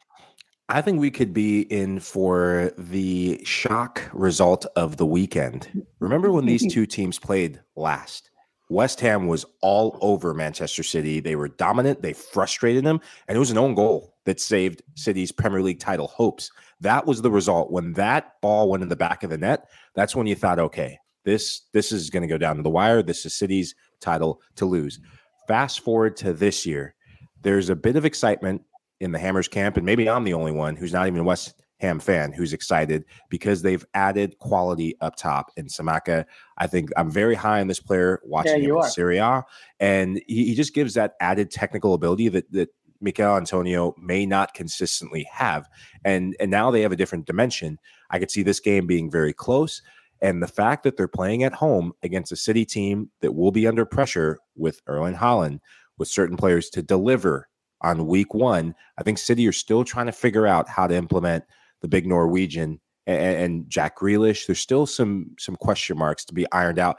I 0.69 0.81
think 0.81 0.99
we 0.99 1.11
could 1.11 1.35
be 1.35 1.61
in 1.63 2.01
for 2.01 2.73
the 2.79 3.43
shock 3.45 4.03
result 4.13 4.65
of 4.77 4.97
the 4.97 5.07
weekend. 5.07 5.85
Remember 6.01 6.33
when 6.33 6.47
these 6.47 6.67
two 6.73 6.87
teams 6.87 7.19
played 7.19 7.61
last? 7.77 8.31
West 8.71 9.01
Ham 9.01 9.27
was 9.27 9.45
all 9.61 9.99
over 10.01 10.33
Manchester 10.33 10.83
City. 10.83 11.21
They 11.21 11.37
were 11.37 11.49
dominant. 11.49 12.01
They 12.01 12.15
frustrated 12.15 12.83
them, 12.83 13.01
and 13.29 13.37
it 13.37 13.39
was 13.39 13.51
an 13.51 13.59
own 13.59 13.75
goal 13.75 14.14
that 14.25 14.41
saved 14.41 14.83
City's 14.95 15.33
Premier 15.33 15.63
League 15.63 15.81
title 15.81 16.09
hopes. 16.09 16.51
That 16.81 17.07
was 17.07 17.23
the 17.23 17.31
result. 17.31 17.71
When 17.71 17.93
that 17.95 18.41
ball 18.41 18.71
went 18.71 18.83
in 18.83 18.89
the 18.89 18.97
back 18.97 19.23
of 19.23 19.31
the 19.31 19.39
net, 19.39 19.69
that's 19.95 20.17
when 20.17 20.27
you 20.27 20.35
thought, 20.35 20.59
okay, 20.59 20.99
this 21.25 21.63
this 21.73 21.93
is 21.93 22.11
going 22.11 22.23
to 22.23 22.29
go 22.29 22.39
down 22.39 22.57
to 22.57 22.63
the 22.63 22.71
wire. 22.71 23.03
This 23.03 23.25
is 23.25 23.35
City's 23.35 23.75
title 24.01 24.41
to 24.57 24.67
lose. 24.67 25.01
Fast 25.49 25.81
forward 25.81 26.17
to 26.19 26.33
this 26.33 26.65
year, 26.65 26.95
there's 27.43 27.71
a 27.71 27.77
bit 27.77 27.97
of 27.97 28.05
excitement 28.05 28.63
in 29.01 29.13
the 29.13 29.19
Hammers 29.19 29.49
camp, 29.49 29.77
and 29.77 29.85
maybe 29.85 30.09
I'm 30.09 30.25
the 30.25 30.35
only 30.35 30.53
one 30.53 30.77
who's 30.77 30.93
not 30.93 31.07
even 31.07 31.21
a 31.21 31.25
West 31.25 31.63
Ham 31.79 31.99
fan 31.99 32.33
who's 32.33 32.53
excited 32.53 33.05
because 33.29 33.63
they've 33.63 33.85
added 33.95 34.39
quality 34.39 34.97
up 35.01 35.17
top 35.17 35.51
in 35.57 35.67
Scamacca. 35.67 36.25
I 36.57 36.67
think 36.67 36.91
I'm 36.97 37.11
very 37.11 37.35
high 37.35 37.61
on 37.61 37.67
this 37.67 37.81
player 37.81 38.21
watching 38.25 38.63
yeah, 38.63 38.71
him 38.71 38.77
in 38.77 38.83
Serie 38.85 39.19
A, 39.19 39.45
and 39.81 40.23
he, 40.27 40.47
he, 40.47 40.55
just 40.55 40.75
gives 40.75 40.95
that 40.95 41.15
added 41.21 41.51
technical 41.51 41.95
ability 41.95 42.29
that 42.29 42.51
that 42.53 42.69
Michail 43.01 43.37
Antonio 43.37 43.95
may 43.99 44.27
not 44.27 44.55
consistently 44.55 45.29
have. 45.33 45.69
And 46.05 46.37
and 46.41 46.51
now 46.51 46.71
they 46.71 46.83
have 46.83 46.93
a 46.93 46.97
different 46.97 47.27
dimension. 47.27 47.79
I 48.11 48.19
could 48.19 48.31
see 48.31 48.43
this 48.43 48.61
game 48.61 48.87
being 48.87 49.11
very 49.11 49.33
close. 49.33 49.83
And 50.21 50.43
the 50.43 50.49
fact 50.49 50.85
that 50.85 50.97
they're 50.97 51.09
playing 51.09 51.43
at 51.43 51.53
home 51.53 51.93
against 52.03 52.33
a 52.33 52.37
city 52.37 52.65
team 52.65 53.11
that 53.21 53.35
will 53.35 53.53
be 53.53 53.67
under 53.67 53.85
pressure 53.85 54.39
with 54.57 54.81
Erling 54.87 55.17
Haaland, 55.17 55.61
with 55.99 56.09
certain 56.09 56.37
players 56.37 56.71
to 56.71 56.83
deliver 56.83 57.49
on 57.85 58.07
week 58.07 58.35
one. 58.35 58.75
I 58.99 59.03
think 59.03 59.19
City 59.19 59.47
are 59.47 59.53
still 59.53 59.85
trying 59.85 60.07
to 60.07 60.13
figure 60.13 60.47
out 60.47 60.69
how 60.69 60.87
to 60.87 60.95
implement 60.95 61.45
the 61.83 61.89
big 61.89 62.07
Norwegian 62.07 62.81
and, 63.07 63.37
and 63.37 63.71
Jack 63.71 63.99
Grealish. 63.99 64.47
There's 64.47 64.61
still 64.61 64.87
some 64.87 65.35
some 65.39 65.57
question 65.57 65.99
marks 65.99 66.25
to 66.27 66.35
be 66.35 66.51
ironed 66.51 66.79
out. 66.79 66.97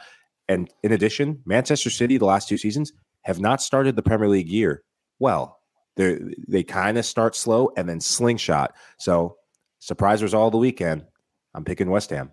And 0.48 0.70
in 0.84 0.92
addition, 0.92 1.42
Manchester 1.46 1.90
City 1.90 2.18
the 2.18 2.26
last 2.26 2.48
two 2.48 2.58
seasons 2.58 2.94
have 3.24 3.40
not 3.40 3.62
started 3.62 3.96
the 3.96 4.04
Premier 4.04 4.30
League 4.30 4.48
year 4.48 4.84
well. 5.20 5.55
They 5.96 6.20
they 6.48 6.64
kind 6.64 6.98
of 6.98 7.06
start 7.06 7.36
slow 7.36 7.72
and 7.78 7.88
then 7.88 8.00
slingshot. 8.00 8.76
So 8.98 9.38
surprise 9.80 10.34
all 10.34 10.52
the 10.52 10.58
weekend. 10.58 11.06
I'm 11.54 11.64
picking 11.64 11.90
West 11.90 12.10
Ham. 12.10 12.32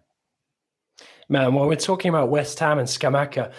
Man, 1.29 1.55
while 1.55 1.68
we're 1.68 1.77
talking 1.77 2.09
about 2.09 2.29
West 2.29 2.59
Ham 2.59 2.79
and 2.79 2.88
Scamacca, 2.88 3.53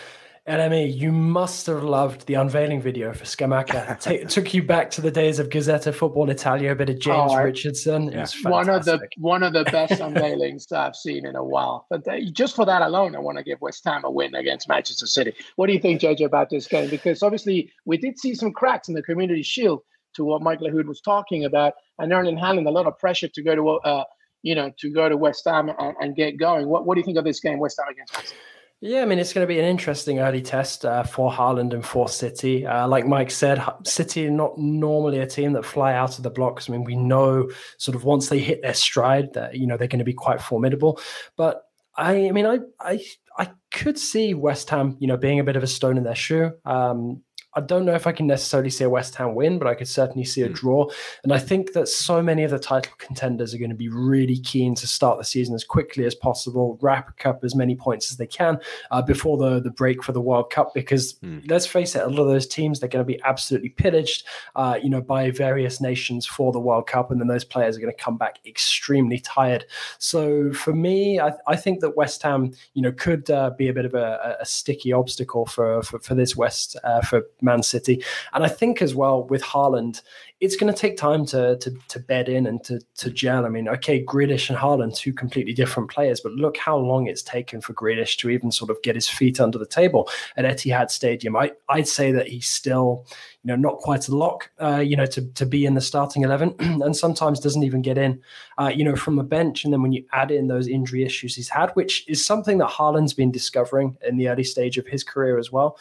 LME, 0.48 0.94
you 0.94 1.14
must 1.14 1.68
have 1.68 1.86
loved 1.86 2.28
the 2.28 2.34
unveiling 2.34 2.82
video 2.82 3.14
for 3.14 3.24
Scamacca. 3.24 4.06
it 4.12 4.28
took 4.28 4.54
you 4.54 4.62
back 4.62 4.92
to 4.92 5.00
the 5.00 5.10
days 5.10 5.40
of 5.40 5.48
Gazzetta 5.48 5.94
Football 5.94 6.30
Italia, 6.30 6.74
a 6.74 6.76
bit 6.76 6.90
of 6.90 7.00
James 7.00 7.32
oh, 7.34 7.42
Richardson. 7.42 8.12
Yeah. 8.12 8.26
one 8.44 8.68
of 8.68 8.84
the 8.84 9.00
one 9.18 9.42
of 9.42 9.54
the 9.54 9.64
best 9.64 9.94
unveilings 10.02 10.70
I've 10.74 10.98
seen 10.98 11.26
in 11.26 11.38
a 11.38 11.44
while. 11.44 11.88
But 11.90 12.06
uh, 12.10 12.18
just 12.34 12.58
for 12.58 12.66
that 12.66 12.82
alone, 12.82 13.16
I 13.16 13.20
want 13.20 13.38
to 13.38 13.44
give 13.44 13.62
West 13.62 13.86
Ham 13.86 14.04
a 14.04 14.12
win 14.12 14.36
against 14.36 14.68
Manchester 14.68 15.08
City. 15.08 15.34
What 15.56 15.68
do 15.68 15.74
you 15.74 15.80
think, 15.80 16.02
JJ, 16.02 16.26
about 16.26 16.50
this 16.50 16.68
game? 16.68 16.90
Because 16.90 17.24
obviously 17.24 17.72
we 17.86 17.98
did 17.98 18.20
see 18.20 18.36
some 18.36 18.52
cracks 18.52 18.90
in 18.90 18.96
the 18.96 19.04
Community 19.04 19.44
Shield 19.44 19.82
to 20.16 20.24
what 20.24 20.42
Mike 20.42 20.60
Lahoud 20.60 20.86
was 20.86 21.02
talking 21.02 21.46
about, 21.46 21.74
and 22.00 22.12
Erling 22.12 22.38
Haaland 22.38 22.68
a 22.68 22.72
lot 22.72 22.88
of 22.88 22.98
pressure 22.98 23.28
to 23.28 23.44
go 23.44 23.56
to 23.56 23.70
uh, 23.70 24.04
you 24.42 24.56
know 24.56 24.72
to 24.80 24.92
go 24.92 25.10
to 25.10 25.18
West 25.18 25.44
Ham 25.46 25.70
and, 25.70 25.96
and, 26.00 26.16
get 26.16 26.38
going. 26.38 26.68
What 26.68 26.86
what 26.86 26.96
do 26.96 27.02
you 27.02 27.06
think 27.06 27.18
of 27.18 27.26
this 27.26 27.40
game, 27.40 27.60
West 27.60 27.80
Ham 27.80 27.92
against 27.92 28.14
Manchester? 28.14 28.38
Yeah, 28.86 29.02
I 29.02 29.06
mean, 29.06 29.18
it's 29.18 29.32
going 29.32 29.48
to 29.48 29.54
be 29.54 29.62
an 29.62 29.66
interesting 29.66 30.20
early 30.20 30.42
test 30.42 30.84
uh, 30.84 31.04
for 31.04 31.32
Haaland 31.32 31.74
and 31.74 31.86
for 31.86 32.10
City. 32.10 32.66
Uh, 32.66 32.86
like 32.86 33.08
Mike 33.08 33.32
said, 33.32 33.64
City 33.86 34.28
are 34.28 34.30
not 34.30 34.58
normally 34.58 35.20
a 35.20 35.26
team 35.26 35.54
that 35.54 35.64
fly 35.64 35.94
out 35.94 36.18
of 36.18 36.24
the 36.24 36.30
blocks. 36.30 36.68
I 36.70 36.74
mean, 36.74 36.84
we 36.84 36.98
know 36.98 37.50
sort 37.78 37.96
of 37.96 38.04
once 38.04 38.28
they 38.28 38.40
hit 38.40 38.62
their 38.62 38.74
stride 38.74 39.36
that, 39.36 39.56
you 39.56 39.68
know, 39.68 39.78
they're 39.78 39.88
going 39.88 40.00
to 40.00 40.04
be 40.04 40.12
quite 40.12 40.42
formidable. 40.42 41.00
But 41.38 41.64
I, 41.96 42.28
I 42.28 42.32
mean, 42.32 42.46
I, 42.46 42.60
I, 42.78 43.02
I 43.38 43.52
could 43.72 43.98
see 43.98 44.34
West 44.34 44.70
Ham, 44.72 44.98
you 45.00 45.08
know, 45.08 45.16
being 45.16 45.40
a 45.40 45.46
bit 45.46 45.56
of 45.56 45.64
a 45.64 45.68
stone 45.68 45.98
in 45.98 46.04
their 46.04 46.14
shoe. 46.14 46.52
Um, 46.66 47.24
I 47.56 47.62
don't 47.62 47.86
know 47.86 47.94
if 47.94 48.08
I 48.08 48.12
can 48.12 48.28
necessarily 48.28 48.70
see 48.70 48.84
a 48.84 48.90
West 48.90 49.16
Ham 49.16 49.36
win, 49.36 49.60
but 49.60 49.68
I 49.68 49.76
could 49.76 49.88
certainly 49.88 50.26
see 50.26 50.42
a 50.42 50.48
hmm. 50.48 50.54
draw. 50.54 50.90
And 51.24 51.34
I 51.34 51.40
think 51.40 51.74
that 51.74 51.88
so 51.88 52.22
many 52.22 52.44
of 52.44 52.52
the 52.52 52.60
title 52.60 52.94
contenders 52.98 53.54
are 53.54 53.58
going 53.58 53.70
to 53.70 53.76
be 53.76 53.90
really 53.90 54.40
keen 54.40 54.76
to 54.76 54.88
start 54.88 55.18
the 55.18 55.24
season 55.24 55.56
as 55.56 55.64
quickly 55.64 56.06
as 56.06 56.16
possible, 56.16 56.78
wrap 56.82 57.14
up 57.26 57.44
as 57.44 57.56
many 57.56 57.76
points 57.76 58.12
as 58.12 58.18
they 58.18 58.28
can 58.28 58.60
uh, 58.92 59.02
before 59.02 59.38
the, 59.38 59.60
the 59.62 59.72
break 59.72 60.04
for 60.04 60.12
the 60.12 60.22
World 60.22 60.50
Cup. 60.50 60.74
Because 60.74 61.14
mm. 61.16 61.42
let's 61.50 61.66
face 61.66 61.96
it, 61.96 62.04
a 62.04 62.08
lot 62.08 62.24
of 62.24 62.28
those 62.28 62.48
teams 62.48 62.80
they're 62.80 62.90
going 62.90 63.06
to 63.06 63.12
be 63.12 63.22
absolutely 63.24 63.70
pillaged, 63.70 64.26
uh, 64.56 64.78
you 64.82 64.90
know, 64.90 65.02
by 65.02 65.32
various 65.32 65.80
nations 65.80 66.26
for 66.26 66.52
the 66.52 66.60
World 66.60 66.88
Cup, 66.88 67.12
and 67.12 67.20
then 67.20 67.28
those 67.28 67.44
players 67.44 67.78
are 67.78 67.80
going 67.80 67.94
to 67.94 68.04
come 68.04 68.18
back 68.18 68.40
extremely 68.46 69.20
tired. 69.20 69.66
So 70.00 70.52
for 70.54 70.74
me, 70.74 71.20
I, 71.20 71.34
I 71.48 71.56
think 71.56 71.82
that 71.82 71.96
West 71.96 72.22
Ham, 72.24 72.52
you 72.74 72.82
know, 72.82 72.92
could 72.92 73.30
uh, 73.30 73.52
be 73.58 73.68
a 73.68 73.74
bit 73.74 73.86
of 73.86 73.94
a, 73.94 74.38
a 74.40 74.46
sticky 74.46 74.92
obstacle 74.92 75.46
for 75.46 75.82
for, 75.84 76.00
for 76.00 76.16
this 76.16 76.36
West 76.36 76.76
uh, 76.84 77.02
for 77.02 77.24
Man 77.44 77.64
City. 77.64 78.04
And 78.34 78.44
I 78.44 78.48
think 78.48 78.82
as 78.82 78.96
well 78.96 79.24
with 79.26 79.44
Haaland, 79.44 80.02
it's 80.40 80.56
going 80.56 80.72
to 80.72 80.78
take 80.78 80.98
time 80.98 81.26
to, 81.28 81.58
to 81.58 81.72
to 81.88 82.00
bed 82.00 82.28
in 82.28 82.48
and 82.48 82.64
to 82.66 82.82
to 82.98 83.10
gel. 83.10 83.46
I 83.46 83.50
mean, 83.50 83.68
okay, 83.70 84.04
Grealish 84.04 84.50
and 84.50 84.58
Haaland, 84.58 84.96
two 84.96 85.14
completely 85.14 85.54
different 85.54 85.90
players, 85.90 86.20
but 86.20 86.34
look 86.34 86.58
how 86.58 86.78
long 86.78 87.08
it's 87.08 87.22
taken 87.22 87.62
for 87.62 87.74
Grealish 87.74 88.18
to 88.18 88.30
even 88.30 88.52
sort 88.52 88.70
of 88.70 88.82
get 88.82 88.96
his 88.96 89.08
feet 89.08 89.40
under 89.40 89.58
the 89.58 89.66
table 89.66 90.10
at 90.36 90.46
Etihad 90.46 90.92
Stadium. 90.92 91.36
I 91.36 91.52
I'd 91.70 91.88
say 91.88 92.12
that 92.12 92.28
he's 92.28 92.48
still 92.48 93.06
you 93.44 93.50
know 93.50 93.56
not 93.56 93.78
quite 93.80 94.08
a 94.08 94.16
lock 94.16 94.50
uh, 94.60 94.78
you 94.78 94.96
know 94.96 95.06
to 95.06 95.22
to 95.34 95.46
be 95.46 95.66
in 95.66 95.74
the 95.74 95.82
starting 95.82 96.24
11 96.24 96.56
and 96.60 96.96
sometimes 96.96 97.40
doesn't 97.40 97.64
even 97.64 97.82
get 97.82 97.98
in 97.98 98.22
uh, 98.58 98.72
you 98.74 98.84
know 98.84 98.96
from 98.96 99.16
the 99.16 99.24
bench 99.24 99.64
and 99.64 99.74
then 99.74 99.82
when 99.82 99.92
you 99.92 100.04
add 100.14 100.32
in 100.32 100.48
those 100.48 100.68
injury 100.68 101.04
issues 101.04 101.36
he's 101.36 101.50
had 101.50 101.70
which 101.72 102.08
is 102.08 102.26
something 102.26 102.58
that 102.58 102.70
Haaland's 102.70 103.14
been 103.14 103.32
discovering 103.32 103.98
in 104.08 104.18
the 104.18 104.30
early 104.30 104.44
stage 104.44 104.78
of 104.78 104.88
his 104.88 105.04
career 105.04 105.38
as 105.38 105.52
well 105.52 105.78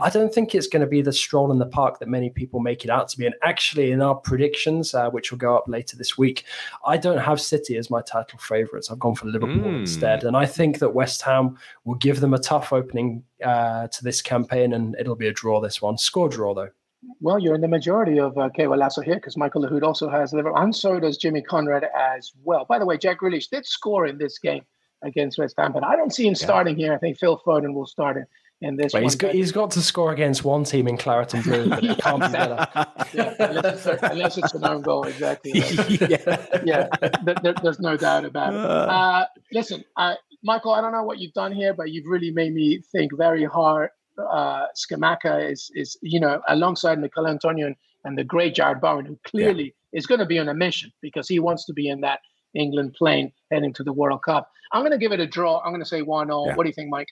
I 0.00 0.08
don't 0.08 0.32
think 0.32 0.54
it's 0.54 0.68
going 0.68 0.82
to 0.82 0.86
be 0.86 1.02
the 1.02 1.12
stroll 1.12 1.50
in 1.50 1.58
the 1.58 1.66
park 1.66 1.98
that 1.98 2.08
many 2.08 2.30
people 2.30 2.60
make 2.60 2.84
it 2.84 2.90
out 2.90 3.08
to 3.08 3.18
be. 3.18 3.26
And 3.26 3.34
actually, 3.42 3.90
in 3.90 4.00
our 4.00 4.14
predictions, 4.14 4.94
uh, 4.94 5.10
which 5.10 5.32
will 5.32 5.38
go 5.38 5.56
up 5.56 5.64
later 5.66 5.96
this 5.96 6.16
week, 6.16 6.44
I 6.86 6.96
don't 6.96 7.18
have 7.18 7.40
City 7.40 7.76
as 7.76 7.90
my 7.90 8.00
title 8.02 8.38
favourites. 8.38 8.90
I've 8.90 9.00
gone 9.00 9.16
for 9.16 9.26
Liverpool 9.26 9.56
mm. 9.56 9.80
instead. 9.80 10.22
And 10.22 10.36
I 10.36 10.46
think 10.46 10.78
that 10.78 10.94
West 10.94 11.22
Ham 11.22 11.58
will 11.84 11.96
give 11.96 12.20
them 12.20 12.34
a 12.34 12.38
tough 12.38 12.72
opening 12.72 13.24
uh, 13.44 13.88
to 13.88 14.04
this 14.04 14.22
campaign, 14.22 14.74
and 14.74 14.94
it'll 15.00 15.16
be 15.16 15.26
a 15.26 15.32
draw 15.32 15.60
this 15.60 15.82
one. 15.82 15.98
Score 15.98 16.28
draw, 16.28 16.54
though. 16.54 16.70
Well, 17.20 17.40
you're 17.40 17.54
in 17.54 17.60
the 17.60 17.68
majority 17.68 18.20
of 18.20 18.36
uh, 18.38 18.50
Qué 18.50 18.66
Golazo 18.66 19.02
here 19.02 19.16
because 19.16 19.36
Michael 19.36 19.62
Lahoud 19.62 19.82
also 19.82 20.08
has 20.08 20.32
Liverpool, 20.32 20.58
and 20.58 20.74
so 20.74 21.00
does 21.00 21.16
Jimmy 21.16 21.42
Conrad 21.42 21.84
as 21.98 22.32
well. 22.44 22.64
By 22.64 22.78
the 22.78 22.86
way, 22.86 22.96
Jack 22.96 23.20
Grealish 23.20 23.48
did 23.48 23.66
score 23.66 24.06
in 24.06 24.18
this 24.18 24.38
game 24.38 24.62
against 25.02 25.38
West 25.38 25.54
Ham, 25.58 25.72
but 25.72 25.82
I 25.82 25.96
don't 25.96 26.14
see 26.14 26.26
him 26.26 26.34
yeah. 26.34 26.44
starting 26.44 26.76
here. 26.76 26.92
I 26.92 26.98
think 26.98 27.18
Phil 27.18 27.40
Foden 27.44 27.72
will 27.72 27.86
start 27.86 28.18
it 28.18 28.28
in 28.60 28.76
this. 28.76 28.92
But 28.92 29.02
he's 29.02 29.14
got, 29.14 29.34
he's 29.34 29.52
got 29.52 29.70
to 29.72 29.82
score 29.82 30.12
against 30.12 30.44
one 30.44 30.64
team 30.64 30.88
in 30.88 30.96
claret 30.96 31.34
and 31.34 31.42
blue, 31.42 31.68
but 31.68 31.84
it 31.84 31.98
can't 31.98 32.20
be 32.20 32.28
better. 32.32 32.66
yeah, 33.12 33.34
unless, 33.38 33.86
it's, 33.86 34.02
unless 34.02 34.38
it's 34.38 34.54
an 34.54 34.64
own 34.64 34.82
goal, 34.82 35.04
exactly. 35.04 35.52
yeah, 36.08 36.46
yeah 36.64 36.88
there, 37.22 37.54
there's 37.62 37.80
no 37.80 37.96
doubt 37.96 38.24
about 38.24 38.52
it. 38.52 38.60
Uh, 38.60 38.68
uh 38.68 39.26
listen, 39.52 39.84
uh, 39.96 40.14
Michael, 40.42 40.72
I 40.72 40.80
don't 40.80 40.92
know 40.92 41.02
what 41.02 41.18
you've 41.18 41.34
done 41.34 41.52
here, 41.52 41.74
but 41.74 41.90
you've 41.90 42.06
really 42.06 42.30
made 42.30 42.54
me 42.54 42.80
think 42.92 43.16
very 43.16 43.44
hard. 43.44 43.90
Uh, 44.18 44.66
Scamacca 44.76 45.50
is, 45.50 45.70
is, 45.74 45.96
you 46.02 46.20
know, 46.20 46.42
alongside 46.48 47.00
Michail 47.00 47.26
Antonio 47.26 47.68
and, 47.68 47.76
and 48.04 48.18
the 48.18 48.24
great 48.24 48.54
Jarrod 48.54 48.80
Bowen, 48.80 49.06
who 49.06 49.18
clearly 49.24 49.74
yeah. 49.92 49.98
is 49.98 50.06
going 50.06 50.18
to 50.18 50.26
be 50.26 50.38
on 50.38 50.48
a 50.48 50.54
mission 50.54 50.92
because 51.00 51.28
he 51.28 51.38
wants 51.38 51.64
to 51.66 51.72
be 51.72 51.88
in 51.88 52.00
that 52.02 52.20
England 52.54 52.94
plane 52.94 53.32
heading 53.50 53.72
to 53.74 53.84
the 53.84 53.92
World 53.92 54.22
Cup. 54.22 54.50
I'm 54.72 54.82
going 54.82 54.92
to 54.92 54.98
give 54.98 55.12
it 55.12 55.20
a 55.20 55.26
draw. 55.26 55.60
I'm 55.60 55.70
going 55.70 55.82
to 55.82 55.88
say 55.88 56.02
1 56.02 56.28
0. 56.28 56.44
Yeah. 56.46 56.54
What 56.54 56.64
do 56.64 56.68
you 56.68 56.74
think, 56.74 56.90
Mike? 56.90 57.08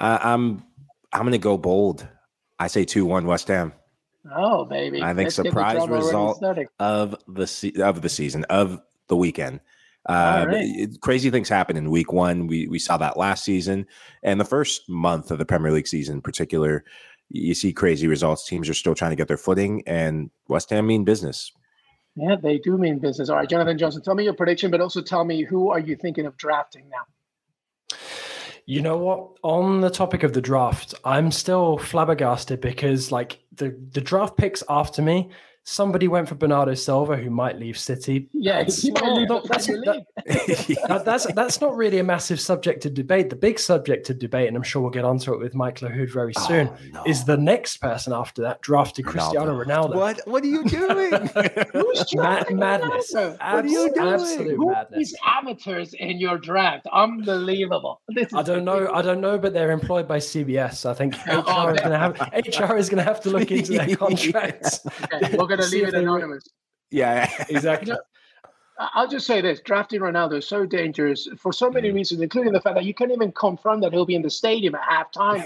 Uh, 0.00 0.18
I'm 0.20 0.64
I'm 1.12 1.22
going 1.22 1.32
to 1.32 1.38
go 1.38 1.58
bold. 1.58 2.06
I 2.58 2.66
say 2.68 2.84
two 2.84 3.04
one 3.04 3.26
West 3.26 3.48
Ham. 3.48 3.72
Oh 4.34 4.64
baby! 4.64 5.02
I 5.02 5.14
think 5.14 5.26
Let's 5.26 5.36
surprise 5.36 5.88
result 5.88 6.42
of 6.78 7.16
the 7.26 7.46
se- 7.46 7.74
of 7.82 8.02
the 8.02 8.08
season 8.08 8.44
of 8.44 8.80
the 9.08 9.16
weekend. 9.16 9.60
Uh, 10.08 10.46
right. 10.48 11.00
crazy 11.00 11.30
things 11.30 11.48
happen 11.48 11.76
in 11.76 11.90
week 11.90 12.12
one. 12.12 12.46
We 12.46 12.66
we 12.68 12.78
saw 12.78 12.96
that 12.98 13.16
last 13.16 13.44
season 13.44 13.86
and 14.22 14.40
the 14.40 14.44
first 14.44 14.88
month 14.88 15.30
of 15.30 15.38
the 15.38 15.44
Premier 15.44 15.70
League 15.72 15.86
season, 15.88 16.16
in 16.16 16.22
particular. 16.22 16.84
You 17.28 17.54
see 17.54 17.72
crazy 17.72 18.06
results. 18.06 18.46
Teams 18.46 18.68
are 18.68 18.74
still 18.74 18.94
trying 18.94 19.12
to 19.12 19.16
get 19.16 19.28
their 19.28 19.36
footing, 19.36 19.82
and 19.86 20.30
West 20.48 20.70
Ham 20.70 20.86
mean 20.86 21.04
business. 21.04 21.52
Yeah, 22.14 22.36
they 22.40 22.58
do 22.58 22.76
mean 22.76 22.98
business. 22.98 23.28
All 23.28 23.36
right, 23.36 23.48
Jonathan 23.48 23.78
Johnson, 23.78 24.02
tell 24.02 24.14
me 24.14 24.24
your 24.24 24.34
prediction, 24.34 24.70
but 24.70 24.80
also 24.80 25.00
tell 25.00 25.24
me 25.24 25.42
who 25.42 25.70
are 25.70 25.78
you 25.78 25.96
thinking 25.96 26.26
of 26.26 26.36
drafting 26.36 26.88
now? 26.90 27.06
You 28.66 28.80
know 28.80 28.96
what? 28.96 29.30
On 29.42 29.80
the 29.80 29.90
topic 29.90 30.22
of 30.22 30.32
the 30.32 30.40
draft, 30.40 30.94
I'm 31.04 31.30
still 31.32 31.78
flabbergasted 31.78 32.60
because 32.60 33.10
like 33.10 33.40
the 33.52 33.76
the 33.92 34.00
draft 34.00 34.36
picks 34.36 34.62
after 34.68 35.02
me 35.02 35.30
somebody 35.64 36.08
went 36.08 36.28
for 36.28 36.34
Bernardo 36.34 36.74
Silva, 36.74 37.16
who 37.16 37.30
might 37.30 37.58
leave 37.58 37.78
City. 37.78 38.28
Yeah, 38.32 38.62
that's, 38.62 38.84
not, 38.84 39.48
that's, 39.48 39.66
that, 39.66 41.02
that's, 41.04 41.32
that's 41.34 41.60
not 41.60 41.76
really 41.76 41.98
a 41.98 42.04
massive 42.04 42.40
subject 42.40 42.82
to 42.82 42.90
debate. 42.90 43.30
The 43.30 43.36
big 43.36 43.58
subject 43.58 44.06
to 44.06 44.14
debate, 44.14 44.48
and 44.48 44.56
I'm 44.56 44.62
sure 44.62 44.82
we'll 44.82 44.90
get 44.90 45.04
onto 45.04 45.32
it 45.32 45.38
with 45.38 45.54
Mike 45.54 45.78
Lahoud 45.80 46.12
very 46.12 46.32
oh, 46.36 46.46
soon, 46.46 46.68
oh, 46.68 46.76
no. 46.92 47.02
is 47.06 47.24
the 47.24 47.36
next 47.36 47.78
person 47.78 48.12
after 48.12 48.42
that 48.42 48.60
drafted 48.60 49.06
Cristiano 49.06 49.62
Ronaldo. 49.62 49.94
What? 49.94 50.20
What 50.26 50.42
are 50.42 50.48
you 50.48 50.64
doing? 50.64 51.12
Who's 51.72 52.14
Ma- 52.14 52.42
madness? 52.50 53.12
What 53.12 53.40
are 53.40 53.66
you 53.66 53.92
doing? 53.94 54.14
Absolute 54.14 54.56
Who 54.56 54.70
madness. 54.70 54.98
These 54.98 55.16
amateurs 55.26 55.94
in 55.94 56.18
your 56.18 56.38
draft, 56.38 56.86
unbelievable. 56.92 58.00
I 58.34 58.42
don't 58.42 58.64
know. 58.64 58.90
I 58.92 59.02
don't 59.02 59.20
know, 59.20 59.38
but 59.38 59.52
they're 59.52 59.70
employed 59.70 60.08
by 60.08 60.18
CBS. 60.18 60.88
I 60.88 60.94
think 60.94 61.14
HR 61.26 61.42
oh, 61.46 61.68
is 61.68 61.80
going 61.80 61.92
to 61.92 61.98
have 61.98 62.20
HR 62.20 62.76
is 62.76 62.88
going 62.88 62.98
to 62.98 63.04
have 63.04 63.20
to 63.22 63.30
look 63.30 63.50
into 63.50 63.72
their 63.72 63.96
contracts. 63.96 64.80
Okay, 65.12 65.36
going 65.56 65.68
to 65.68 65.76
leave 65.76 65.88
it 65.88 65.94
anonymous. 65.94 66.44
Yeah, 66.90 67.30
exactly. 67.48 67.88
You 67.88 67.94
know, 67.94 68.00
I'll 68.94 69.08
just 69.08 69.26
say 69.26 69.40
this: 69.40 69.60
drafting 69.60 70.00
Ronaldo 70.00 70.38
is 70.38 70.46
so 70.46 70.64
dangerous 70.64 71.28
for 71.38 71.52
so 71.52 71.70
many 71.70 71.90
mm. 71.90 71.94
reasons, 71.94 72.20
including 72.20 72.52
the 72.52 72.60
fact 72.60 72.74
that 72.76 72.84
you 72.84 72.94
can't 72.94 73.12
even 73.12 73.30
confirm 73.32 73.80
that 73.80 73.92
he'll 73.92 74.06
be 74.06 74.14
in 74.14 74.22
the 74.22 74.30
stadium 74.30 74.74
at 74.74 74.82
halftime. 74.82 75.42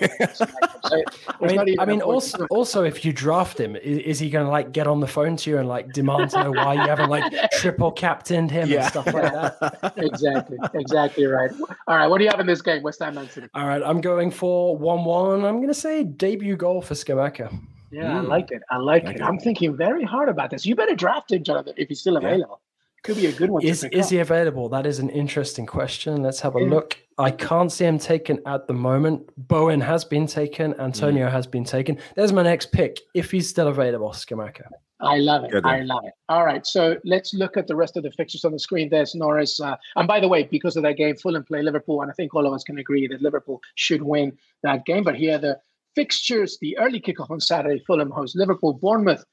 I 1.40 1.64
mean, 1.64 1.80
I 1.80 1.84
mean 1.84 2.00
also, 2.00 2.46
also, 2.50 2.84
if 2.84 3.04
you 3.04 3.12
draft 3.12 3.58
him, 3.58 3.76
is, 3.76 3.98
is 3.98 4.18
he 4.20 4.30
going 4.30 4.46
to 4.46 4.50
like 4.50 4.72
get 4.72 4.86
on 4.86 5.00
the 5.00 5.06
phone 5.06 5.36
to 5.38 5.50
you 5.50 5.58
and 5.58 5.68
like 5.68 5.92
demand 5.92 6.30
to 6.30 6.44
know 6.44 6.52
why 6.52 6.74
you 6.74 6.80
haven't 6.80 7.10
like 7.10 7.24
triple 7.52 7.90
captained 7.90 8.50
him 8.50 8.68
yeah. 8.68 8.82
and 8.82 8.86
stuff 8.86 9.06
like 9.06 9.32
that? 9.32 9.94
exactly, 9.96 10.58
exactly 10.74 11.26
right. 11.26 11.50
All 11.88 11.96
right, 11.96 12.06
what 12.06 12.18
do 12.18 12.24
you 12.24 12.30
have 12.30 12.40
in 12.40 12.46
this 12.46 12.62
game, 12.62 12.82
West 12.82 13.02
Ham 13.02 13.16
Man 13.16 13.28
City? 13.28 13.48
All 13.54 13.66
right, 13.66 13.82
I'm 13.82 14.00
going 14.00 14.30
for 14.30 14.76
one-one. 14.76 15.44
I'm 15.44 15.56
going 15.56 15.68
to 15.68 15.74
say 15.74 16.04
debut 16.04 16.56
goal 16.56 16.80
for 16.80 16.94
Scamacca. 16.94 17.58
Yeah, 17.96 18.12
mm. 18.12 18.16
I 18.16 18.20
like 18.20 18.50
it. 18.50 18.62
I 18.70 18.76
like, 18.76 19.04
like 19.04 19.16
it. 19.16 19.20
it. 19.20 19.24
I'm 19.24 19.38
thinking 19.38 19.74
very 19.74 20.04
hard 20.04 20.28
about 20.28 20.50
this. 20.50 20.66
You 20.66 20.76
better 20.76 20.94
draft 20.94 21.32
him, 21.32 21.42
Jonathan, 21.42 21.72
if 21.78 21.88
he's 21.88 22.00
still 22.00 22.18
available. 22.18 22.60
Yeah. 22.60 23.02
Could 23.04 23.16
be 23.16 23.26
a 23.26 23.32
good 23.32 23.50
one. 23.50 23.62
Is 23.62 23.84
is 23.84 24.10
he 24.10 24.18
available? 24.18 24.68
That 24.68 24.84
is 24.84 24.98
an 24.98 25.10
interesting 25.10 25.64
question. 25.64 26.22
Let's 26.22 26.40
have 26.40 26.56
a 26.56 26.60
yeah. 26.60 26.68
look. 26.68 26.98
I 27.16 27.30
can't 27.30 27.70
see 27.72 27.84
him 27.84 27.98
taken 27.98 28.40
at 28.46 28.66
the 28.66 28.74
moment. 28.74 29.30
Bowen 29.48 29.80
has 29.80 30.04
been 30.04 30.26
taken. 30.26 30.78
Antonio 30.80 31.28
mm. 31.28 31.32
has 31.32 31.46
been 31.46 31.64
taken. 31.64 31.98
There's 32.16 32.32
my 32.32 32.42
next 32.42 32.72
pick. 32.72 33.00
If 33.14 33.30
he's 33.30 33.48
still 33.48 33.68
available, 33.68 34.10
Scamacca. 34.10 34.66
I 35.00 35.18
love 35.18 35.44
it. 35.44 35.64
I 35.64 35.80
love 35.82 36.04
it. 36.04 36.14
All 36.28 36.44
right. 36.44 36.66
So 36.66 36.96
let's 37.04 37.32
look 37.32 37.56
at 37.56 37.66
the 37.66 37.76
rest 37.76 37.96
of 37.96 38.02
the 38.02 38.10
fixtures 38.10 38.44
on 38.44 38.52
the 38.52 38.58
screen. 38.58 38.88
There's 38.88 39.14
Norris. 39.14 39.60
Uh, 39.60 39.76
and 39.94 40.08
by 40.08 40.20
the 40.20 40.28
way, 40.28 40.42
because 40.44 40.76
of 40.76 40.82
that 40.82 40.96
game, 40.96 41.16
Fulham 41.16 41.44
play 41.44 41.62
Liverpool. 41.62 42.02
And 42.02 42.10
I 42.10 42.14
think 42.14 42.34
all 42.34 42.46
of 42.46 42.52
us 42.52 42.64
can 42.64 42.78
agree 42.78 43.06
that 43.06 43.22
Liverpool 43.22 43.62
should 43.76 44.02
win 44.02 44.36
that 44.62 44.84
game. 44.84 45.04
But 45.04 45.14
here 45.14 45.38
the 45.38 45.60
fixtures, 45.96 46.58
the 46.60 46.78
early 46.78 47.00
kickoff 47.00 47.30
on 47.30 47.40
Saturday, 47.40 47.82
Fulham 47.84 48.10
host 48.10 48.36
Liverpool, 48.36 48.74
Bournemouth 48.74 49.24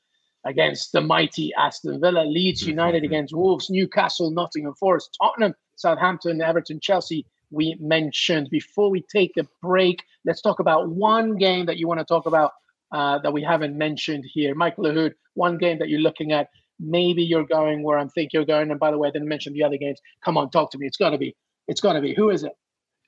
against 0.45 0.91
the 0.91 1.02
mighty 1.02 1.54
Aston 1.58 2.02
Villa, 2.02 2.21
Leeds 2.21 2.62
mm-hmm. 2.62 2.71
United 2.71 3.04
against 3.04 3.36
Wolves, 3.36 3.69
Newcastle, 3.69 4.32
Nottingham 4.32 4.73
Forest, 4.80 5.15
Tottenham, 5.21 5.54
Southampton, 5.76 6.41
Everton, 6.41 6.80
Chelsea. 6.82 7.26
We 7.52 7.78
mentioned 7.80 8.49
before 8.49 8.89
we 8.89 9.04
take 9.12 9.34
a 9.38 9.45
break. 9.62 10.04
Let's 10.26 10.41
talk 10.41 10.60
about 10.60 10.89
one 10.89 11.38
game 11.38 11.67
that 11.67 11.78
you 11.78 11.88
want 11.88 11.99
to 11.99 12.06
talk 12.06 12.26
about 12.26 12.52
uh, 12.91 13.19
that 13.19 13.32
we 13.32 13.43
haven't 13.43 13.78
mentioned 13.78 14.26
here. 14.34 14.56
Michael 14.56 14.86
Lahoud, 14.86 15.13
one 15.36 15.58
game 15.58 15.78
that 15.80 15.89
you're 15.89 15.99
looking 15.99 16.32
at. 16.32 16.47
Maybe 16.80 17.23
you're 17.23 17.45
going 17.45 17.84
where 17.84 17.99
I'm 17.99 18.10
think 18.10 18.34
you're 18.34 18.45
going. 18.45 18.71
And 18.71 18.80
by 18.80 18.89
the 18.89 18.97
way, 18.97 19.08
I 19.08 19.12
didn't 19.12 19.28
mention 19.28 19.54
the 19.54 19.63
other 19.63 19.78
games. 19.78 19.99
Come 20.26 20.38
on, 20.38 20.49
talk 20.49 20.71
to 20.71 20.78
me. 20.78 20.88
It's 20.88 20.97
got 20.97 21.12
to 21.12 21.17
be. 21.17 21.36
It's 21.67 21.80
got 21.80 21.93
to 21.93 22.02
be. 22.02 22.13
Who 22.13 22.30
is 22.30 22.43
it? 22.43 22.54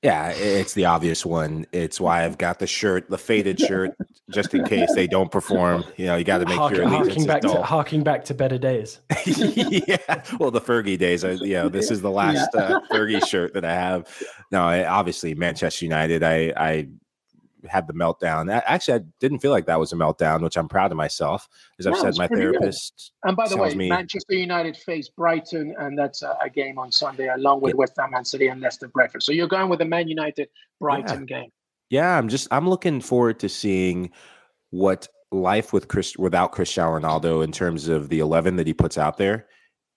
Yeah, 0.01 0.29
it's 0.29 0.73
the 0.73 0.85
obvious 0.85 1.25
one. 1.25 1.65
It's 1.71 1.99
why 1.99 2.25
I've 2.25 2.37
got 2.37 2.59
the 2.59 2.67
shirt, 2.67 3.09
the 3.09 3.17
faded 3.17 3.59
shirt, 3.67 3.91
just 4.29 4.53
in 4.53 4.63
case 4.65 4.93
they 4.93 5.07
don't 5.07 5.31
perform. 5.31 5.83
You 5.97 6.05
know, 6.07 6.15
you 6.15 6.23
got 6.23 6.39
to 6.39 6.45
make 6.45 6.57
Hark, 6.57 6.75
your 6.75 6.87
harking 6.87 7.25
back 7.25 7.41
to 7.41 7.63
harking 7.63 8.03
back 8.03 8.23
to 8.25 8.33
better 8.33 8.57
days. 8.57 8.99
yeah, 9.25 10.23
well, 10.39 10.51
the 10.51 10.61
Fergie 10.61 10.97
days. 10.97 11.25
Are, 11.25 11.33
you 11.33 11.53
know, 11.53 11.69
this 11.69 11.89
is 11.89 12.01
the 12.01 12.11
last 12.11 12.49
yeah. 12.53 12.61
uh, 12.61 12.79
Fergie 12.91 13.25
shirt 13.25 13.53
that 13.53 13.65
I 13.65 13.73
have. 13.73 14.07
No, 14.51 14.63
I, 14.63 14.85
obviously 14.85 15.33
Manchester 15.33 15.85
United. 15.85 16.21
I 16.21 16.53
I 16.55 16.87
had 17.67 17.87
the 17.87 17.93
meltdown. 17.93 18.49
Actually, 18.65 18.99
I 18.99 19.03
didn't 19.19 19.39
feel 19.39 19.51
like 19.51 19.65
that 19.65 19.79
was 19.79 19.93
a 19.93 19.95
meltdown, 19.95 20.41
which 20.41 20.57
I'm 20.57 20.67
proud 20.67 20.91
of 20.91 20.97
myself. 20.97 21.47
As 21.79 21.87
I've 21.87 21.97
said, 21.97 22.17
my 22.17 22.27
therapist. 22.27 23.11
Good. 23.23 23.29
And 23.29 23.37
by 23.37 23.47
the 23.47 23.57
way, 23.57 23.73
me... 23.75 23.89
Manchester 23.89 24.35
United 24.35 24.77
face 24.77 25.09
Brighton, 25.09 25.75
and 25.79 25.97
that's 25.97 26.21
a, 26.21 26.37
a 26.41 26.49
game 26.49 26.77
on 26.77 26.91
Sunday, 26.91 27.27
along 27.27 27.61
with 27.61 27.73
yeah. 27.73 27.77
West 27.77 27.93
Ham 27.97 28.11
Man 28.11 28.25
City 28.25 28.47
and 28.47 28.61
Leicester 28.61 28.87
Brentford. 28.87 29.23
So 29.23 29.31
you're 29.31 29.47
going 29.47 29.69
with 29.69 29.79
the 29.79 29.85
Man 29.85 30.07
United 30.07 30.49
Brighton 30.79 31.27
yeah. 31.27 31.41
game. 31.41 31.51
Yeah, 31.89 32.17
I'm 32.17 32.29
just 32.29 32.47
I'm 32.51 32.67
looking 32.67 33.01
forward 33.01 33.39
to 33.39 33.49
seeing 33.49 34.11
what 34.71 35.07
life 35.31 35.73
with 35.73 35.87
Chris 35.87 36.17
without 36.17 36.51
Cristiano 36.51 36.99
Ronaldo 36.99 37.43
in 37.43 37.51
terms 37.51 37.87
of 37.87 38.09
the 38.09 38.19
11 38.19 38.55
that 38.55 38.67
he 38.67 38.73
puts 38.73 38.97
out 38.97 39.17
there 39.17 39.47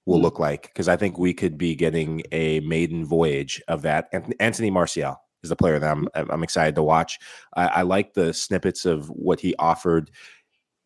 will 0.07 0.17
mm-hmm. 0.17 0.25
look 0.25 0.39
like 0.39 0.63
because 0.63 0.89
I 0.89 0.97
think 0.97 1.19
we 1.19 1.35
could 1.35 1.57
be 1.59 1.75
getting 1.75 2.23
a 2.33 2.61
maiden 2.61 3.05
voyage 3.05 3.63
of 3.69 3.83
that. 3.83 4.09
Anthony 4.41 4.71
Martial 4.71 5.21
is 5.43 5.51
the 5.51 5.57
player 5.57 5.79
that 5.79 5.91
I'm 5.91 6.09
I'm 6.15 6.43
excited 6.43 6.75
to 6.77 6.83
watch. 6.83 7.19
I, 7.55 7.67
I 7.67 7.83
like 7.83 8.15
the 8.15 8.33
snippets 8.33 8.85
of 8.85 9.09
what 9.09 9.41
he 9.41 9.55
offered 9.59 10.11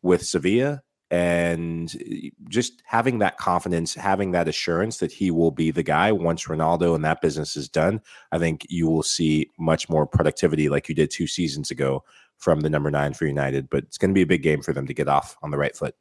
with 0.01 0.25
Sevilla 0.25 0.83
and 1.13 1.95
uh, 1.95 2.29
just 2.49 2.81
having 2.85 3.19
that 3.19 3.37
confidence, 3.37 3.93
having 3.93 4.31
that 4.31 4.47
assurance 4.47 4.97
that 4.97 5.11
he 5.11 5.29
will 5.29 5.51
be 5.51 5.69
the 5.69 5.83
guy 5.83 6.11
once 6.11 6.45
Ronaldo 6.45 6.95
and 6.95 7.05
that 7.05 7.21
business 7.21 7.55
is 7.55 7.69
done. 7.69 8.01
I 8.31 8.39
think 8.39 8.65
you 8.67 8.87
will 8.87 9.03
see 9.03 9.51
much 9.59 9.89
more 9.89 10.07
productivity 10.07 10.69
like 10.69 10.89
you 10.89 10.95
did 10.95 11.11
two 11.11 11.27
seasons 11.27 11.69
ago 11.69 12.03
from 12.37 12.61
the 12.61 12.69
number 12.69 12.89
nine 12.89 13.13
for 13.13 13.27
United. 13.27 13.69
But 13.69 13.83
it's 13.83 13.99
going 13.99 14.09
to 14.09 14.15
be 14.15 14.23
a 14.23 14.27
big 14.27 14.41
game 14.41 14.63
for 14.63 14.73
them 14.73 14.87
to 14.87 14.93
get 14.93 15.07
off 15.07 15.37
on 15.43 15.51
the 15.51 15.57
right 15.57 15.75
foot. 15.75 15.93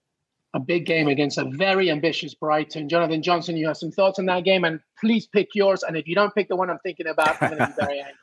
A 0.54 0.60
big 0.60 0.86
game 0.86 1.08
against 1.08 1.36
a 1.36 1.44
very 1.44 1.90
ambitious 1.90 2.34
Brighton. 2.34 2.88
Jonathan 2.88 3.22
Johnson, 3.22 3.56
you 3.56 3.66
have 3.66 3.76
some 3.76 3.90
thoughts 3.90 4.18
on 4.18 4.26
that 4.26 4.44
game, 4.44 4.64
and 4.64 4.80
please 4.98 5.26
pick 5.26 5.48
yours. 5.54 5.82
And 5.82 5.96
if 5.96 6.06
you 6.06 6.14
don't 6.14 6.34
pick 6.34 6.48
the 6.48 6.56
one 6.56 6.70
I'm 6.70 6.78
thinking 6.78 7.06
about, 7.06 7.40
I'm 7.42 7.50
going 7.50 7.58
to 7.58 7.66
be 7.66 7.84
very 7.86 7.98
angry. 8.06 8.14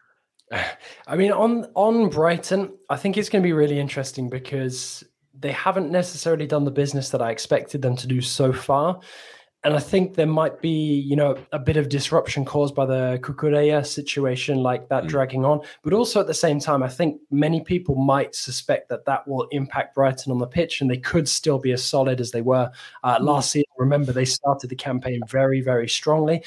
I 1.07 1.15
mean, 1.15 1.31
on 1.31 1.67
on 1.75 2.09
Brighton, 2.09 2.73
I 2.89 2.97
think 2.97 3.17
it's 3.17 3.29
going 3.29 3.41
to 3.41 3.47
be 3.47 3.53
really 3.53 3.79
interesting 3.79 4.29
because 4.29 5.03
they 5.37 5.51
haven't 5.51 5.91
necessarily 5.91 6.47
done 6.47 6.65
the 6.65 6.71
business 6.71 7.09
that 7.09 7.21
I 7.21 7.31
expected 7.31 7.81
them 7.81 7.95
to 7.97 8.07
do 8.07 8.21
so 8.21 8.51
far. 8.51 8.99
And 9.65 9.73
I 9.73 9.79
think 9.79 10.15
there 10.15 10.25
might 10.25 10.61
be, 10.61 10.69
you 10.69 11.17
know, 11.17 11.35
a 11.51 11.59
bit 11.59 11.75
of 11.75 11.89
disruption 11.89 12.45
caused 12.45 12.73
by 12.73 12.85
the 12.85 13.19
Cucurella 13.21 13.85
situation, 13.85 14.59
like 14.59 14.87
that 14.87 15.03
mm. 15.03 15.07
dragging 15.09 15.43
on. 15.43 15.59
But 15.83 15.91
also 15.91 16.21
at 16.21 16.27
the 16.27 16.33
same 16.33 16.61
time, 16.61 16.81
I 16.81 16.87
think 16.87 17.19
many 17.29 17.61
people 17.61 17.95
might 17.95 18.35
suspect 18.35 18.87
that 18.87 19.03
that 19.03 19.27
will 19.27 19.47
impact 19.51 19.95
Brighton 19.95 20.31
on 20.31 20.37
the 20.37 20.47
pitch, 20.47 20.79
and 20.79 20.89
they 20.89 20.97
could 20.97 21.27
still 21.27 21.59
be 21.59 21.73
as 21.73 21.83
solid 21.83 22.21
as 22.21 22.31
they 22.31 22.41
were 22.41 22.71
uh, 23.03 23.17
mm. 23.17 23.21
last 23.21 23.51
season. 23.51 23.65
Remember, 23.77 24.13
they 24.13 24.23
started 24.23 24.69
the 24.69 24.77
campaign 24.77 25.19
very, 25.27 25.59
very 25.59 25.89
strongly. 25.89 26.41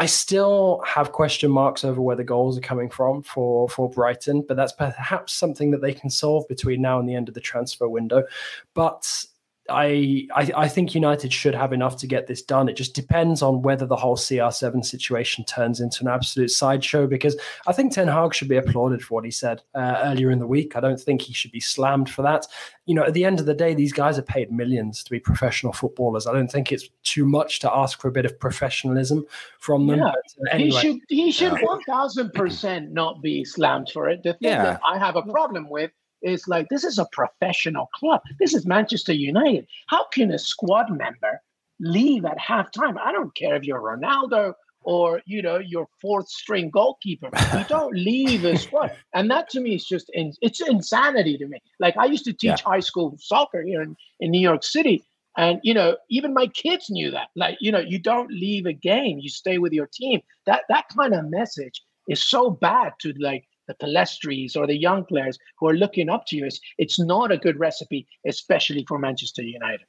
I 0.00 0.06
still 0.06 0.82
have 0.86 1.12
question 1.12 1.50
marks 1.50 1.84
over 1.84 2.00
where 2.00 2.16
the 2.16 2.24
goals 2.24 2.56
are 2.56 2.62
coming 2.62 2.88
from 2.88 3.22
for 3.22 3.68
for 3.68 3.90
Brighton, 3.90 4.42
but 4.48 4.56
that's 4.56 4.72
perhaps 4.72 5.34
something 5.34 5.70
that 5.72 5.82
they 5.82 5.92
can 5.92 6.08
solve 6.08 6.48
between 6.48 6.80
now 6.80 6.98
and 6.98 7.06
the 7.06 7.14
end 7.14 7.28
of 7.28 7.34
the 7.34 7.40
transfer 7.40 7.86
window. 7.86 8.24
But 8.72 9.26
I, 9.70 10.26
I, 10.34 10.52
I 10.56 10.68
think 10.68 10.94
United 10.94 11.32
should 11.32 11.54
have 11.54 11.72
enough 11.72 11.96
to 11.98 12.06
get 12.06 12.26
this 12.26 12.42
done. 12.42 12.68
It 12.68 12.76
just 12.76 12.94
depends 12.94 13.42
on 13.42 13.62
whether 13.62 13.86
the 13.86 13.96
whole 13.96 14.16
CR7 14.16 14.84
situation 14.84 15.44
turns 15.44 15.80
into 15.80 16.02
an 16.02 16.08
absolute 16.08 16.50
sideshow. 16.50 17.06
Because 17.06 17.36
I 17.66 17.72
think 17.72 17.92
Ten 17.92 18.08
Hag 18.08 18.34
should 18.34 18.48
be 18.48 18.56
applauded 18.56 19.02
for 19.02 19.14
what 19.14 19.24
he 19.24 19.30
said 19.30 19.62
uh, 19.74 20.00
earlier 20.02 20.30
in 20.30 20.38
the 20.38 20.46
week. 20.46 20.76
I 20.76 20.80
don't 20.80 21.00
think 21.00 21.22
he 21.22 21.32
should 21.32 21.52
be 21.52 21.60
slammed 21.60 22.10
for 22.10 22.22
that. 22.22 22.46
You 22.86 22.94
know, 22.94 23.04
at 23.04 23.14
the 23.14 23.24
end 23.24 23.40
of 23.40 23.46
the 23.46 23.54
day, 23.54 23.74
these 23.74 23.92
guys 23.92 24.18
are 24.18 24.22
paid 24.22 24.50
millions 24.50 25.04
to 25.04 25.10
be 25.10 25.20
professional 25.20 25.72
footballers. 25.72 26.26
I 26.26 26.32
don't 26.32 26.50
think 26.50 26.72
it's 26.72 26.88
too 27.04 27.24
much 27.24 27.60
to 27.60 27.72
ask 27.72 28.00
for 28.00 28.08
a 28.08 28.12
bit 28.12 28.24
of 28.24 28.38
professionalism 28.38 29.24
from 29.58 29.86
them. 29.86 30.00
Yeah. 30.00 30.12
But, 30.12 30.48
uh, 30.48 30.54
anyway. 30.54 30.70
He 30.70 30.80
should 30.80 31.00
he 31.08 31.32
should 31.32 31.52
one 31.62 31.82
thousand 31.84 32.32
percent 32.32 32.92
not 32.92 33.22
be 33.22 33.44
slammed 33.44 33.90
for 33.92 34.08
it. 34.08 34.22
The 34.22 34.32
thing 34.34 34.50
yeah. 34.50 34.64
that 34.64 34.80
I 34.84 34.98
have 34.98 35.16
a 35.16 35.22
problem 35.22 35.68
with 35.68 35.92
is 36.22 36.46
like 36.48 36.68
this 36.68 36.84
is 36.84 36.98
a 36.98 37.08
professional 37.12 37.88
club. 37.94 38.20
This 38.38 38.54
is 38.54 38.66
Manchester 38.66 39.12
United. 39.12 39.66
How 39.88 40.06
can 40.12 40.30
a 40.30 40.38
squad 40.38 40.90
member 40.90 41.40
leave 41.80 42.24
at 42.24 42.38
halftime? 42.38 42.98
I 42.98 43.12
don't 43.12 43.34
care 43.34 43.56
if 43.56 43.64
you're 43.64 43.80
Ronaldo 43.80 44.54
or 44.82 45.20
you 45.26 45.42
know 45.42 45.58
your 45.58 45.86
fourth 46.00 46.28
string 46.28 46.70
goalkeeper. 46.70 47.30
You 47.56 47.64
don't 47.68 47.94
leave 47.94 48.44
a 48.44 48.56
squad, 48.56 48.96
and 49.14 49.30
that 49.30 49.48
to 49.50 49.60
me 49.60 49.74
is 49.74 49.84
just 49.84 50.10
in, 50.12 50.32
it's 50.40 50.60
insanity 50.60 51.36
to 51.38 51.46
me. 51.46 51.60
Like 51.78 51.96
I 51.96 52.06
used 52.06 52.24
to 52.24 52.32
teach 52.32 52.60
yeah. 52.60 52.64
high 52.64 52.80
school 52.80 53.16
soccer 53.20 53.62
here 53.62 53.82
in, 53.82 53.96
in 54.20 54.30
New 54.30 54.40
York 54.40 54.64
City, 54.64 55.04
and 55.36 55.60
you 55.62 55.74
know 55.74 55.96
even 56.08 56.34
my 56.34 56.46
kids 56.48 56.90
knew 56.90 57.10
that. 57.10 57.28
Like 57.36 57.58
you 57.60 57.72
know 57.72 57.78
you 57.78 57.98
don't 57.98 58.30
leave 58.30 58.66
a 58.66 58.72
game, 58.72 59.18
you 59.18 59.28
stay 59.28 59.58
with 59.58 59.72
your 59.72 59.88
team. 59.92 60.20
That 60.46 60.62
that 60.68 60.86
kind 60.96 61.14
of 61.14 61.28
message 61.30 61.82
is 62.08 62.22
so 62.22 62.50
bad 62.50 62.92
to 63.00 63.12
like 63.18 63.44
the 63.70 63.86
Pellistris 63.86 64.56
or 64.56 64.66
the 64.66 64.76
young 64.76 65.04
players 65.04 65.38
who 65.58 65.68
are 65.68 65.74
looking 65.74 66.08
up 66.08 66.26
to 66.26 66.36
you. 66.36 66.46
It's, 66.46 66.60
it's 66.78 66.98
not 66.98 67.30
a 67.30 67.38
good 67.38 67.58
recipe, 67.58 68.06
especially 68.26 68.84
for 68.88 68.98
Manchester 68.98 69.42
United. 69.42 69.86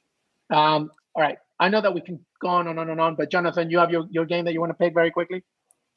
Um, 0.50 0.92
all 1.16 1.24
right. 1.24 1.38
I 1.60 1.70
know 1.70 1.82
that 1.82 1.94
we 1.94 2.02
can 2.02 2.20
go 2.42 2.50
on 2.50 2.68
and 2.68 2.80
on 2.80 2.90
and 2.90 3.00
on, 3.00 3.16
but 3.16 3.30
Jonathan, 3.30 3.70
you 3.70 3.80
have 3.80 3.92
your, 3.92 4.06
your 4.10 4.26
game 4.26 4.46
that 4.46 4.54
you 4.54 4.60
want 4.60 4.72
to 4.72 4.76
pick 4.76 4.94
very 4.94 5.12
quickly? 5.12 5.44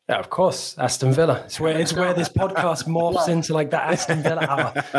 Yeah, 0.09 0.19
of 0.19 0.29
course, 0.29 0.77
Aston 0.77 1.15
Villa. 1.15 1.43
It's 1.47 1.59
where 1.59 1.79
it's 1.79 1.95
where 1.95 2.13
this 2.13 2.29
podcast 2.29 2.87
morphs 2.87 3.27
into 3.31 3.55
like 3.55 3.71
that 3.71 3.91
Aston 3.91 4.23
Villa 4.23 4.45
hour. 4.47 4.73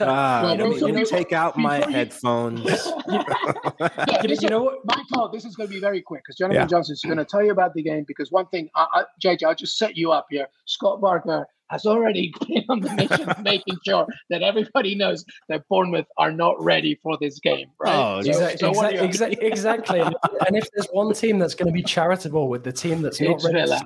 ah, 0.00 0.42
well, 0.42 0.56
let, 0.56 0.68
me, 0.68 0.80
let 0.80 0.94
me 0.94 1.04
take 1.04 1.32
out 1.32 1.56
my 1.56 1.88
headphones. 1.88 2.60
yeah, 3.08 4.22
you, 4.24 4.48
know 4.48 4.64
what, 4.64 4.78
Michael? 4.84 5.28
This 5.28 5.44
is 5.44 5.54
going 5.54 5.68
to 5.68 5.72
be 5.72 5.78
very 5.78 6.02
quick 6.02 6.24
because 6.24 6.34
Jonathan 6.38 6.62
yeah. 6.62 6.66
Johnson 6.66 6.94
is 6.94 7.02
going 7.02 7.18
to 7.18 7.24
tell 7.24 7.44
you 7.44 7.52
about 7.52 7.72
the 7.74 7.84
game. 7.84 8.04
Because 8.08 8.32
one 8.32 8.46
thing, 8.46 8.68
I, 8.74 8.86
I, 8.92 9.04
JJ, 9.24 9.44
I'll 9.44 9.54
just 9.54 9.78
set 9.78 9.96
you 9.96 10.10
up 10.10 10.26
here. 10.28 10.48
Scott 10.66 11.00
Barker 11.00 11.46
has 11.72 11.86
already 11.86 12.32
been 12.46 12.64
on 12.68 12.80
the 12.80 12.92
mission 12.92 13.28
of 13.28 13.42
making 13.42 13.76
sure 13.84 14.06
that 14.30 14.42
everybody 14.42 14.94
knows 14.94 15.24
that 15.48 15.66
Bournemouth 15.68 16.06
are 16.18 16.30
not 16.30 16.62
ready 16.62 16.94
for 17.02 17.16
this 17.20 17.40
game, 17.40 17.68
right? 17.80 17.94
Oh, 17.94 18.22
so, 18.22 18.30
exactly, 18.30 18.58
so 18.58 18.68
exactly, 18.70 19.46
exactly, 19.46 20.00
exactly. 20.00 20.38
and 20.46 20.56
if 20.56 20.68
there's 20.72 20.88
one 20.92 21.12
team 21.14 21.38
that's 21.38 21.54
going 21.54 21.66
to 21.66 21.72
be 21.72 21.82
charitable 21.82 22.48
with 22.48 22.62
the 22.62 22.72
team 22.72 23.02
that's 23.02 23.20
not 23.20 23.42
ready, 23.42 23.66
to 23.66 23.80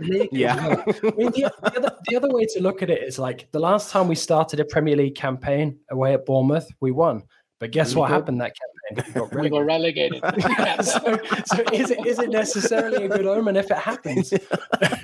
yeah. 0.32 0.54
I 0.54 1.10
mean, 1.16 1.30
the, 1.32 1.52
the, 1.62 1.76
other, 1.76 1.96
the 2.08 2.16
other 2.16 2.28
way 2.30 2.44
to 2.46 2.60
look 2.60 2.82
at 2.82 2.90
it 2.90 3.02
is 3.02 3.18
like 3.18 3.50
the 3.52 3.58
last 3.58 3.90
time 3.90 4.08
we 4.08 4.14
started 4.14 4.60
a 4.60 4.64
Premier 4.64 4.96
League 4.96 5.14
campaign 5.14 5.78
away 5.90 6.14
at 6.14 6.24
Bournemouth, 6.26 6.68
we 6.80 6.90
won. 6.90 7.22
But 7.60 7.72
guess 7.72 7.94
we 7.94 8.00
what 8.00 8.10
happened 8.10 8.40
that 8.40 8.56
campaign? 8.56 9.30
We 9.38 9.50
got 9.50 9.66
relegated. 9.66 10.22
We 10.34 10.42
got 10.42 10.58
relegated. 10.58 10.84
so, 10.84 11.20
so 11.44 11.62
is 11.74 11.90
it 11.90 12.06
is 12.06 12.18
it 12.18 12.30
necessarily 12.30 13.04
a 13.04 13.08
good 13.08 13.26
omen 13.26 13.54
if 13.54 13.70
it 13.70 13.76
happens? 13.76 14.32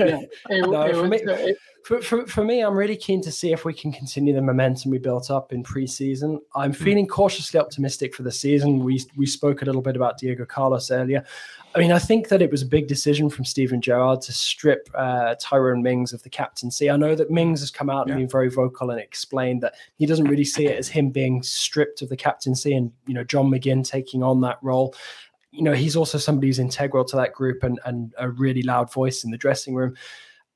yeah. 0.01 0.21
It, 0.49 0.71
no, 0.71 0.83
it 0.83 0.95
for 0.95 1.07
me, 1.07 1.19
it, 1.19 1.59
for, 1.85 2.01
for, 2.01 2.27
for 2.27 2.43
me, 2.43 2.63
I'm 2.63 2.75
really 2.75 2.97
keen 2.97 3.23
to 3.23 3.31
see 3.31 3.53
if 3.53 3.67
we 3.67 3.75
can 3.75 3.93
continue 3.93 4.35
the 4.35 4.41
momentum 4.41 4.91
we 4.91 4.99
built 4.99 5.31
up 5.31 5.53
in 5.53 5.63
preseason. 5.63 6.39
I'm 6.55 6.73
hmm. 6.73 6.83
feeling 6.83 7.07
cautiously 7.07 7.61
optimistic 7.61 8.15
for 8.15 8.23
the 8.23 8.33
season. 8.33 8.83
We 8.83 9.05
we 9.17 9.27
spoke 9.27 9.61
a 9.61 9.67
little 9.67 9.83
bit 9.83 9.95
about 9.95 10.17
Diego 10.17 10.47
Carlos 10.47 10.91
earlier. 10.91 11.25
I 11.77 11.81
mean, 11.81 11.93
I 11.93 11.99
think 11.99 12.29
that 12.29 12.41
it 12.41 12.51
was 12.51 12.63
a 12.63 12.67
big 12.67 12.89
decision 12.89 13.29
from 13.29 13.45
Steven 13.45 13.83
Gerrard 13.83 14.23
to 14.23 14.33
strip 14.33 14.89
uh, 14.95 15.35
Tyrone 15.39 15.83
Mings 15.83 16.15
of 16.15 16.23
the 16.23 16.31
captaincy. 16.31 16.89
I 16.89 16.97
know 16.97 17.15
that 17.15 17.31
Mings 17.31 17.61
has 17.61 17.71
come 17.71 17.91
out 17.91 18.09
and 18.09 18.17
been 18.17 18.29
very 18.29 18.49
vocal 18.49 18.91
and 18.91 18.99
explained 18.99 19.63
that 19.63 19.75
he 19.97 20.07
doesn't 20.07 20.25
really 20.25 20.45
see 20.45 20.65
it 20.65 20.79
as 20.79 20.89
him 20.89 21.11
being 21.11 21.43
stripped 21.43 22.01
of 22.01 22.09
the 22.09 22.17
captaincy 22.17 22.75
and 22.75 22.91
you 23.07 23.13
know 23.13 23.25
John 23.25 23.51
McGinn 23.51 23.87
taking 23.87 24.23
on 24.23 24.41
that 24.41 24.59
role 24.63 24.95
you 25.51 25.63
know 25.63 25.73
he's 25.73 25.97
also 25.97 26.19
somebody 26.19 26.49
who's 26.49 26.59
integral 26.59 27.05
to 27.05 27.17
that 27.17 27.33
group 27.33 27.63
and, 27.63 27.81
and 27.85 28.15
a 28.19 28.31
really 28.31 28.63
loud 28.63 28.93
voice 28.93 29.25
in 29.25 29.31
the 29.31 29.39
dressing 29.39 29.75
room. 29.75 29.95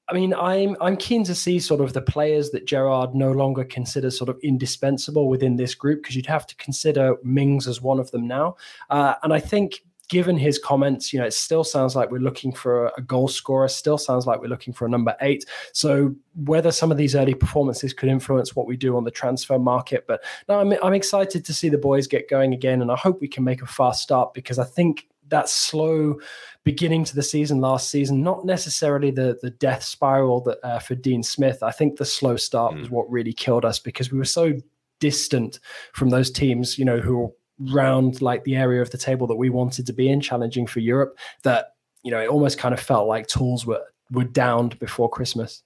I 0.09 0.13
mean, 0.13 0.35
I'm 0.35 0.77
I'm 0.81 0.97
keen 0.97 1.23
to 1.25 1.35
see 1.35 1.59
sort 1.59 1.81
of 1.81 1.93
the 1.93 2.03
players 2.03 2.51
that 2.51 2.67
Gerrard 2.67 3.15
no 3.15 3.31
longer 3.31 3.65
considers 3.65 4.19
sort 4.19 4.29
of 4.29 4.39
indispensable 4.43 5.29
within 5.29 5.57
this 5.57 5.75
group 5.75 6.03
because 6.03 6.17
you'd 6.17 6.27
have 6.27 6.47
to 6.49 6.57
consider 6.57 7.17
Mings 7.23 7.69
as 7.69 7.81
one 7.81 8.01
of 8.01 8.11
them 8.11 8.27
now. 8.27 8.57
Uh, 8.91 9.15
and 9.23 9.33
I 9.33 9.39
think 9.39 9.83
given 10.11 10.37
his 10.37 10.59
comments, 10.59 11.13
you 11.13 11.21
know, 11.21 11.25
it 11.25 11.33
still 11.33 11.63
sounds 11.63 11.95
like 11.95 12.11
we're 12.11 12.19
looking 12.19 12.53
for 12.53 12.93
a 12.99 13.01
goal 13.01 13.29
scorer, 13.29 13.69
still 13.69 13.97
sounds 13.97 14.27
like 14.27 14.41
we're 14.41 14.49
looking 14.49 14.75
for 14.75 14.85
a 14.85 14.91
number 14.91 15.17
eight. 15.21 15.45
So 15.73 16.15
whether 16.35 16.73
some 16.73 16.91
of 16.91 16.99
these 16.99 17.15
early 17.15 17.33
performances 17.33 17.95
could 17.95 18.09
influence 18.09 18.57
what 18.57 18.67
we 18.67 18.77
do 18.77 18.97
on 18.97 19.05
the 19.05 19.11
transfer 19.13 19.57
market, 19.57 20.07
but 20.09 20.21
no, 20.49 20.59
I'm, 20.59 20.75
I'm 20.83 20.95
excited 20.95 21.45
to 21.45 21.55
see 21.55 21.69
the 21.69 21.79
boys 21.79 22.09
get 22.09 22.29
going 22.29 22.53
again. 22.53 22.83
And 22.83 22.91
I 22.91 22.97
hope 22.97 23.21
we 23.21 23.29
can 23.29 23.45
make 23.45 23.63
a 23.63 23.67
fast 23.67 24.03
start 24.03 24.35
because 24.35 24.59
I 24.59 24.65
think 24.65 25.07
that 25.29 25.49
slow 25.49 26.19
beginning 26.65 27.05
to 27.05 27.15
the 27.15 27.23
season 27.23 27.61
last 27.61 27.89
season, 27.89 28.21
not 28.21 28.45
necessarily 28.45 29.13
the 29.13 29.39
the 29.41 29.51
death 29.51 29.85
spiral 29.85 30.41
that 30.41 30.59
uh, 30.65 30.81
for 30.81 30.97
Dean 30.97 31.23
Smith. 31.23 31.63
I 31.63 31.71
think 31.71 31.97
the 31.97 32.05
slow 32.05 32.35
start 32.35 32.75
mm. 32.75 32.81
was 32.81 32.91
what 32.91 33.09
really 33.09 33.33
killed 33.33 33.65
us 33.65 33.79
because 33.79 34.11
we 34.11 34.19
were 34.19 34.25
so 34.25 34.55
distant 34.99 35.61
from 35.93 36.11
those 36.11 36.33
teams, 36.33 36.79
you 36.79 36.85
know, 36.85 36.99
who 36.99 37.33
round 37.69 38.23
like 38.23 38.45
the 38.45 38.57
area 38.57 38.81
of 38.83 38.91
the 38.91 38.99
table 38.99 39.27
that 39.27 39.37
we 39.37 39.51
wanted 39.51 39.87
to 39.87 39.93
be 39.93 40.09
in, 40.09 40.21
challenging 40.21 40.67
for 40.67 40.81
Europe, 40.81 41.19
that 41.43 41.75
you 42.03 42.11
know 42.11 42.21
it 42.21 42.29
almost 42.29 42.59
kind 42.59 42.73
of 42.73 42.81
felt 42.81 43.07
like 43.07 43.27
tools 43.27 43.67
were 43.67 43.83
were 44.11 44.25
downed 44.25 44.79
before 44.79 45.09
Christmas. 45.09 45.63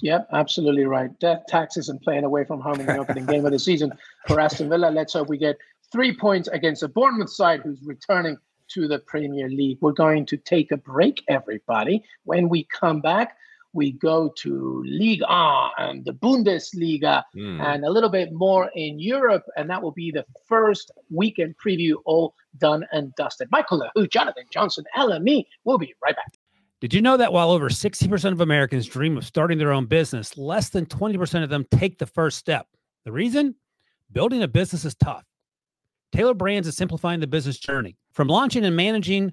Yep, 0.00 0.28
absolutely 0.32 0.84
right. 0.84 1.10
Death, 1.18 1.42
taxes, 1.48 1.88
and 1.88 2.00
playing 2.00 2.24
away 2.24 2.44
from 2.44 2.60
home 2.60 2.78
in 2.78 2.86
the 2.86 2.98
opening 2.98 3.26
game 3.26 3.44
of 3.44 3.50
the 3.50 3.58
season 3.58 3.92
for 4.28 4.38
Aston 4.38 4.68
Villa. 4.68 4.90
Let's 4.90 5.14
hope 5.14 5.28
we 5.28 5.38
get 5.38 5.56
three 5.90 6.16
points 6.16 6.48
against 6.48 6.82
the 6.82 6.88
Bournemouth 6.88 7.30
side, 7.30 7.62
who's 7.62 7.82
returning 7.82 8.36
to 8.68 8.86
the 8.86 9.00
Premier 9.00 9.48
League. 9.48 9.78
We're 9.80 9.92
going 9.92 10.26
to 10.26 10.36
take 10.36 10.70
a 10.70 10.76
break, 10.76 11.24
everybody. 11.28 12.04
When 12.24 12.48
we 12.48 12.64
come 12.64 13.00
back, 13.00 13.36
we 13.78 13.92
go 13.92 14.28
to 14.36 14.84
Liga 14.86 15.70
and 15.78 16.04
the 16.04 16.12
Bundesliga 16.12 17.22
mm. 17.34 17.64
and 17.64 17.84
a 17.84 17.90
little 17.90 18.10
bit 18.10 18.32
more 18.32 18.70
in 18.74 18.98
Europe. 18.98 19.44
And 19.56 19.70
that 19.70 19.82
will 19.82 19.92
be 19.92 20.10
the 20.10 20.26
first 20.46 20.90
weekend 21.10 21.54
preview 21.64 21.94
all 22.04 22.34
done 22.58 22.84
and 22.92 23.14
dusted. 23.14 23.48
Michael 23.50 23.80
Lahoud, 23.80 24.10
Jonathan 24.10 24.44
Johnson, 24.50 24.84
LME. 24.96 25.46
We'll 25.64 25.78
be 25.78 25.94
right 26.02 26.14
back. 26.14 26.32
Did 26.80 26.92
you 26.92 27.00
know 27.00 27.16
that 27.16 27.32
while 27.32 27.50
over 27.50 27.68
60% 27.68 28.32
of 28.32 28.40
Americans 28.40 28.86
dream 28.86 29.16
of 29.16 29.24
starting 29.24 29.58
their 29.58 29.72
own 29.72 29.86
business, 29.86 30.36
less 30.36 30.68
than 30.68 30.84
20% 30.86 31.42
of 31.42 31.48
them 31.48 31.64
take 31.70 31.98
the 31.98 32.06
first 32.06 32.38
step? 32.38 32.66
The 33.04 33.12
reason? 33.12 33.54
Building 34.12 34.42
a 34.42 34.48
business 34.48 34.84
is 34.84 34.94
tough. 34.94 35.24
Tailor 36.12 36.34
Brands 36.34 36.66
is 36.66 36.76
simplifying 36.76 37.20
the 37.20 37.26
business 37.26 37.58
journey. 37.58 37.96
From 38.12 38.28
launching 38.28 38.64
and 38.64 38.74
managing 38.76 39.32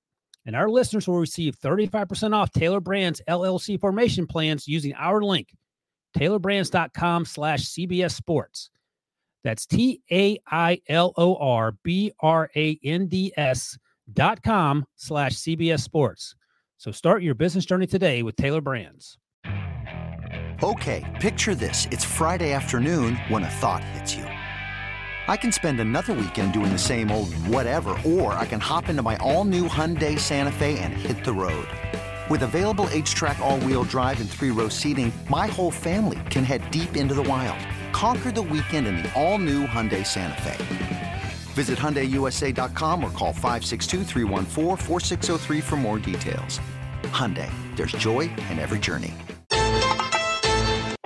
And 0.45 0.55
our 0.55 0.69
listeners 0.69 1.07
will 1.07 1.19
receive 1.19 1.59
35% 1.59 2.33
off 2.33 2.51
Tailor 2.51 2.79
Brands 2.79 3.21
LLC 3.27 3.79
formation 3.79 4.25
plans 4.25 4.67
using 4.67 4.93
our 4.95 5.21
link, 5.21 5.53
tailorbrands.com 6.17 7.25
slash 7.25 7.65
CBS 7.65 8.11
Sports. 8.11 8.69
That's 9.43 9.65
T 9.65 10.01
A 10.11 10.39
I 10.47 10.81
L 10.87 11.13
O 11.17 11.35
R 11.35 11.75
B 11.83 12.11
R 12.19 12.49
A 12.55 12.79
N 12.83 13.07
D 13.07 13.33
S 13.37 13.77
dot 14.13 14.43
com 14.43 14.85
slash 14.95 15.33
CBS 15.33 15.81
Sports. 15.81 16.35
So 16.77 16.91
start 16.91 17.23
your 17.23 17.35
business 17.35 17.65
journey 17.65 17.87
today 17.87 18.23
with 18.23 18.35
Tailor 18.35 18.61
Brands. 18.61 19.17
Okay, 20.63 21.17
picture 21.19 21.55
this. 21.55 21.87
It's 21.91 22.03
Friday 22.03 22.53
afternoon 22.53 23.15
when 23.29 23.43
a 23.43 23.49
thought 23.49 23.83
hits 23.83 24.15
you. 24.15 24.25
I 25.27 25.35
can 25.37 25.51
spend 25.51 25.79
another 25.79 26.13
weekend 26.13 26.53
doing 26.53 26.71
the 26.71 26.77
same 26.77 27.09
old 27.09 27.33
whatever, 27.47 27.97
or 28.05 28.33
I 28.33 28.45
can 28.45 28.59
hop 28.59 28.89
into 28.89 29.01
my 29.01 29.15
all 29.17 29.45
new 29.45 29.67
Hyundai 29.67 30.19
Santa 30.19 30.51
Fe 30.51 30.77
and 30.79 30.93
hit 30.93 31.23
the 31.25 31.33
road. 31.33 31.67
With 32.29 32.43
available 32.43 32.85
HTRAC, 32.87 33.39
all 33.39 33.59
wheel 33.61 33.83
drive, 33.83 34.21
and 34.21 34.29
three 34.29 34.51
row 34.51 34.69
seating, 34.69 35.11
my 35.29 35.47
whole 35.47 35.71
family 35.71 36.19
can 36.29 36.43
head 36.43 36.69
deep 36.69 36.95
into 36.95 37.15
the 37.15 37.23
wild. 37.23 37.59
Conquer 37.91 38.31
the 38.31 38.41
weekend 38.41 38.85
in 38.85 38.97
the 38.97 39.11
all 39.19 39.39
new 39.39 39.65
Hyundai 39.65 40.05
Santa 40.05 40.41
Fe. 40.43 41.31
Visit 41.53 41.79
HyundaiUSA.com 41.79 43.03
or 43.03 43.09
call 43.09 43.33
562 43.33 44.03
for 45.61 45.75
more 45.75 45.99
details. 45.99 46.61
Hyundai, 47.05 47.51
there's 47.75 47.91
joy 47.93 48.21
in 48.49 48.59
every 48.59 48.79
journey 48.79 49.13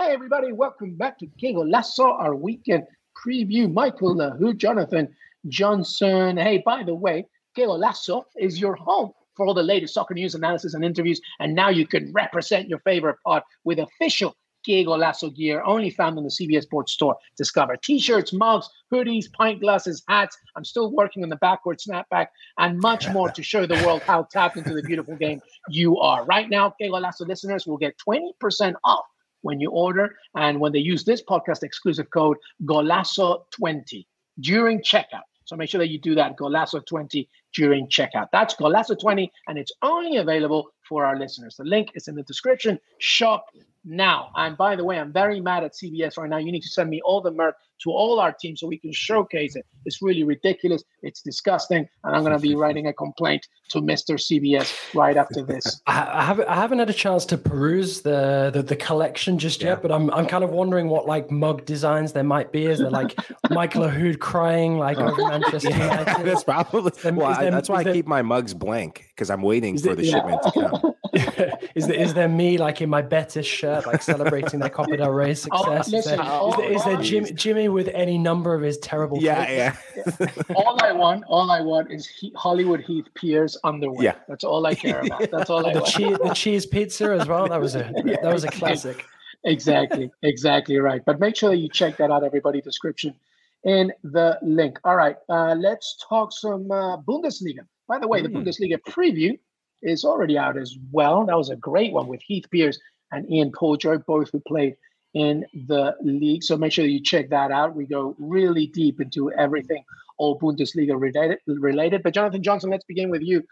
Hey 0.06 0.13
everybody. 0.13 0.51
Welcome 0.51 0.95
back 0.97 1.17
to 1.17 1.25
Qué 1.25 1.56
Golazo, 1.56 2.06
our 2.06 2.36
weekend 2.36 2.84
preview. 3.25 3.71
Michael 3.71 4.15
Lahoud, 4.15 4.57
Jonathan 4.57 5.15
Johnson. 5.47 6.38
Hey, 6.38 6.61
by 6.65 6.83
the 6.83 6.95
way, 6.95 7.27
Qué 7.57 7.65
Golazo 7.65 8.23
is 8.38 8.59
your 8.59 8.75
home 8.75 9.11
for 9.35 9.45
all 9.45 9.53
the 9.53 9.63
latest 9.63 9.93
soccer 9.93 10.13
news, 10.13 10.35
analysis, 10.35 10.73
and 10.73 10.83
interviews. 10.83 11.19
And 11.39 11.53
now 11.55 11.69
you 11.69 11.88
can 11.88 12.11
represent 12.13 12.69
your 12.69 12.79
favorite 12.79 13.17
pod 13.25 13.43
with 13.63 13.79
official 13.79 14.35
Qué 14.67 14.85
Golazo 14.85 15.33
gear, 15.35 15.61
only 15.63 15.89
found 15.89 16.17
in 16.17 16.23
the 16.23 16.29
CBS 16.29 16.63
Sports 16.63 16.93
Store. 16.93 17.15
Discover 17.38 17.77
t-shirts, 17.77 18.33
mugs, 18.33 18.67
hoodies, 18.91 19.31
pint 19.31 19.61
glasses, 19.61 20.03
hats. 20.07 20.38
I'm 20.55 20.65
still 20.65 20.91
working 20.91 21.23
on 21.23 21.29
the 21.29 21.35
backward 21.38 21.79
snapback 21.79 22.27
and 22.57 22.79
much 22.79 23.09
more 23.11 23.29
to 23.29 23.43
show 23.43 23.65
the 23.65 23.75
world 23.85 24.01
how 24.01 24.23
tapped 24.31 24.57
into 24.57 24.73
the 24.73 24.81
beautiful 24.81 25.15
game 25.15 25.39
you 25.69 25.99
are. 25.99 26.25
Right 26.25 26.49
now, 26.49 26.73
Qué 26.81 26.89
Golazo 26.89 27.27
listeners 27.27 27.67
will 27.67 27.77
get 27.77 27.95
20% 28.07 28.73
off 28.83 29.05
when 29.45 29.60
you 29.60 29.69
order 29.69 30.15
and 30.36 30.60
when 30.60 30.71
they 30.71 30.79
use 30.79 31.03
this 31.03 31.21
podcast 31.21 31.62
exclusive 31.62 32.10
code 32.10 32.38
Golazo20 32.63 34.05
during 34.39 34.79
checkout. 34.79 35.27
So 35.45 35.55
make 35.55 35.69
sure 35.69 35.77
that 35.77 35.89
you 35.89 35.99
do 35.99 36.15
that 36.15 36.36
Golazo20 36.36 37.27
during 37.53 37.88
checkout. 37.88 38.29
That's 38.31 38.55
Golazo20, 38.55 39.29
and 39.47 39.60
it's 39.60 39.71
only 39.84 40.17
available 40.17 40.71
for 40.89 41.05
our 41.05 41.19
listeners. 41.19 41.55
The 41.58 41.63
link 41.63 41.89
is 41.93 42.08
in 42.08 42.15
the 42.15 42.23
description. 42.23 42.79
Shop 42.97 43.45
now. 43.86 44.32
And 44.36 44.58
by 44.58 44.76
the 44.76 44.84
way, 44.84 45.00
I'm 45.00 45.13
very 45.13 45.39
mad 45.39 45.63
at 45.63 45.74
CBS 45.74 46.17
right 46.17 46.30
now. 46.30 46.38
You 46.38 46.52
need 46.52 46.62
to 46.62 46.69
send 46.69 46.89
me 46.89 47.02
all 47.04 47.21
the 47.21 47.32
merch 47.32 47.56
to 47.84 47.91
all 47.91 48.19
our 48.19 48.32
teams 48.32 48.62
so 48.62 48.67
we 48.67 48.78
can 48.78 48.91
showcase 48.91 49.56
it. 49.56 49.65
It's 49.86 50.02
really 50.02 50.24
ridiculous. 50.24 50.84
It's 51.04 51.21
disgusting. 51.21 51.88
And 52.04 52.15
I'm 52.15 52.24
going 52.24 52.36
to 52.36 52.41
be 52.41 52.56
writing 52.62 52.88
a 52.88 52.93
complaint 52.93 53.48
to 53.69 53.82
Mr. 53.82 54.15
CBS 54.15 54.93
right 54.95 55.17
after 55.17 55.43
this. 55.43 55.82
I, 55.88 56.24
haven't, 56.24 56.48
I 56.48 56.56
haven't 56.56 56.80
had 56.80 56.89
a 56.89 56.93
chance 56.93 57.26
to 57.26 57.38
peruse 57.38 58.02
the, 58.02 58.52
the, 58.54 58.63
the 58.63 58.76
collection 58.76 59.38
just 59.38 59.62
yeah. 59.62 59.69
yet, 59.69 59.82
but 59.82 59.91
I'm, 59.91 60.10
I'm 60.12 60.26
kind 60.26 60.43
of 60.43 60.52
wondering 60.52 60.88
what 60.88 61.06
like 61.06 61.30
mug 61.30 61.65
designs 61.65 62.13
there 62.13 62.24
might 62.24 62.52
be. 62.52 62.65
Is 62.65 62.80
there 62.80 62.89
like 62.89 63.17
Michael 63.50 63.84
Lahoud 63.84 64.19
crying 64.19 64.78
like 64.78 64.98
over 64.98 65.28
Manchester 65.28 65.69
United? 65.69 66.26
that's 66.26 66.43
probably 66.43 66.91
there, 67.04 67.13
well, 67.13 67.39
there, 67.39 67.52
that's 67.52 67.69
why 67.69 67.80
I 67.80 67.84
there, 67.84 67.93
keep 67.93 68.08
my 68.08 68.21
mugs 68.21 68.54
blank 68.54 69.06
because 69.10 69.30
I'm 69.30 69.41
waiting 69.41 69.78
for 69.78 69.95
the 69.95 70.06
yeah. 70.06 70.15
shipment 70.15 70.41
to 70.43 70.52
come. 70.52 70.95
is 71.75 71.88
there 71.88 71.95
is 71.95 72.13
there 72.13 72.28
me 72.28 72.58
like 72.58 72.82
in 72.82 72.89
my 72.89 73.01
Betis 73.01 73.45
shirt, 73.45 73.86
like 73.86 74.01
celebrating 74.01 74.60
their 74.60 74.69
Copa 74.69 74.97
del 74.97 75.12
Rey 75.12 75.30
oh, 75.30 75.34
success? 75.34 75.88
Oh, 75.88 75.91
listen, 75.91 75.97
is 75.97 76.06
there, 76.06 76.19
is 76.19 76.56
there, 76.58 76.71
is 76.71 76.84
there 76.84 76.97
Jim, 77.01 77.36
Jimmy 77.36 77.69
with 77.69 77.88
any 77.89 78.17
number 78.17 78.54
of 78.54 78.62
his 78.62 78.78
terrible? 78.80 79.19
Yeah, 79.21 79.49
yeah. 79.49 80.28
all 80.56 80.78
I 80.84 80.91
want, 80.91 81.23
all 81.28 81.49
I 81.51 81.62
want 81.62 81.91
is 81.91 82.06
he, 82.08 82.34
Hollywood 82.36 82.82
Heath 82.82 83.06
Pearce 83.15 83.58
underwear. 83.63 84.04
Yeah, 84.04 84.15
that's 84.28 84.43
all 84.43 84.65
I 84.65 84.75
care 84.75 85.01
about. 85.01 85.32
That's 85.32 85.49
all 85.49 85.65
I 85.65 85.73
the 85.73 85.80
want. 85.80 85.93
Cheese, 85.93 86.17
the 86.17 86.34
cheese 86.34 86.65
pizza 86.65 87.12
as 87.12 87.28
well. 87.28 87.47
That 87.47 87.62
was 87.62 87.75
a 87.75 87.91
yeah, 88.04 88.17
that 88.21 88.34
was 88.34 88.43
a 88.43 88.49
classic. 88.49 89.06
Exactly, 89.45 90.12
exactly 90.23 90.78
right. 90.80 91.01
But 91.06 91.19
make 91.19 91.36
sure 91.36 91.49
that 91.51 91.58
you 91.58 91.69
check 91.69 91.97
that 91.97 92.12
out, 92.12 92.23
everybody. 92.23 92.60
Description 92.62 93.15
in 93.63 93.93
the 94.04 94.38
link. 94.41 94.80
All 94.84 94.97
right, 94.97 95.15
uh, 95.30 95.56
let's 95.56 95.97
talk 96.10 96.34
some 96.34 96.69
uh, 96.71 96.97
Bundesliga. 96.97 97.65
By 97.88 97.99
the 97.99 98.08
way, 98.08 98.21
mm. 98.21 98.23
the 98.23 98.30
Bundesliga 98.30 98.80
preview 98.82 99.38
is 99.81 100.03
already 100.03 100.38
out 100.38 100.57
as 100.57 100.77
well. 100.91 101.25
That 101.25 101.38
was 101.38 101.49
a 101.49 101.55
great 101.55 101.93
one 101.93 102.07
with 102.07 102.21
Heath 102.21 102.45
Pearce 102.51 102.79
and 103.11 103.29
Ian 103.31 103.51
Poulter, 103.51 103.99
both 103.99 104.29
who 104.31 104.39
played 104.41 104.75
in 105.13 105.45
the 105.67 105.95
league. 106.01 106.43
So 106.43 106.57
make 106.57 106.73
sure 106.73 106.85
you 106.85 107.01
check 107.01 107.29
that 107.29 107.51
out. 107.51 107.75
We 107.75 107.85
go 107.85 108.15
really 108.19 108.67
deep 108.67 108.99
into 108.99 109.31
everything 109.31 109.83
all 110.17 110.39
Bundesliga 110.39 110.99
related. 110.99 111.39
related. 111.47 112.03
But 112.03 112.13
Jonathan 112.13 112.43
Johnson, 112.43 112.69
let's 112.69 112.85
begin 112.85 113.09
with 113.09 113.21
you. 113.21 113.43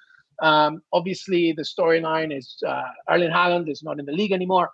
Um, 0.42 0.82
obviously, 0.92 1.54
the 1.54 1.64
storyline 1.64 2.36
is 2.36 2.62
uh, 2.68 2.84
Erling 3.10 3.32
Haaland 3.32 3.70
is 3.70 3.84
not 3.84 4.00
in 4.00 4.06
the 4.06 4.12
league 4.12 4.32
anymore. 4.32 4.72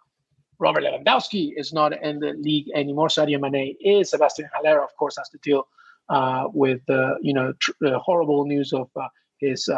Robert 0.57 0.83
Lewandowski 0.83 1.53
is 1.55 1.71
not 1.71 2.01
in 2.03 2.19
the 2.19 2.33
league 2.33 2.67
anymore. 2.75 3.07
Sadio 3.07 3.39
Mane 3.39 3.75
is. 3.79 4.09
Sebastian 4.09 4.49
Haller, 4.53 4.83
of 4.83 4.89
course, 4.97 5.15
has 5.17 5.29
to 5.29 5.37
deal 5.41 5.67
uh, 6.09 6.45
with 6.53 6.81
the 6.87 7.17
you 7.21 7.33
know 7.33 7.53
tr- 7.59 7.71
the 7.79 7.97
horrible 7.99 8.45
news 8.45 8.73
of 8.73 8.89
uh, 8.95 9.07
his 9.39 9.69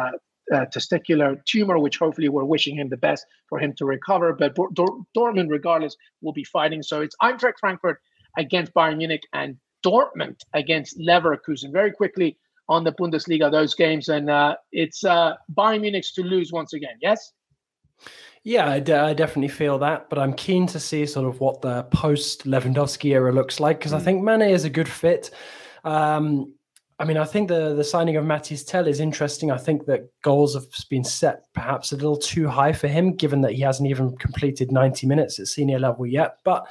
uh, 0.52 0.66
testicular 0.74 1.42
tumor, 1.44 1.78
which 1.78 1.98
hopefully 1.98 2.28
we're 2.28 2.44
wishing 2.44 2.76
him 2.76 2.88
the 2.88 2.96
best 2.96 3.24
for 3.48 3.58
him 3.58 3.72
to 3.76 3.84
recover. 3.84 4.32
But 4.32 4.54
Dor- 4.54 5.04
Dortmund, 5.16 5.50
regardless, 5.50 5.96
will 6.20 6.32
be 6.32 6.44
fighting. 6.44 6.82
So 6.82 7.00
it's 7.00 7.16
Eintracht 7.22 7.58
Frankfurt 7.60 8.00
against 8.36 8.74
Bayern 8.74 8.98
Munich 8.98 9.22
and 9.32 9.56
Dortmund 9.84 10.40
against 10.54 10.98
Leverkusen. 10.98 11.72
Very 11.72 11.92
quickly 11.92 12.38
on 12.68 12.84
the 12.84 12.92
Bundesliga, 12.92 13.50
those 13.50 13.74
games, 13.74 14.08
and 14.08 14.30
uh, 14.30 14.56
it's 14.72 15.04
uh, 15.04 15.34
Bayern 15.54 15.80
Munich's 15.82 16.12
to 16.12 16.22
lose 16.22 16.52
once 16.52 16.72
again. 16.72 16.96
Yes. 17.00 17.32
Yeah, 18.44 18.68
I, 18.68 18.80
d- 18.80 18.92
I 18.92 19.14
definitely 19.14 19.48
feel 19.48 19.78
that, 19.78 20.08
but 20.10 20.18
I'm 20.18 20.32
keen 20.32 20.66
to 20.68 20.80
see 20.80 21.06
sort 21.06 21.28
of 21.28 21.38
what 21.40 21.62
the 21.62 21.84
post 21.84 22.44
Lewandowski 22.44 23.12
era 23.12 23.30
looks 23.32 23.60
like 23.60 23.78
because 23.78 23.92
mm. 23.92 23.96
I 23.96 24.00
think 24.00 24.22
Mane 24.22 24.42
is 24.42 24.64
a 24.64 24.70
good 24.70 24.88
fit. 24.88 25.30
Um, 25.84 26.52
I 26.98 27.04
mean, 27.04 27.16
I 27.16 27.24
think 27.24 27.48
the 27.48 27.74
the 27.74 27.84
signing 27.84 28.16
of 28.16 28.24
Mathys 28.24 28.66
Tel 28.66 28.86
is 28.86 29.00
interesting. 29.00 29.50
I 29.50 29.58
think 29.58 29.86
that 29.86 30.08
goals 30.22 30.54
have 30.54 30.66
been 30.88 31.04
set 31.04 31.52
perhaps 31.52 31.92
a 31.92 31.96
little 31.96 32.16
too 32.16 32.48
high 32.48 32.72
for 32.72 32.88
him, 32.88 33.16
given 33.16 33.40
that 33.42 33.52
he 33.52 33.62
hasn't 33.62 33.88
even 33.88 34.16
completed 34.16 34.70
90 34.70 35.06
minutes 35.06 35.40
at 35.40 35.48
senior 35.48 35.78
level 35.78 36.06
yet. 36.06 36.38
But 36.44 36.66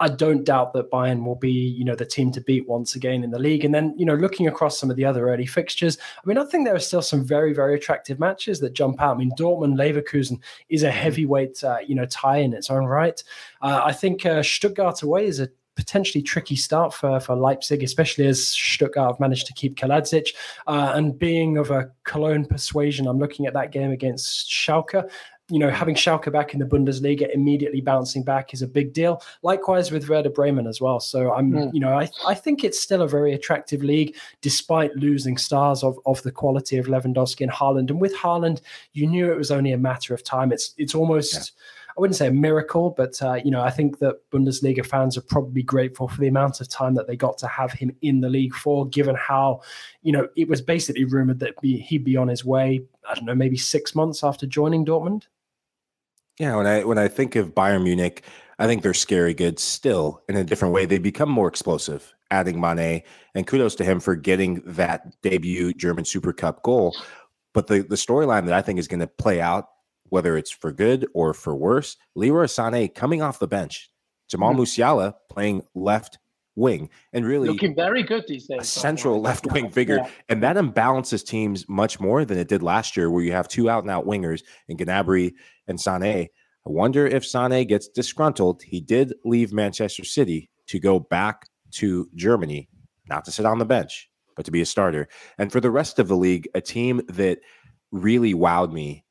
I 0.00 0.08
don't 0.08 0.44
doubt 0.44 0.72
that 0.72 0.90
Bayern 0.90 1.24
will 1.24 1.36
be, 1.36 1.50
you 1.50 1.84
know, 1.84 1.94
the 1.94 2.04
team 2.04 2.32
to 2.32 2.40
beat 2.40 2.68
once 2.68 2.96
again 2.96 3.22
in 3.22 3.30
the 3.30 3.38
league. 3.38 3.64
And 3.64 3.72
then, 3.72 3.94
you 3.96 4.04
know, 4.04 4.14
looking 4.14 4.48
across 4.48 4.78
some 4.78 4.90
of 4.90 4.96
the 4.96 5.04
other 5.04 5.28
early 5.28 5.46
fixtures, 5.46 5.98
I 5.98 6.26
mean, 6.26 6.36
I 6.36 6.44
think 6.44 6.66
there 6.66 6.74
are 6.74 6.80
still 6.80 7.02
some 7.02 7.24
very, 7.24 7.54
very 7.54 7.76
attractive 7.76 8.18
matches 8.18 8.58
that 8.60 8.72
jump 8.72 9.00
out. 9.00 9.14
I 9.14 9.18
mean, 9.18 9.30
Dortmund 9.38 9.76
Leverkusen 9.76 10.40
is 10.68 10.82
a 10.82 10.90
heavyweight, 10.90 11.62
uh, 11.62 11.78
you 11.86 11.94
know, 11.94 12.06
tie 12.06 12.38
in 12.38 12.54
its 12.54 12.70
own 12.70 12.84
right. 12.84 13.22
Uh, 13.62 13.82
I 13.84 13.92
think 13.92 14.26
uh, 14.26 14.42
Stuttgart 14.42 15.02
away 15.02 15.26
is 15.26 15.38
a 15.38 15.48
potentially 15.76 16.22
tricky 16.22 16.56
start 16.56 16.94
for, 16.94 17.18
for 17.20 17.34
Leipzig, 17.34 17.82
especially 17.82 18.26
as 18.26 18.46
Stuttgart 18.48 19.12
have 19.12 19.20
managed 19.20 19.46
to 19.46 19.52
keep 19.52 19.76
Kalajdzic. 19.76 20.28
Uh, 20.66 20.92
and 20.94 21.18
being 21.18 21.58
of 21.58 21.70
a 21.70 21.90
Cologne 22.04 22.44
persuasion, 22.44 23.06
I'm 23.06 23.18
looking 23.18 23.46
at 23.46 23.54
that 23.54 23.72
game 23.72 23.90
against 23.90 24.50
Schalke 24.50 25.08
you 25.50 25.58
know, 25.58 25.68
having 25.68 25.94
Schalke 25.94 26.32
back 26.32 26.54
in 26.54 26.60
the 26.60 26.64
Bundesliga, 26.64 27.32
immediately 27.34 27.82
bouncing 27.82 28.22
back 28.22 28.54
is 28.54 28.62
a 28.62 28.66
big 28.66 28.94
deal. 28.94 29.22
Likewise 29.42 29.90
with 29.90 30.08
Werder 30.08 30.30
Bremen 30.30 30.66
as 30.66 30.80
well. 30.80 31.00
So 31.00 31.34
I'm, 31.34 31.52
mm. 31.52 31.70
you 31.74 31.80
know, 31.80 31.98
I, 31.98 32.08
I 32.26 32.34
think 32.34 32.64
it's 32.64 32.80
still 32.80 33.02
a 33.02 33.08
very 33.08 33.34
attractive 33.34 33.82
league, 33.84 34.16
despite 34.40 34.96
losing 34.96 35.36
stars 35.36 35.82
of, 35.82 35.98
of 36.06 36.22
the 36.22 36.32
quality 36.32 36.78
of 36.78 36.86
Lewandowski 36.86 37.42
and 37.42 37.52
Haaland. 37.52 37.90
And 37.90 38.00
with 38.00 38.14
Haaland, 38.16 38.62
you 38.94 39.06
knew 39.06 39.30
it 39.30 39.36
was 39.36 39.50
only 39.50 39.72
a 39.72 39.78
matter 39.78 40.14
of 40.14 40.24
time. 40.24 40.50
It's 40.50 40.74
it's 40.78 40.94
almost. 40.94 41.34
Yeah. 41.34 41.40
I 41.96 42.00
wouldn't 42.00 42.16
say 42.16 42.26
a 42.26 42.32
miracle, 42.32 42.90
but 42.90 43.22
uh, 43.22 43.34
you 43.44 43.52
know, 43.52 43.62
I 43.62 43.70
think 43.70 44.00
that 44.00 44.28
Bundesliga 44.30 44.84
fans 44.84 45.16
are 45.16 45.22
probably 45.22 45.62
grateful 45.62 46.08
for 46.08 46.20
the 46.20 46.26
amount 46.26 46.60
of 46.60 46.68
time 46.68 46.94
that 46.94 47.06
they 47.06 47.16
got 47.16 47.38
to 47.38 47.46
have 47.46 47.72
him 47.72 47.94
in 48.02 48.20
the 48.20 48.28
league 48.28 48.54
for, 48.54 48.86
given 48.88 49.14
how, 49.14 49.60
you 50.02 50.10
know, 50.10 50.28
it 50.36 50.48
was 50.48 50.60
basically 50.60 51.04
rumored 51.04 51.38
that 51.38 51.54
he'd 51.62 52.04
be 52.04 52.16
on 52.16 52.28
his 52.28 52.44
way. 52.44 52.82
I 53.08 53.14
don't 53.14 53.26
know, 53.26 53.34
maybe 53.34 53.56
six 53.56 53.94
months 53.94 54.24
after 54.24 54.46
joining 54.46 54.84
Dortmund. 54.84 55.24
Yeah, 56.38 56.56
when 56.56 56.66
I 56.66 56.82
when 56.82 56.98
I 56.98 57.06
think 57.06 57.36
of 57.36 57.54
Bayern 57.54 57.84
Munich, 57.84 58.24
I 58.58 58.66
think 58.66 58.82
they're 58.82 58.94
scary 58.94 59.34
good 59.34 59.60
still 59.60 60.22
in 60.28 60.36
a 60.36 60.42
different 60.42 60.74
way. 60.74 60.84
They 60.84 60.98
become 60.98 61.30
more 61.30 61.46
explosive, 61.46 62.12
adding 62.32 62.60
Mane, 62.60 63.02
and 63.36 63.46
kudos 63.46 63.76
to 63.76 63.84
him 63.84 64.00
for 64.00 64.16
getting 64.16 64.62
that 64.66 65.20
debut 65.22 65.72
German 65.74 66.04
Super 66.04 66.32
Cup 66.32 66.64
goal. 66.64 66.96
But 67.52 67.68
the, 67.68 67.82
the 67.82 67.94
storyline 67.94 68.46
that 68.46 68.54
I 68.54 68.62
think 68.62 68.80
is 68.80 68.88
going 68.88 68.98
to 68.98 69.06
play 69.06 69.40
out, 69.40 69.68
whether 70.14 70.36
it's 70.36 70.52
for 70.52 70.70
good 70.70 71.04
or 71.12 71.34
for 71.34 71.56
worse, 71.56 71.96
Leroy 72.14 72.44
Sané 72.44 72.94
coming 72.94 73.20
off 73.20 73.40
the 73.40 73.48
bench, 73.48 73.90
Jamal 74.30 74.52
mm-hmm. 74.52 74.60
Musiala 74.60 75.14
playing 75.28 75.62
left 75.74 76.20
wing 76.54 76.88
and 77.12 77.26
really 77.26 77.48
looking 77.48 77.74
very 77.74 78.04
good 78.04 78.22
these 78.28 78.46
days. 78.46 78.60
A 78.60 78.64
central 78.64 79.20
left 79.28 79.44
wing 79.50 79.70
figure. 79.70 79.96
Yeah. 79.96 80.10
And 80.28 80.40
that 80.44 80.54
imbalances 80.54 81.26
teams 81.26 81.68
much 81.68 81.98
more 81.98 82.24
than 82.24 82.38
it 82.38 82.46
did 82.46 82.62
last 82.62 82.96
year, 82.96 83.10
where 83.10 83.24
you 83.24 83.32
have 83.32 83.48
two 83.48 83.68
out 83.68 83.82
and 83.82 83.90
out 83.90 84.06
wingers 84.06 84.44
in 84.68 84.76
Gnabry 84.76 85.32
and 85.66 85.80
Sané. 85.80 86.28
I 86.64 86.70
wonder 86.70 87.08
if 87.08 87.24
Sané 87.24 87.66
gets 87.66 87.88
disgruntled. 87.88 88.62
He 88.62 88.80
did 88.80 89.14
leave 89.24 89.52
Manchester 89.52 90.04
City 90.04 90.48
to 90.68 90.78
go 90.78 91.00
back 91.00 91.48
to 91.72 92.08
Germany, 92.14 92.68
not 93.08 93.24
to 93.24 93.32
sit 93.32 93.46
on 93.46 93.58
the 93.58 93.64
bench, 93.64 94.08
but 94.36 94.44
to 94.44 94.52
be 94.52 94.60
a 94.60 94.66
starter. 94.66 95.08
And 95.38 95.50
for 95.50 95.60
the 95.60 95.72
rest 95.72 95.98
of 95.98 96.06
the 96.06 96.16
league, 96.16 96.46
a 96.54 96.60
team 96.60 97.02
that 97.08 97.40
really 97.90 98.32
wowed 98.32 98.72
me 98.72 99.04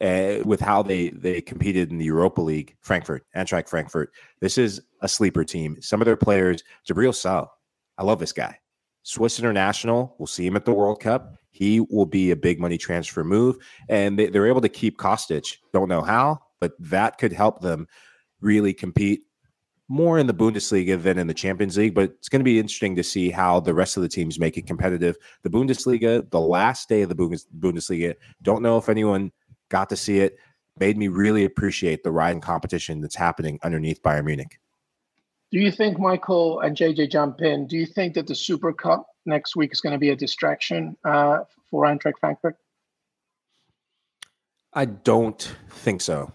uh, 0.00 0.38
with 0.44 0.60
how 0.60 0.82
they 0.82 1.10
they 1.10 1.40
competed 1.40 1.90
in 1.90 1.98
the 1.98 2.04
Europa 2.04 2.40
League, 2.40 2.76
Frankfurt, 2.80 3.24
Eintracht 3.36 3.68
Frankfurt. 3.68 4.10
This 4.40 4.58
is 4.58 4.80
a 5.00 5.08
sleeper 5.08 5.44
team. 5.44 5.80
Some 5.80 6.00
of 6.00 6.06
their 6.06 6.16
players, 6.16 6.62
Djibril 6.88 7.14
Sow, 7.14 7.50
I 7.98 8.04
love 8.04 8.18
this 8.18 8.32
guy. 8.32 8.58
Swiss 9.02 9.38
international. 9.38 10.16
We'll 10.18 10.26
see 10.26 10.46
him 10.46 10.56
at 10.56 10.64
the 10.64 10.72
World 10.72 11.00
Cup. 11.00 11.36
He 11.50 11.80
will 11.80 12.06
be 12.06 12.30
a 12.30 12.36
big 12.36 12.58
money 12.58 12.78
transfer 12.78 13.22
move, 13.22 13.56
and 13.88 14.18
they, 14.18 14.26
are 14.26 14.46
able 14.46 14.62
to 14.62 14.68
keep 14.68 14.98
Kostic. 14.98 15.58
Don't 15.72 15.88
know 15.88 16.02
how, 16.02 16.40
but 16.60 16.72
that 16.80 17.18
could 17.18 17.32
help 17.32 17.60
them 17.60 17.86
really 18.40 18.74
compete 18.74 19.22
more 19.88 20.18
in 20.18 20.26
the 20.26 20.34
Bundesliga 20.34 21.00
than 21.00 21.18
in 21.18 21.26
the 21.26 21.34
Champions 21.34 21.76
League. 21.76 21.94
But 21.94 22.10
it's 22.10 22.28
going 22.28 22.40
to 22.40 22.44
be 22.44 22.58
interesting 22.58 22.96
to 22.96 23.04
see 23.04 23.30
how 23.30 23.60
the 23.60 23.74
rest 23.74 23.96
of 23.96 24.02
the 24.02 24.08
teams 24.08 24.40
make 24.40 24.56
it 24.56 24.66
competitive. 24.66 25.16
The 25.42 25.50
Bundesliga, 25.50 26.28
the 26.30 26.40
last 26.40 26.88
day 26.88 27.02
of 27.02 27.10
the 27.10 27.38
Bundesliga, 27.58 28.14
don't 28.42 28.62
know 28.62 28.78
if 28.78 28.88
anyone 28.88 29.30
got 29.74 29.88
to 29.90 29.96
see 29.96 30.20
it. 30.20 30.38
Made 30.78 30.96
me 30.96 31.08
really 31.08 31.44
appreciate 31.44 32.04
the 32.04 32.12
riding 32.12 32.40
competition 32.40 33.00
that's 33.00 33.16
happening 33.16 33.58
underneath 33.64 34.00
Bayern 34.02 34.26
Munich. 34.26 34.60
Do 35.50 35.58
you 35.58 35.72
think, 35.72 35.98
Michael 35.98 36.60
and 36.60 36.76
JJ 36.76 37.10
jump 37.10 37.40
in? 37.40 37.66
Do 37.66 37.76
you 37.76 37.86
think 37.86 38.14
that 38.14 38.28
the 38.28 38.36
Super 38.36 38.72
Cup 38.72 39.06
next 39.26 39.56
week 39.56 39.72
is 39.72 39.80
going 39.80 39.92
to 39.92 39.98
be 39.98 40.10
a 40.10 40.16
distraction 40.16 40.96
uh, 41.04 41.40
for 41.70 41.86
Eintracht 41.86 42.18
Frankfurt? 42.20 42.56
I 44.72 44.84
don't 44.84 45.56
think 45.70 46.00
so. 46.00 46.32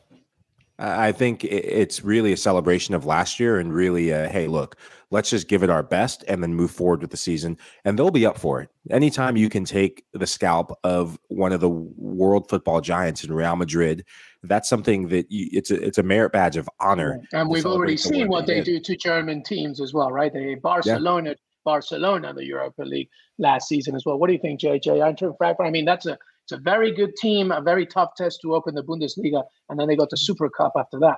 I 0.80 1.12
think 1.12 1.44
it's 1.44 2.04
really 2.06 2.32
a 2.32 2.38
celebration 2.38 2.96
of 2.96 3.06
last 3.06 3.40
year 3.40 3.60
and 3.60 3.74
really, 3.74 4.12
a, 4.12 4.30
hey, 4.30 4.48
look, 4.48 4.78
let's 5.12 5.30
just 5.30 5.50
give 5.50 5.62
it 5.62 5.70
our 5.70 5.84
best 5.84 6.24
and 6.28 6.42
then 6.42 6.54
move 6.54 6.72
forward 6.72 7.02
with 7.02 7.12
the 7.12 7.18
season. 7.18 7.58
And 7.84 8.00
they'll 8.00 8.12
be 8.12 8.26
up 8.26 8.38
for 8.38 8.62
it. 8.62 8.70
Anytime 8.90 9.36
you 9.36 9.50
can 9.50 9.66
take 9.66 10.06
the 10.14 10.26
scalp 10.26 10.72
of 10.86 11.20
one 11.28 11.52
of 11.52 11.60
the 11.60 11.70
world 11.70 12.48
football 12.50 12.80
giants 12.80 13.26
in 13.26 13.34
Real 13.34 13.58
Madrid, 13.58 14.06
that's 14.44 14.70
something 14.70 15.10
that 15.10 15.30
you, 15.30 15.50
it's 15.52 15.70
a 15.70 15.76
it's 15.82 15.98
a 15.98 16.04
merit 16.04 16.32
badge 16.32 16.56
of 16.56 16.70
honor. 16.80 17.22
And 17.34 17.50
we've 17.50 17.66
already 17.66 17.98
seen 17.98 18.30
what 18.30 18.48
they, 18.48 18.62
do 18.62 18.80
to 18.80 18.96
German 18.96 19.44
teams 19.44 19.82
as 19.82 19.94
well, 19.94 20.12
right? 20.12 20.32
They 20.32 20.56
Barcelona, 20.56 21.32
yeah. 21.32 21.36
Barcelona, 21.66 22.34
the 22.34 22.46
Europa 22.46 22.84
League 22.84 23.10
last 23.38 23.68
season 23.68 23.96
as 23.96 24.06
well. 24.06 24.18
What 24.18 24.28
do 24.28 24.34
you 24.34 24.40
think, 24.40 24.62
JJ? 24.62 25.60
I 25.60 25.70
mean, 25.70 25.86
that's 25.86 26.06
a 26.06 26.18
it's 26.52 26.60
a 26.60 26.64
very 26.64 26.92
good 26.92 27.16
team, 27.16 27.52
a 27.52 27.62
very 27.62 27.86
tough 27.86 28.16
test 28.18 28.40
to 28.42 28.56
open 28.56 28.74
the 28.74 28.84
Bundesliga, 28.84 29.44
and 29.70 29.80
then 29.80 29.88
they 29.88 29.96
got 29.96 30.10
the 30.10 30.18
Super 30.18 30.50
Cup 30.50 30.74
after 30.76 30.98
that. 31.00 31.18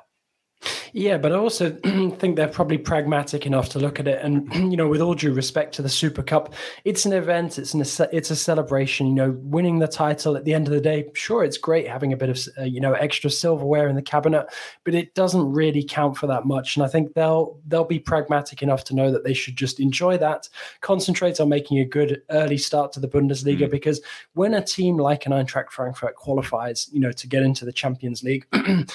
Yeah, 0.93 1.17
but 1.17 1.31
I 1.31 1.35
also 1.35 1.71
think 2.17 2.35
they're 2.35 2.47
probably 2.47 2.77
pragmatic 2.77 3.45
enough 3.45 3.69
to 3.69 3.79
look 3.79 3.99
at 3.99 4.07
it. 4.07 4.19
And 4.21 4.53
you 4.71 4.77
know, 4.77 4.87
with 4.87 5.01
all 5.01 5.13
due 5.13 5.33
respect 5.33 5.73
to 5.75 5.81
the 5.81 5.89
Super 5.89 6.23
Cup, 6.23 6.53
it's 6.85 7.05
an 7.05 7.13
event. 7.13 7.57
It's 7.57 7.73
an 7.73 7.81
it's 8.11 8.31
a 8.31 8.35
celebration. 8.35 9.07
You 9.07 9.13
know, 9.13 9.31
winning 9.41 9.79
the 9.79 9.87
title 9.87 10.35
at 10.35 10.45
the 10.45 10.53
end 10.53 10.67
of 10.67 10.73
the 10.73 10.81
day, 10.81 11.09
sure, 11.13 11.43
it's 11.43 11.57
great 11.57 11.87
having 11.87 12.13
a 12.13 12.17
bit 12.17 12.29
of 12.29 12.39
uh, 12.59 12.63
you 12.63 12.81
know 12.81 12.93
extra 12.93 13.29
silverware 13.29 13.87
in 13.87 13.95
the 13.95 14.01
cabinet, 14.01 14.47
but 14.83 14.93
it 14.93 15.13
doesn't 15.15 15.51
really 15.51 15.83
count 15.83 16.17
for 16.17 16.27
that 16.27 16.45
much. 16.45 16.75
And 16.75 16.85
I 16.85 16.87
think 16.87 17.13
they'll 17.13 17.59
they'll 17.67 17.85
be 17.85 17.99
pragmatic 17.99 18.61
enough 18.61 18.83
to 18.85 18.95
know 18.95 19.11
that 19.11 19.23
they 19.23 19.33
should 19.33 19.55
just 19.55 19.79
enjoy 19.79 20.17
that, 20.17 20.49
concentrate 20.81 21.39
on 21.39 21.49
making 21.49 21.79
a 21.79 21.85
good 21.85 22.21
early 22.29 22.57
start 22.57 22.91
to 22.93 22.99
the 22.99 23.07
Bundesliga. 23.07 23.61
Mm-hmm. 23.61 23.71
Because 23.71 24.01
when 24.33 24.53
a 24.53 24.63
team 24.63 24.97
like 24.97 25.25
an 25.25 25.31
Eintracht 25.31 25.69
Frankfurt 25.69 26.15
qualifies, 26.15 26.89
you 26.91 26.99
know, 26.99 27.11
to 27.11 27.27
get 27.27 27.43
into 27.43 27.65
the 27.65 27.71
Champions 27.71 28.23
League, 28.23 28.45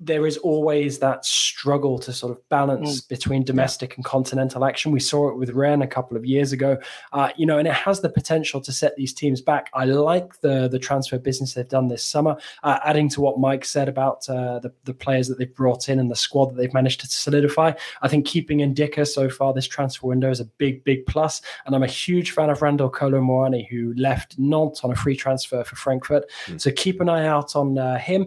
there 0.00 0.26
is 0.26 0.38
always 0.38 0.98
that 0.98 1.24
struggle 1.24 1.98
to 1.98 2.12
sort 2.12 2.32
of 2.32 2.48
balance 2.48 3.02
mm. 3.02 3.08
between 3.08 3.44
domestic 3.44 3.96
and 3.96 4.04
continental 4.04 4.64
action. 4.64 4.92
We 4.92 5.00
saw 5.00 5.28
it 5.28 5.36
with 5.36 5.50
Rennes 5.50 5.82
a 5.82 5.86
couple 5.86 6.16
of 6.16 6.24
years 6.24 6.52
ago, 6.52 6.78
uh, 7.12 7.30
you 7.36 7.44
know, 7.44 7.58
and 7.58 7.68
it 7.68 7.74
has 7.74 8.00
the 8.00 8.08
potential 8.08 8.60
to 8.62 8.72
set 8.72 8.96
these 8.96 9.12
teams 9.12 9.40
back. 9.40 9.70
I 9.74 9.84
like 9.84 10.40
the 10.40 10.68
the 10.68 10.78
transfer 10.78 11.18
business 11.18 11.54
they've 11.54 11.68
done 11.68 11.88
this 11.88 12.04
summer, 12.04 12.36
uh, 12.62 12.78
adding 12.84 13.08
to 13.10 13.20
what 13.20 13.38
Mike 13.38 13.64
said 13.64 13.88
about 13.88 14.28
uh, 14.28 14.58
the, 14.58 14.72
the 14.84 14.94
players 14.94 15.28
that 15.28 15.38
they've 15.38 15.54
brought 15.54 15.88
in 15.88 15.98
and 15.98 16.10
the 16.10 16.16
squad 16.16 16.46
that 16.46 16.56
they've 16.56 16.74
managed 16.74 17.00
to 17.00 17.06
solidify. 17.06 17.72
I 18.02 18.08
think 18.08 18.26
keeping 18.26 18.58
Ndicka 18.58 19.06
so 19.06 19.28
far 19.28 19.52
this 19.52 19.66
transfer 19.66 20.06
window 20.06 20.30
is 20.30 20.40
a 20.40 20.44
big, 20.44 20.82
big 20.84 21.06
plus. 21.06 21.42
And 21.66 21.74
I'm 21.74 21.82
a 21.82 21.88
huge 21.88 22.30
fan 22.32 22.50
of 22.50 22.62
Randal 22.62 22.90
Kolo 22.90 23.20
Muani, 23.20 23.68
who 23.68 23.94
left 23.94 24.38
Nantes 24.38 24.82
on 24.82 24.90
a 24.90 24.96
free 24.96 25.16
transfer 25.16 25.62
for 25.64 25.76
Frankfurt. 25.76 26.24
Mm. 26.46 26.60
So 26.60 26.70
keep 26.70 27.00
an 27.00 27.08
eye 27.08 27.26
out 27.26 27.56
on 27.56 27.78
uh, 27.78 27.98
him. 27.98 28.26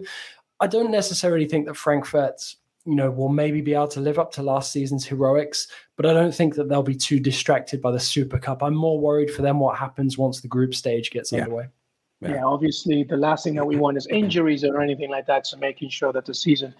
I 0.60 0.66
don't 0.66 0.90
necessarily 0.90 1.46
think 1.46 1.66
that 1.66 1.76
Frankfurt, 1.76 2.54
you 2.84 2.94
know, 2.94 3.10
will 3.10 3.28
maybe 3.28 3.60
be 3.60 3.74
able 3.74 3.88
to 3.88 4.00
live 4.00 4.18
up 4.18 4.30
to 4.32 4.42
last 4.42 4.72
season's 4.72 5.04
heroics, 5.04 5.68
but 5.96 6.06
I 6.06 6.12
don't 6.12 6.34
think 6.34 6.54
that 6.54 6.68
they'll 6.68 6.82
be 6.82 6.94
too 6.94 7.18
distracted 7.18 7.80
by 7.80 7.90
the 7.90 8.00
Super 8.00 8.38
Cup. 8.38 8.62
I'm 8.62 8.74
more 8.74 8.98
worried 8.98 9.30
for 9.30 9.42
them 9.42 9.58
what 9.58 9.76
happens 9.76 10.16
once 10.18 10.40
the 10.40 10.48
group 10.48 10.74
stage 10.74 11.10
gets 11.10 11.32
yeah. 11.32 11.42
underway. 11.42 11.66
Yeah. 12.20 12.30
yeah, 12.30 12.44
obviously, 12.44 13.04
the 13.04 13.16
last 13.16 13.44
thing 13.44 13.54
that 13.56 13.66
we 13.66 13.76
want 13.76 13.96
is 13.96 14.06
injuries 14.06 14.64
or 14.64 14.80
anything 14.80 15.10
like 15.10 15.26
that. 15.26 15.46
So 15.46 15.56
making 15.56 15.90
sure 15.90 16.12
that 16.12 16.24
the 16.24 16.34
season 16.34 16.74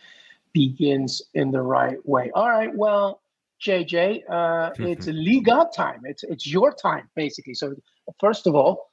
begins 0.53 1.21
in 1.35 1.51
the 1.51 1.61
right 1.61 1.99
way. 2.07 2.31
All 2.35 2.49
right, 2.49 2.75
well, 2.75 3.21
JJ, 3.61 4.23
uh, 4.31 4.71
it's 4.79 5.07
Liga 5.07 5.69
time. 5.75 6.03
It's 6.05 6.23
it's 6.23 6.47
your 6.47 6.73
time 6.73 7.09
basically. 7.15 7.55
So 7.55 7.75
first 8.21 8.47
of 8.47 8.55
all, 8.55 8.91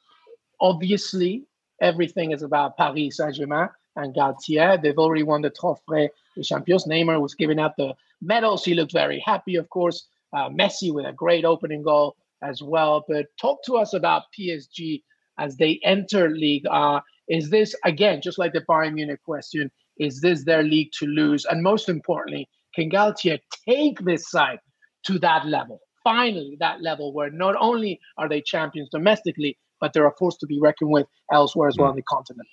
obviously, 0.59 1.45
everything 1.81 2.31
is 2.31 2.41
about 2.41 2.77
Paris 2.77 3.17
Saint 3.17 3.35
Germain 3.35 3.69
and 3.95 4.15
Galtier. 4.15 4.81
They've 4.81 4.97
already 4.97 5.23
won 5.23 5.41
the 5.41 5.51
Trophée 5.51 6.09
des 6.35 6.43
Champions. 6.43 6.85
Neymar 6.85 7.21
was 7.21 7.35
giving 7.35 7.59
out 7.59 7.75
the 7.77 7.93
medals. 8.21 8.63
He 8.63 8.73
looked 8.73 8.93
very 8.93 9.19
happy, 9.25 9.55
of 9.55 9.69
course. 9.69 10.07
Uh, 10.33 10.49
Messi 10.49 10.93
with 10.93 11.05
a 11.05 11.13
great 11.13 11.43
opening 11.43 11.83
goal 11.83 12.15
as 12.41 12.61
well. 12.61 13.03
But 13.07 13.27
talk 13.39 13.63
to 13.65 13.75
us 13.75 13.93
about 13.93 14.23
PSG 14.37 15.03
as 15.37 15.57
they 15.57 15.79
enter 15.83 16.29
League. 16.29 16.65
Uh, 16.69 17.01
is 17.27 17.49
this, 17.49 17.75
again, 17.85 18.21
just 18.21 18.37
like 18.37 18.53
the 18.53 18.61
Bayern 18.61 18.93
Munich 18.93 19.21
question, 19.23 19.71
is 19.97 20.21
this 20.21 20.43
their 20.43 20.63
league 20.63 20.91
to 20.99 21.05
lose? 21.05 21.45
And 21.45 21.61
most 21.61 21.89
importantly, 21.89 22.47
can 22.73 22.89
Galtier 22.89 23.39
take 23.67 23.99
this 23.99 24.29
side 24.29 24.59
to 25.05 25.19
that 25.19 25.45
level? 25.45 25.81
Finally, 26.03 26.57
that 26.59 26.81
level 26.81 27.13
where 27.13 27.29
not 27.29 27.55
only 27.59 27.99
are 28.17 28.27
they 28.27 28.41
champions 28.41 28.89
domestically, 28.89 29.57
but 29.79 29.93
they're 29.93 30.07
a 30.07 30.15
force 30.17 30.37
to 30.37 30.47
be 30.47 30.59
reckoned 30.59 30.91
with 30.91 31.07
elsewhere 31.31 31.67
as 31.67 31.77
well 31.77 31.89
on 31.89 31.95
the 31.95 32.01
continent. 32.03 32.47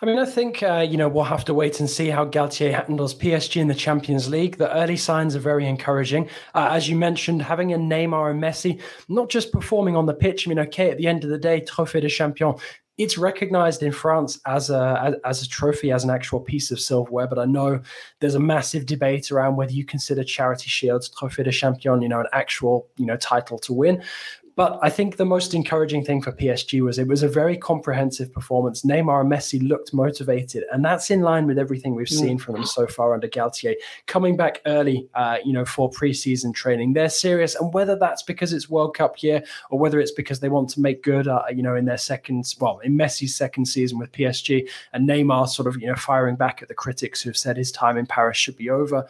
I 0.00 0.06
mean, 0.06 0.18
I 0.18 0.24
think 0.24 0.62
uh, 0.62 0.86
you 0.88 0.96
know 0.96 1.08
we'll 1.08 1.24
have 1.24 1.44
to 1.46 1.54
wait 1.54 1.80
and 1.80 1.88
see 1.88 2.08
how 2.08 2.24
Galtier 2.24 2.72
handles 2.72 3.14
PSG 3.14 3.60
in 3.60 3.68
the 3.68 3.74
Champions 3.74 4.28
League. 4.28 4.56
The 4.56 4.72
early 4.76 4.96
signs 4.96 5.34
are 5.34 5.40
very 5.40 5.66
encouraging, 5.66 6.28
uh, 6.54 6.68
as 6.70 6.88
you 6.88 6.96
mentioned. 6.96 7.42
Having 7.42 7.72
a 7.72 7.78
Neymar 7.78 8.30
and 8.30 8.42
Messi, 8.42 8.80
not 9.08 9.28
just 9.28 9.52
performing 9.52 9.96
on 9.96 10.06
the 10.06 10.14
pitch. 10.14 10.46
I 10.46 10.48
mean, 10.50 10.58
okay, 10.60 10.90
at 10.90 10.98
the 10.98 11.06
end 11.06 11.24
of 11.24 11.30
the 11.30 11.38
day, 11.38 11.60
Trophée 11.60 12.00
des 12.00 12.08
Champions 12.08 12.60
it's 12.98 13.16
recognized 13.16 13.84
in 13.84 13.92
France 13.92 14.40
as 14.44 14.70
a 14.70 15.14
as 15.24 15.40
a 15.40 15.48
trophy, 15.48 15.92
as 15.92 16.02
an 16.02 16.10
actual 16.10 16.40
piece 16.40 16.72
of 16.72 16.80
silverware. 16.80 17.28
But 17.28 17.38
I 17.38 17.44
know 17.44 17.80
there's 18.18 18.34
a 18.34 18.40
massive 18.40 18.86
debate 18.86 19.30
around 19.30 19.54
whether 19.54 19.72
you 19.72 19.84
consider 19.84 20.24
Charity 20.24 20.68
Shields, 20.68 21.08
Trophée 21.08 21.44
de 21.44 21.52
Champion, 21.52 22.02
you 22.02 22.08
know, 22.08 22.20
an 22.20 22.26
actual 22.32 22.88
you 22.96 23.06
know 23.06 23.16
title 23.16 23.58
to 23.60 23.72
win. 23.72 24.02
But 24.58 24.80
I 24.82 24.90
think 24.90 25.18
the 25.18 25.24
most 25.24 25.54
encouraging 25.54 26.04
thing 26.04 26.20
for 26.20 26.32
PSG 26.32 26.82
was 26.82 26.98
it 26.98 27.06
was 27.06 27.22
a 27.22 27.28
very 27.28 27.56
comprehensive 27.56 28.32
performance. 28.32 28.82
Neymar 28.82 29.20
and 29.20 29.30
Messi 29.30 29.62
looked 29.62 29.94
motivated, 29.94 30.64
and 30.72 30.84
that's 30.84 31.12
in 31.12 31.20
line 31.20 31.46
with 31.46 31.60
everything 31.60 31.94
we've 31.94 32.08
mm. 32.08 32.18
seen 32.18 32.38
from 32.38 32.54
them 32.54 32.64
so 32.64 32.88
far 32.88 33.14
under 33.14 33.28
Galtier. 33.28 33.74
Coming 34.06 34.36
back 34.36 34.60
early, 34.66 35.08
uh, 35.14 35.36
you 35.44 35.52
know, 35.52 35.64
for 35.64 35.88
preseason 35.88 36.52
training, 36.52 36.94
they're 36.94 37.08
serious, 37.08 37.54
and 37.54 37.72
whether 37.72 37.94
that's 37.94 38.24
because 38.24 38.52
it's 38.52 38.68
World 38.68 38.96
Cup 38.96 39.22
year 39.22 39.44
or 39.70 39.78
whether 39.78 40.00
it's 40.00 40.10
because 40.10 40.40
they 40.40 40.48
want 40.48 40.70
to 40.70 40.80
make 40.80 41.04
good, 41.04 41.28
uh, 41.28 41.44
you 41.54 41.62
know, 41.62 41.76
in 41.76 41.84
their 41.84 41.96
second, 41.96 42.52
well, 42.58 42.80
in 42.80 42.98
Messi's 42.98 43.36
second 43.36 43.66
season 43.66 43.96
with 43.96 44.10
PSG, 44.10 44.68
and 44.92 45.08
Neymar 45.08 45.46
sort 45.46 45.68
of, 45.68 45.80
you 45.80 45.86
know, 45.86 45.94
firing 45.94 46.34
back 46.34 46.62
at 46.62 46.66
the 46.66 46.74
critics 46.74 47.22
who've 47.22 47.36
said 47.36 47.56
his 47.56 47.70
time 47.70 47.96
in 47.96 48.06
Paris 48.06 48.36
should 48.36 48.56
be 48.56 48.70
over 48.70 49.06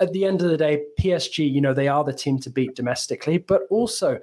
at 0.00 0.12
the 0.12 0.24
end 0.24 0.42
of 0.42 0.50
the 0.50 0.56
day, 0.56 0.82
PSG, 0.98 1.48
you 1.48 1.60
know, 1.60 1.72
they 1.72 1.86
are 1.86 2.02
the 2.02 2.12
team 2.12 2.36
to 2.40 2.50
beat 2.50 2.74
domestically, 2.74 3.38
but 3.38 3.62
also 3.70 4.18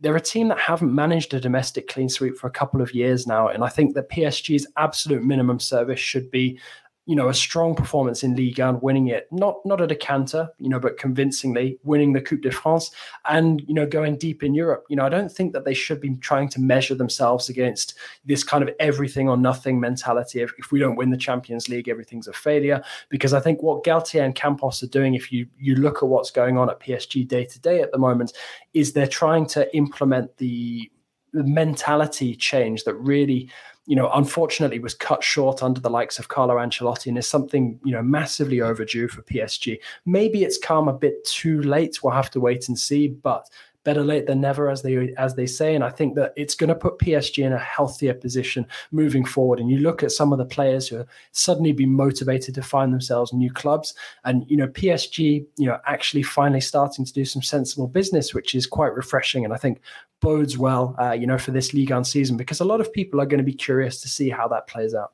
they're 0.00 0.16
a 0.16 0.20
team 0.20 0.48
that 0.48 0.58
haven't 0.58 0.94
managed 0.94 1.34
a 1.34 1.40
domestic 1.40 1.88
clean 1.88 2.08
sweep 2.08 2.36
for 2.36 2.46
a 2.46 2.52
couple 2.52 2.82
of 2.82 2.94
years 2.94 3.26
now. 3.26 3.48
And 3.48 3.64
I 3.64 3.68
think 3.68 3.94
that 3.94 4.10
PSG's 4.10 4.66
absolute 4.76 5.22
minimum 5.22 5.60
service 5.60 6.00
should 6.00 6.30
be 6.30 6.58
you 7.06 7.14
know, 7.14 7.28
a 7.28 7.34
strong 7.34 7.74
performance 7.74 8.22
in 8.22 8.34
Ligue 8.34 8.58
1, 8.58 8.80
winning 8.80 9.08
it, 9.08 9.28
not 9.30 9.56
not 9.66 9.80
at 9.80 9.92
a 9.92 9.96
canter, 9.96 10.48
you 10.58 10.70
know, 10.70 10.80
but 10.80 10.96
convincingly 10.96 11.78
winning 11.84 12.14
the 12.14 12.20
Coupe 12.20 12.40
de 12.40 12.50
France 12.50 12.90
and, 13.26 13.60
you 13.68 13.74
know, 13.74 13.86
going 13.86 14.16
deep 14.16 14.42
in 14.42 14.54
Europe. 14.54 14.84
You 14.88 14.96
know, 14.96 15.04
I 15.04 15.10
don't 15.10 15.30
think 15.30 15.52
that 15.52 15.66
they 15.66 15.74
should 15.74 16.00
be 16.00 16.16
trying 16.16 16.48
to 16.50 16.60
measure 16.60 16.94
themselves 16.94 17.50
against 17.50 17.94
this 18.24 18.42
kind 18.42 18.66
of 18.66 18.74
everything 18.80 19.28
or 19.28 19.36
nothing 19.36 19.78
mentality. 19.78 20.40
If, 20.40 20.52
if 20.56 20.72
we 20.72 20.78
don't 20.78 20.96
win 20.96 21.10
the 21.10 21.18
Champions 21.18 21.68
League, 21.68 21.88
everything's 21.88 22.28
a 22.28 22.32
failure. 22.32 22.82
Because 23.10 23.34
I 23.34 23.40
think 23.40 23.62
what 23.62 23.84
Galtier 23.84 24.24
and 24.24 24.34
Campos 24.34 24.82
are 24.82 24.88
doing, 24.88 25.14
if 25.14 25.30
you 25.30 25.46
you 25.58 25.76
look 25.76 25.98
at 25.98 26.08
what's 26.08 26.30
going 26.30 26.56
on 26.56 26.70
at 26.70 26.80
PSG 26.80 27.28
day 27.28 27.44
to 27.44 27.60
day 27.60 27.80
at 27.82 27.92
the 27.92 27.98
moment, 27.98 28.32
is 28.72 28.92
they're 28.92 29.06
trying 29.06 29.46
to 29.48 29.74
implement 29.76 30.38
the 30.38 30.90
mentality 31.34 32.34
change 32.34 32.84
that 32.84 32.94
really 32.94 33.50
you 33.86 33.96
know, 33.96 34.10
unfortunately 34.14 34.78
was 34.78 34.94
cut 34.94 35.22
short 35.22 35.62
under 35.62 35.80
the 35.80 35.90
likes 35.90 36.18
of 36.18 36.28
Carlo 36.28 36.56
Ancelotti 36.56 37.08
and 37.08 37.18
is 37.18 37.28
something, 37.28 37.78
you 37.84 37.92
know, 37.92 38.02
massively 38.02 38.60
overdue 38.60 39.08
for 39.08 39.22
PSG. 39.22 39.78
Maybe 40.06 40.42
it's 40.42 40.56
come 40.56 40.88
a 40.88 40.92
bit 40.92 41.22
too 41.24 41.60
late. 41.62 42.02
We'll 42.02 42.14
have 42.14 42.30
to 42.30 42.40
wait 42.40 42.68
and 42.68 42.78
see. 42.78 43.08
But 43.08 43.46
better 43.84 44.02
late 44.02 44.26
than 44.26 44.40
never, 44.40 44.68
as 44.68 44.82
they 44.82 45.14
as 45.16 45.34
they 45.34 45.46
say. 45.46 45.74
And 45.74 45.84
I 45.84 45.90
think 45.90 46.14
that 46.16 46.32
it's 46.36 46.54
going 46.54 46.68
to 46.68 46.74
put 46.74 46.98
PSG 46.98 47.44
in 47.44 47.52
a 47.52 47.58
healthier 47.58 48.14
position 48.14 48.66
moving 48.90 49.24
forward. 49.24 49.60
And 49.60 49.70
you 49.70 49.78
look 49.78 50.02
at 50.02 50.10
some 50.10 50.32
of 50.32 50.38
the 50.38 50.44
players 50.44 50.88
who 50.88 50.98
are 50.98 51.06
suddenly 51.32 51.72
been 51.72 51.92
motivated 51.92 52.54
to 52.56 52.62
find 52.62 52.92
themselves 52.92 53.32
new 53.32 53.52
clubs, 53.52 53.94
and 54.24 54.44
you 54.48 54.56
know 54.56 54.66
PSG, 54.68 55.46
you 55.56 55.66
know, 55.66 55.78
actually 55.86 56.22
finally 56.22 56.60
starting 56.60 57.04
to 57.04 57.12
do 57.12 57.24
some 57.24 57.42
sensible 57.42 57.86
business, 57.86 58.34
which 58.34 58.54
is 58.54 58.66
quite 58.66 58.94
refreshing. 58.94 59.44
And 59.44 59.54
I 59.54 59.58
think 59.58 59.80
bodes 60.20 60.56
well, 60.56 60.96
uh, 60.98 61.12
you 61.12 61.26
know, 61.26 61.38
for 61.38 61.50
this 61.50 61.74
league 61.74 61.92
on 61.92 62.04
season 62.04 62.36
because 62.36 62.60
a 62.60 62.64
lot 62.64 62.80
of 62.80 62.92
people 62.92 63.20
are 63.20 63.26
going 63.26 63.38
to 63.38 63.44
be 63.44 63.52
curious 63.52 64.00
to 64.00 64.08
see 64.08 64.30
how 64.30 64.48
that 64.48 64.66
plays 64.66 64.94
out. 64.94 65.12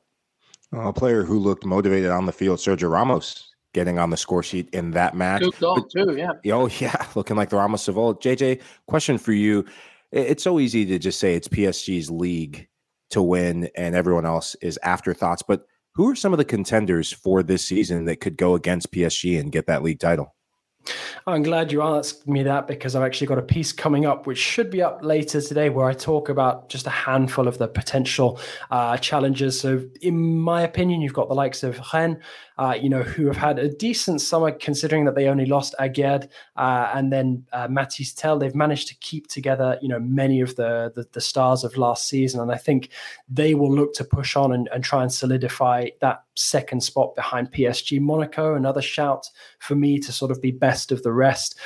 a 0.71 0.93
player 0.93 1.23
who 1.23 1.37
looked 1.37 1.65
motivated 1.65 2.09
on 2.09 2.25
the 2.25 2.31
field, 2.31 2.59
Sergio 2.59 2.89
Ramos, 2.89 3.50
getting 3.73 3.99
on 3.99 4.09
the 4.09 4.17
score 4.17 4.43
sheet 4.43 4.69
in 4.73 4.91
that 4.91 5.15
match. 5.15 5.41
Good 5.41 5.59
goal 5.59 5.83
too, 5.83 6.15
yeah. 6.17 6.53
Oh 6.53 6.67
yeah, 6.79 7.05
looking 7.15 7.35
like 7.35 7.49
the 7.49 7.57
Ramos 7.57 7.87
of 7.87 7.97
old. 7.97 8.21
JJ, 8.21 8.61
question 8.87 9.17
for 9.17 9.33
you: 9.33 9.65
It's 10.11 10.43
so 10.43 10.59
easy 10.59 10.85
to 10.85 10.99
just 10.99 11.19
say 11.19 11.35
it's 11.35 11.47
PSG's 11.47 12.09
league 12.09 12.67
to 13.11 13.21
win, 13.21 13.69
and 13.75 13.95
everyone 13.95 14.25
else 14.25 14.55
is 14.61 14.79
afterthoughts. 14.83 15.43
But 15.47 15.65
who 15.93 16.09
are 16.09 16.15
some 16.15 16.33
of 16.33 16.37
the 16.37 16.45
contenders 16.45 17.11
for 17.11 17.43
this 17.43 17.65
season 17.65 18.05
that 18.05 18.21
could 18.21 18.37
go 18.37 18.55
against 18.55 18.91
PSG 18.91 19.39
and 19.39 19.51
get 19.51 19.67
that 19.67 19.83
league 19.83 19.99
title? 19.99 20.33
I'm 21.27 21.43
glad 21.43 21.71
you 21.71 21.81
asked 21.81 22.27
me 22.27 22.43
that 22.43 22.67
because 22.67 22.95
I've 22.95 23.03
actually 23.03 23.27
got 23.27 23.37
a 23.37 23.43
piece 23.43 23.71
coming 23.71 24.05
up, 24.05 24.25
which 24.25 24.39
should 24.39 24.71
be 24.71 24.81
up 24.81 25.03
later 25.03 25.39
today, 25.39 25.69
where 25.69 25.85
I 25.85 25.93
talk 25.93 26.29
about 26.29 26.69
just 26.69 26.87
a 26.87 26.91
handful 26.91 27.47
of 27.47 27.59
the 27.59 27.67
potential 27.67 28.39
uh, 28.71 28.97
challenges. 28.97 29.59
So, 29.59 29.85
in 30.01 30.39
my 30.39 30.63
opinion, 30.63 31.01
you've 31.01 31.13
got 31.13 31.27
the 31.27 31.35
likes 31.35 31.61
of 31.61 31.79
Rennes, 31.93 32.17
uh, 32.61 32.75
you 32.75 32.89
know, 32.89 33.01
who 33.01 33.25
have 33.25 33.37
had 33.37 33.57
a 33.57 33.67
decent 33.67 34.21
summer 34.21 34.51
considering 34.51 35.03
that 35.03 35.15
they 35.15 35.25
only 35.25 35.47
lost 35.47 35.73
Aguerd 35.79 36.29
uh, 36.57 36.91
and 36.93 37.11
then 37.11 37.43
uh, 37.53 37.67
Mathys 37.67 38.13
Tel. 38.15 38.37
They've 38.37 38.53
managed 38.53 38.87
to 38.89 38.95
keep 38.97 39.25
together, 39.25 39.79
you 39.81 39.87
know, 39.87 39.99
many 39.99 40.41
of 40.41 40.55
the, 40.57 40.91
the, 40.93 41.07
the 41.11 41.21
stars 41.21 41.63
of 41.63 41.75
last 41.75 42.07
season, 42.07 42.39
and 42.39 42.51
I 42.51 42.57
think 42.57 42.89
they 43.27 43.55
will 43.55 43.73
look 43.73 43.95
to 43.95 44.03
push 44.03 44.35
on 44.35 44.53
and, 44.53 44.69
and 44.71 44.83
try 44.83 45.01
and 45.01 45.11
solidify 45.11 45.87
that 46.01 46.23
second 46.35 46.83
spot 46.83 47.15
behind 47.15 47.51
PSG. 47.51 47.99
Monaco, 47.99 48.53
another 48.53 48.83
shout 48.83 49.25
for 49.57 49.73
me 49.73 49.97
to 49.97 50.11
sort 50.11 50.29
of 50.29 50.39
be 50.39 50.51
best 50.51 50.91
of 50.91 51.01
the 51.01 51.11
rest. 51.11 51.57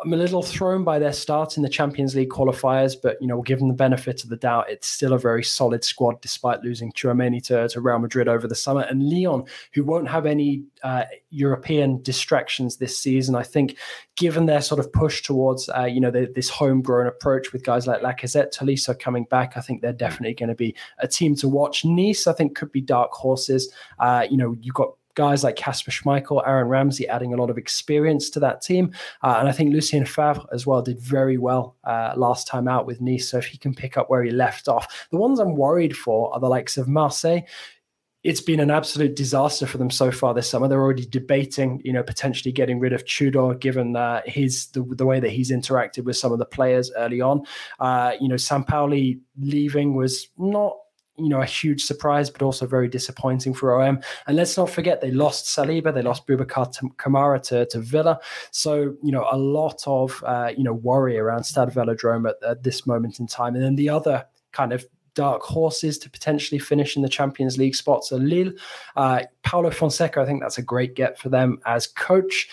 I'm 0.00 0.12
a 0.12 0.16
little 0.16 0.42
thrown 0.42 0.84
by 0.84 1.00
their 1.00 1.12
start 1.12 1.56
in 1.56 1.64
the 1.64 1.68
Champions 1.68 2.14
League 2.14 2.28
qualifiers, 2.28 2.94
but 3.02 3.20
you 3.20 3.26
know, 3.26 3.42
given 3.42 3.66
the 3.66 3.74
benefit 3.74 4.22
of 4.22 4.30
the 4.30 4.36
doubt, 4.36 4.70
it's 4.70 4.86
still 4.86 5.12
a 5.12 5.18
very 5.18 5.42
solid 5.42 5.82
squad 5.82 6.20
despite 6.20 6.62
losing 6.62 6.92
Tchouameni 6.92 7.42
to, 7.46 7.68
to 7.68 7.80
Real 7.80 7.98
Madrid 7.98 8.28
over 8.28 8.46
the 8.46 8.54
summer. 8.54 8.82
And 8.82 9.02
Lyon, 9.02 9.44
who 9.74 9.82
won't 9.82 10.08
have 10.08 10.24
any 10.24 10.62
uh, 10.84 11.04
European 11.30 12.00
distractions 12.02 12.76
this 12.76 12.96
season, 12.96 13.34
I 13.34 13.42
think, 13.42 13.76
given 14.16 14.46
their 14.46 14.60
sort 14.60 14.78
of 14.78 14.92
push 14.92 15.22
towards 15.22 15.68
uh, 15.70 15.84
you 15.84 16.00
know 16.00 16.12
the, 16.12 16.30
this 16.32 16.48
homegrown 16.48 17.08
approach 17.08 17.52
with 17.52 17.64
guys 17.64 17.88
like 17.88 18.00
Lacazette, 18.00 18.56
Tolisso 18.56 18.96
coming 18.96 19.24
back, 19.24 19.56
I 19.56 19.60
think 19.60 19.82
they're 19.82 19.92
definitely 19.92 20.34
going 20.34 20.48
to 20.48 20.54
be 20.54 20.76
a 20.98 21.08
team 21.08 21.34
to 21.36 21.48
watch. 21.48 21.84
Nice, 21.84 22.28
I 22.28 22.34
think, 22.34 22.56
could 22.56 22.70
be 22.70 22.80
dark 22.80 23.10
horses. 23.12 23.72
Uh, 23.98 24.26
you 24.30 24.36
know, 24.36 24.54
you've 24.60 24.74
got 24.74 24.92
guys 25.18 25.42
like 25.42 25.56
Kasper 25.56 25.90
Schmeichel, 25.90 26.46
Aaron 26.46 26.68
Ramsey 26.68 27.08
adding 27.08 27.34
a 27.34 27.36
lot 27.36 27.50
of 27.50 27.58
experience 27.58 28.30
to 28.30 28.38
that 28.38 28.62
team. 28.62 28.92
Uh, 29.20 29.34
and 29.40 29.48
I 29.48 29.52
think 29.52 29.72
Lucien 29.72 30.06
Favre 30.06 30.46
as 30.52 30.64
well 30.64 30.80
did 30.80 31.00
very 31.00 31.36
well 31.36 31.74
uh, 31.82 32.12
last 32.16 32.46
time 32.46 32.68
out 32.68 32.86
with 32.86 33.00
Nice. 33.00 33.28
So 33.28 33.38
if 33.38 33.46
he 33.46 33.58
can 33.58 33.74
pick 33.74 33.96
up 33.98 34.08
where 34.08 34.22
he 34.22 34.30
left 34.30 34.68
off, 34.68 35.08
the 35.10 35.16
ones 35.16 35.40
I'm 35.40 35.56
worried 35.56 35.96
for 35.96 36.32
are 36.32 36.38
the 36.38 36.48
likes 36.48 36.78
of 36.78 36.86
Marseille 36.86 37.40
it's 38.24 38.40
been 38.40 38.58
an 38.58 38.70
absolute 38.70 39.14
disaster 39.14 39.64
for 39.64 39.78
them 39.78 39.90
so 39.90 40.10
far 40.10 40.34
this 40.34 40.50
summer. 40.50 40.66
They're 40.66 40.82
already 40.82 41.06
debating, 41.06 41.80
you 41.84 41.92
know, 41.92 42.02
potentially 42.02 42.50
getting 42.50 42.80
rid 42.80 42.92
of 42.92 43.06
Tudor, 43.06 43.54
given 43.54 43.94
uh, 43.94 44.22
his 44.26 44.66
the, 44.72 44.82
the 44.82 45.06
way 45.06 45.20
that 45.20 45.30
he's 45.30 45.52
interacted 45.52 46.04
with 46.04 46.16
some 46.16 46.32
of 46.32 46.40
the 46.40 46.44
players 46.44 46.90
early 46.96 47.20
on. 47.20 47.42
Uh, 47.78 48.14
you 48.20 48.28
know, 48.28 48.34
Sampaoli 48.34 49.20
leaving 49.38 49.94
was 49.94 50.28
not 50.36 50.76
you 51.18 51.28
know, 51.28 51.40
a 51.40 51.46
huge 51.46 51.84
surprise, 51.84 52.30
but 52.30 52.42
also 52.42 52.66
very 52.66 52.88
disappointing 52.88 53.54
for 53.54 53.82
OM. 53.82 54.00
And 54.26 54.36
let's 54.36 54.56
not 54.56 54.70
forget 54.70 55.00
they 55.00 55.10
lost 55.10 55.46
Saliba, 55.46 55.92
they 55.92 56.02
lost 56.02 56.26
Boubacar 56.26 56.72
Kamara 56.96 57.42
to, 57.44 57.66
to 57.66 57.80
Villa. 57.80 58.20
So, 58.50 58.94
you 59.02 59.12
know, 59.12 59.26
a 59.30 59.36
lot 59.36 59.82
of, 59.86 60.22
uh, 60.26 60.52
you 60.56 60.64
know, 60.64 60.74
worry 60.74 61.18
around 61.18 61.44
Stade 61.44 61.70
Velodrome 61.70 62.28
at, 62.28 62.36
at 62.42 62.62
this 62.62 62.86
moment 62.86 63.18
in 63.20 63.26
time. 63.26 63.54
And 63.54 63.64
then 63.64 63.76
the 63.76 63.88
other 63.88 64.26
kind 64.52 64.72
of 64.72 64.86
dark 65.14 65.42
horses 65.42 65.98
to 65.98 66.08
potentially 66.08 66.60
finish 66.60 66.94
in 66.94 67.02
the 67.02 67.08
Champions 67.08 67.58
League 67.58 67.74
spots 67.74 68.12
are 68.12 68.18
Lille. 68.18 68.52
Uh, 68.96 69.24
Paulo 69.42 69.70
Fonseca, 69.70 70.20
I 70.20 70.26
think 70.26 70.40
that's 70.40 70.58
a 70.58 70.62
great 70.62 70.94
get 70.94 71.18
for 71.18 71.28
them 71.28 71.58
as 71.66 71.88
coach. 71.88 72.48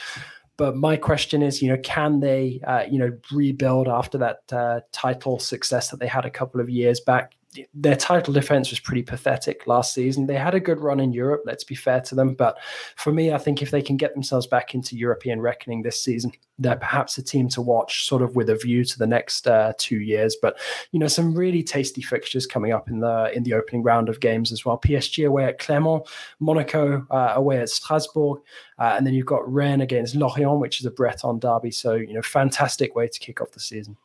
But 0.57 0.75
my 0.75 0.95
question 0.95 1.43
is, 1.43 1.61
you 1.61 1.69
know, 1.69 1.77
can 1.83 2.21
they, 2.21 2.61
uh, 2.65 2.85
you 2.89 2.97
know, 2.97 3.11
rebuild 3.31 3.87
after 3.87 4.17
that 4.17 4.39
uh, 4.51 4.79
title 4.91 5.37
success 5.37 5.89
that 5.91 5.99
they 5.99 6.07
had 6.07 6.25
a 6.25 6.29
couple 6.31 6.61
of 6.61 6.69
years 6.69 6.99
back? 6.99 7.34
Their 7.73 7.95
title 7.95 8.33
defense 8.33 8.69
was 8.69 8.79
pretty 8.79 9.03
pathetic 9.03 9.67
last 9.67 9.93
season. 9.93 10.27
They 10.27 10.35
had 10.35 10.55
a 10.55 10.59
good 10.59 10.79
run 10.79 10.99
in 10.99 11.13
Europe, 11.13 11.43
let's 11.45 11.63
be 11.63 11.75
fair 11.75 12.01
to 12.01 12.15
them. 12.15 12.33
But 12.33 12.57
for 12.95 13.11
me, 13.11 13.33
I 13.33 13.37
think 13.37 13.61
if 13.61 13.71
they 13.71 13.81
can 13.81 13.97
get 13.97 14.13
themselves 14.13 14.47
back 14.47 14.73
into 14.73 14.97
European 14.97 15.41
reckoning 15.41 15.81
this 15.81 16.01
season, 16.01 16.31
they're 16.57 16.75
perhaps 16.75 17.17
a 17.17 17.23
team 17.23 17.49
to 17.49 17.61
watch, 17.61 18.05
sort 18.05 18.21
of 18.21 18.35
with 18.35 18.49
a 18.49 18.55
view 18.55 18.83
to 18.85 18.97
the 18.97 19.07
next 19.07 19.47
uh, 19.47 19.73
two 19.77 19.99
years. 19.99 20.35
But 20.41 20.57
you 20.91 20.99
know, 20.99 21.07
some 21.07 21.35
really 21.35 21.63
tasty 21.63 22.01
fixtures 22.01 22.45
coming 22.45 22.71
up 22.71 22.89
in 22.89 22.99
the 22.99 23.31
in 23.35 23.43
the 23.43 23.53
opening 23.53 23.83
round 23.83 24.09
of 24.09 24.19
games 24.19 24.51
as 24.51 24.65
well. 24.65 24.79
PSG 24.79 25.27
away 25.27 25.45
at 25.45 25.59
Clermont, 25.59 26.07
Monaco 26.39 27.05
uh, 27.11 27.33
away 27.35 27.59
at 27.59 27.69
Strasbourg, 27.69 28.39
uh, 28.79 28.93
and 28.97 29.05
then 29.05 29.13
you've 29.13 29.25
got 29.25 29.51
Rennes 29.51 29.81
against 29.81 30.15
Lorient, 30.15 30.59
which 30.59 30.79
is 30.79 30.85
a 30.85 30.91
Breton 30.91 31.39
derby. 31.39 31.71
So 31.71 31.95
you 31.95 32.13
know, 32.13 32.21
fantastic 32.21 32.95
way 32.95 33.07
to 33.07 33.19
kick 33.19 33.41
off 33.41 33.51
the 33.51 33.59
season. 33.59 33.97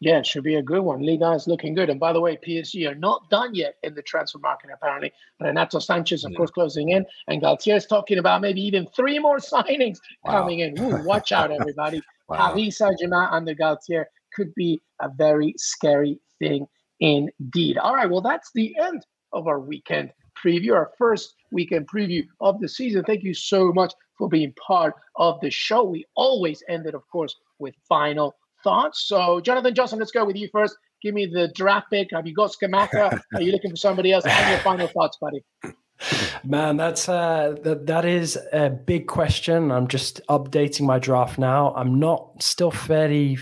Yeah, 0.00 0.18
it 0.18 0.26
should 0.26 0.44
be 0.44 0.54
a 0.54 0.62
good 0.62 0.82
one. 0.82 1.02
Liga 1.02 1.32
is 1.32 1.48
looking 1.48 1.74
good. 1.74 1.90
And 1.90 1.98
by 1.98 2.12
the 2.12 2.20
way, 2.20 2.36
PSG 2.36 2.88
are 2.88 2.94
not 2.94 3.28
done 3.30 3.54
yet 3.54 3.74
in 3.82 3.94
the 3.94 4.02
transfer 4.02 4.38
market, 4.38 4.70
apparently. 4.72 5.12
Renato 5.40 5.78
Sanches, 5.78 6.24
of 6.24 6.30
yeah. 6.30 6.36
course, 6.36 6.50
closing 6.50 6.90
in. 6.90 7.04
And 7.26 7.42
Galtier 7.42 7.76
is 7.76 7.86
talking 7.86 8.18
about 8.18 8.40
maybe 8.40 8.60
even 8.60 8.86
three 8.94 9.18
more 9.18 9.38
signings 9.38 9.98
wow. 10.24 10.32
coming 10.32 10.60
in. 10.60 10.78
Ooh, 10.78 11.02
watch 11.04 11.32
out, 11.32 11.50
everybody. 11.50 12.00
wow. 12.28 12.52
Paris 12.52 12.78
Saint 12.78 12.98
Germain 13.00 13.28
under 13.30 13.54
Galtier 13.54 14.04
could 14.34 14.54
be 14.54 14.80
a 15.00 15.08
very 15.08 15.54
scary 15.56 16.20
thing 16.38 16.66
indeed. 17.00 17.78
All 17.78 17.94
right, 17.94 18.08
well, 18.08 18.20
that's 18.20 18.50
the 18.54 18.74
end 18.80 19.04
of 19.32 19.48
our 19.48 19.58
weekend 19.58 20.12
preview, 20.42 20.74
our 20.74 20.92
first 20.96 21.34
weekend 21.50 21.88
preview 21.88 22.24
of 22.40 22.60
the 22.60 22.68
season. 22.68 23.02
Thank 23.04 23.24
you 23.24 23.34
so 23.34 23.72
much 23.72 23.92
for 24.16 24.28
being 24.28 24.52
part 24.64 24.94
of 25.16 25.40
the 25.40 25.50
show. 25.50 25.82
We 25.84 26.04
always 26.14 26.62
ended, 26.68 26.94
of 26.94 27.02
course, 27.10 27.34
with 27.58 27.74
final 27.88 28.36
thoughts. 28.62 29.06
So, 29.06 29.40
Jonathan 29.40 29.74
Johnson, 29.74 29.98
let's 29.98 30.12
go 30.12 30.24
with 30.24 30.36
you 30.36 30.48
first. 30.52 30.76
Give 31.02 31.14
me 31.14 31.26
the 31.26 31.48
draft 31.54 31.90
pick. 31.90 32.08
Have 32.12 32.26
you 32.26 32.34
got 32.34 32.52
Scamacca? 32.52 33.20
Are 33.34 33.42
you 33.42 33.52
looking 33.52 33.70
for 33.70 33.76
somebody 33.76 34.12
else? 34.12 34.24
And 34.26 34.50
your 34.50 34.58
final 34.60 34.88
thoughts, 34.88 35.18
buddy. 35.20 35.44
Man, 36.44 36.76
that's 36.76 37.08
uh, 37.08 37.56
that 37.62 37.86
that 37.86 38.04
is 38.04 38.38
a 38.52 38.70
big 38.70 39.08
question. 39.08 39.72
I'm 39.72 39.88
just 39.88 40.20
updating 40.28 40.82
my 40.82 40.98
draft 40.98 41.38
now. 41.38 41.74
I'm 41.74 41.98
not 41.98 42.40
still 42.40 42.70
fairly 42.70 43.38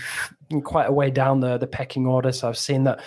quite 0.63 0.87
a 0.87 0.91
way 0.91 1.11
down 1.11 1.39
the 1.39 1.57
the 1.57 1.67
pecking 1.67 2.07
order, 2.07 2.31
so 2.31 2.49
I've 2.49 2.57
seen 2.57 2.85
that 2.85 2.99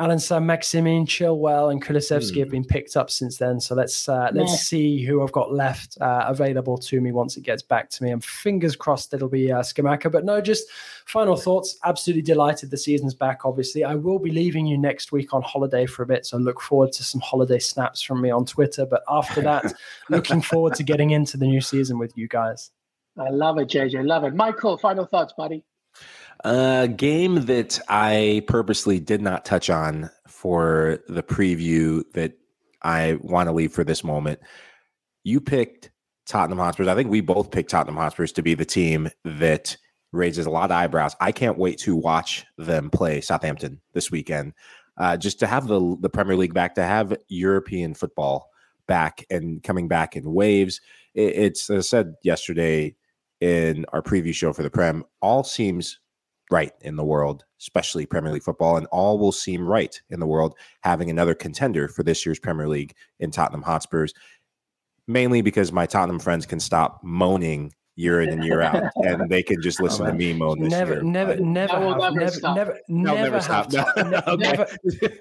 Alan 0.00 0.18
Sam, 0.18 0.46
Maximin, 0.46 1.04
Chilwell, 1.04 1.70
and 1.70 1.84
Kulusevski 1.84 2.36
mm. 2.36 2.40
have 2.40 2.48
been 2.48 2.64
picked 2.64 2.96
up 2.96 3.10
since 3.10 3.36
then. 3.36 3.60
So 3.60 3.74
let's 3.74 4.08
uh, 4.08 4.30
let's 4.32 4.52
yeah. 4.52 4.56
see 4.56 5.04
who 5.04 5.22
I've 5.22 5.30
got 5.30 5.52
left 5.52 5.98
uh, 6.00 6.24
available 6.26 6.78
to 6.78 7.02
me 7.02 7.12
once 7.12 7.36
it 7.36 7.42
gets 7.42 7.62
back 7.62 7.90
to 7.90 8.02
me. 8.02 8.10
And 8.10 8.24
fingers 8.24 8.76
crossed 8.76 9.12
it'll 9.12 9.28
be 9.28 9.52
uh, 9.52 9.60
Scamacca. 9.60 10.10
But 10.10 10.24
no, 10.24 10.40
just 10.40 10.70
final 11.04 11.36
thoughts. 11.36 11.78
Absolutely 11.84 12.22
delighted 12.22 12.70
the 12.70 12.78
season's 12.78 13.12
back. 13.12 13.44
Obviously, 13.44 13.84
I 13.84 13.94
will 13.94 14.18
be 14.18 14.30
leaving 14.30 14.64
you 14.64 14.78
next 14.78 15.12
week 15.12 15.34
on 15.34 15.42
holiday 15.42 15.84
for 15.84 16.02
a 16.02 16.06
bit, 16.06 16.24
so 16.24 16.38
look 16.38 16.62
forward 16.62 16.92
to 16.92 17.04
some 17.04 17.20
holiday 17.20 17.58
snaps 17.58 18.00
from 18.00 18.22
me 18.22 18.30
on 18.30 18.46
Twitter. 18.46 18.86
But 18.86 19.02
after 19.06 19.42
that, 19.42 19.74
looking 20.08 20.40
forward 20.40 20.76
to 20.76 20.82
getting 20.82 21.10
into 21.10 21.36
the 21.36 21.46
new 21.46 21.60
season 21.60 21.98
with 21.98 22.16
you 22.16 22.26
guys. 22.26 22.70
I 23.18 23.28
love 23.28 23.58
it, 23.58 23.68
JJ. 23.68 24.06
Love 24.06 24.24
it. 24.24 24.34
Michael, 24.34 24.78
final 24.78 25.04
thoughts, 25.04 25.34
buddy. 25.36 25.62
A 26.44 26.88
game 26.88 27.46
that 27.46 27.78
I 27.88 28.42
purposely 28.46 28.98
did 28.98 29.20
not 29.20 29.44
touch 29.44 29.68
on 29.68 30.10
for 30.26 31.00
the 31.08 31.22
preview 31.22 32.02
that 32.14 32.32
I 32.82 33.18
want 33.20 33.48
to 33.48 33.52
leave 33.52 33.72
for 33.72 33.84
this 33.84 34.02
moment. 34.02 34.40
You 35.22 35.40
picked 35.40 35.90
Tottenham 36.26 36.58
Hotspurs. 36.58 36.88
I 36.88 36.94
think 36.94 37.10
we 37.10 37.20
both 37.20 37.50
picked 37.50 37.70
Tottenham 37.70 37.96
Hotspurs 37.96 38.32
to 38.32 38.42
be 38.42 38.54
the 38.54 38.64
team 38.64 39.10
that 39.24 39.76
raises 40.12 40.46
a 40.46 40.50
lot 40.50 40.70
of 40.70 40.76
eyebrows. 40.76 41.14
I 41.20 41.32
can't 41.32 41.58
wait 41.58 41.78
to 41.80 41.94
watch 41.94 42.46
them 42.56 42.88
play 42.90 43.20
Southampton 43.20 43.80
this 43.92 44.10
weekend. 44.10 44.54
Uh, 44.96 45.16
just 45.16 45.38
to 45.40 45.46
have 45.46 45.66
the 45.66 45.96
the 46.00 46.10
Premier 46.10 46.36
League 46.36 46.54
back, 46.54 46.74
to 46.74 46.82
have 46.82 47.16
European 47.28 47.94
football 47.94 48.50
back 48.86 49.24
and 49.30 49.62
coming 49.62 49.88
back 49.88 50.16
in 50.16 50.32
waves. 50.32 50.80
It, 51.14 51.36
it's 51.36 51.70
I 51.70 51.80
said 51.80 52.14
yesterday 52.22 52.96
in 53.40 53.84
our 53.92 54.02
preview 54.02 54.34
show 54.34 54.52
for 54.52 54.62
the 54.62 54.70
Prem. 54.70 55.04
All 55.20 55.44
seems 55.44 56.00
right 56.50 56.72
in 56.80 56.96
the 56.96 57.04
world, 57.04 57.44
especially 57.60 58.06
Premier 58.06 58.32
League 58.32 58.42
football, 58.42 58.76
and 58.76 58.86
all 58.88 59.18
will 59.18 59.32
seem 59.32 59.66
right 59.66 60.00
in 60.10 60.20
the 60.20 60.26
world 60.26 60.54
having 60.82 61.10
another 61.10 61.34
contender 61.34 61.88
for 61.88 62.02
this 62.02 62.26
year's 62.26 62.38
Premier 62.38 62.68
League 62.68 62.94
in 63.18 63.30
Tottenham 63.30 63.62
Hotspurs. 63.62 64.12
Mainly 65.06 65.42
because 65.42 65.72
my 65.72 65.86
Tottenham 65.86 66.18
friends 66.18 66.46
can 66.46 66.60
stop 66.60 67.00
moaning 67.02 67.72
year 68.00 68.22
in 68.22 68.30
and 68.30 68.44
year 68.44 68.62
out, 68.62 68.90
and 68.96 69.28
they 69.28 69.42
can 69.42 69.60
just 69.60 69.80
oh, 69.80 69.84
listen 69.84 70.06
oh, 70.06 70.10
to 70.10 70.16
me 70.16 70.32
moan 70.32 70.60
this 70.60 70.70
never, 70.70 70.94
year. 70.94 71.02
Never, 71.02 71.36
never, 71.36 71.72
have, 71.72 71.82
never, 71.82 72.10
never, 72.10 72.54
never, 72.54 72.80
no, 72.88 73.14
never, 73.14 73.22
never 73.22 73.40
stop. 73.40 73.72
Have, 73.72 73.96
okay. 74.28 74.36
never, 74.36 74.66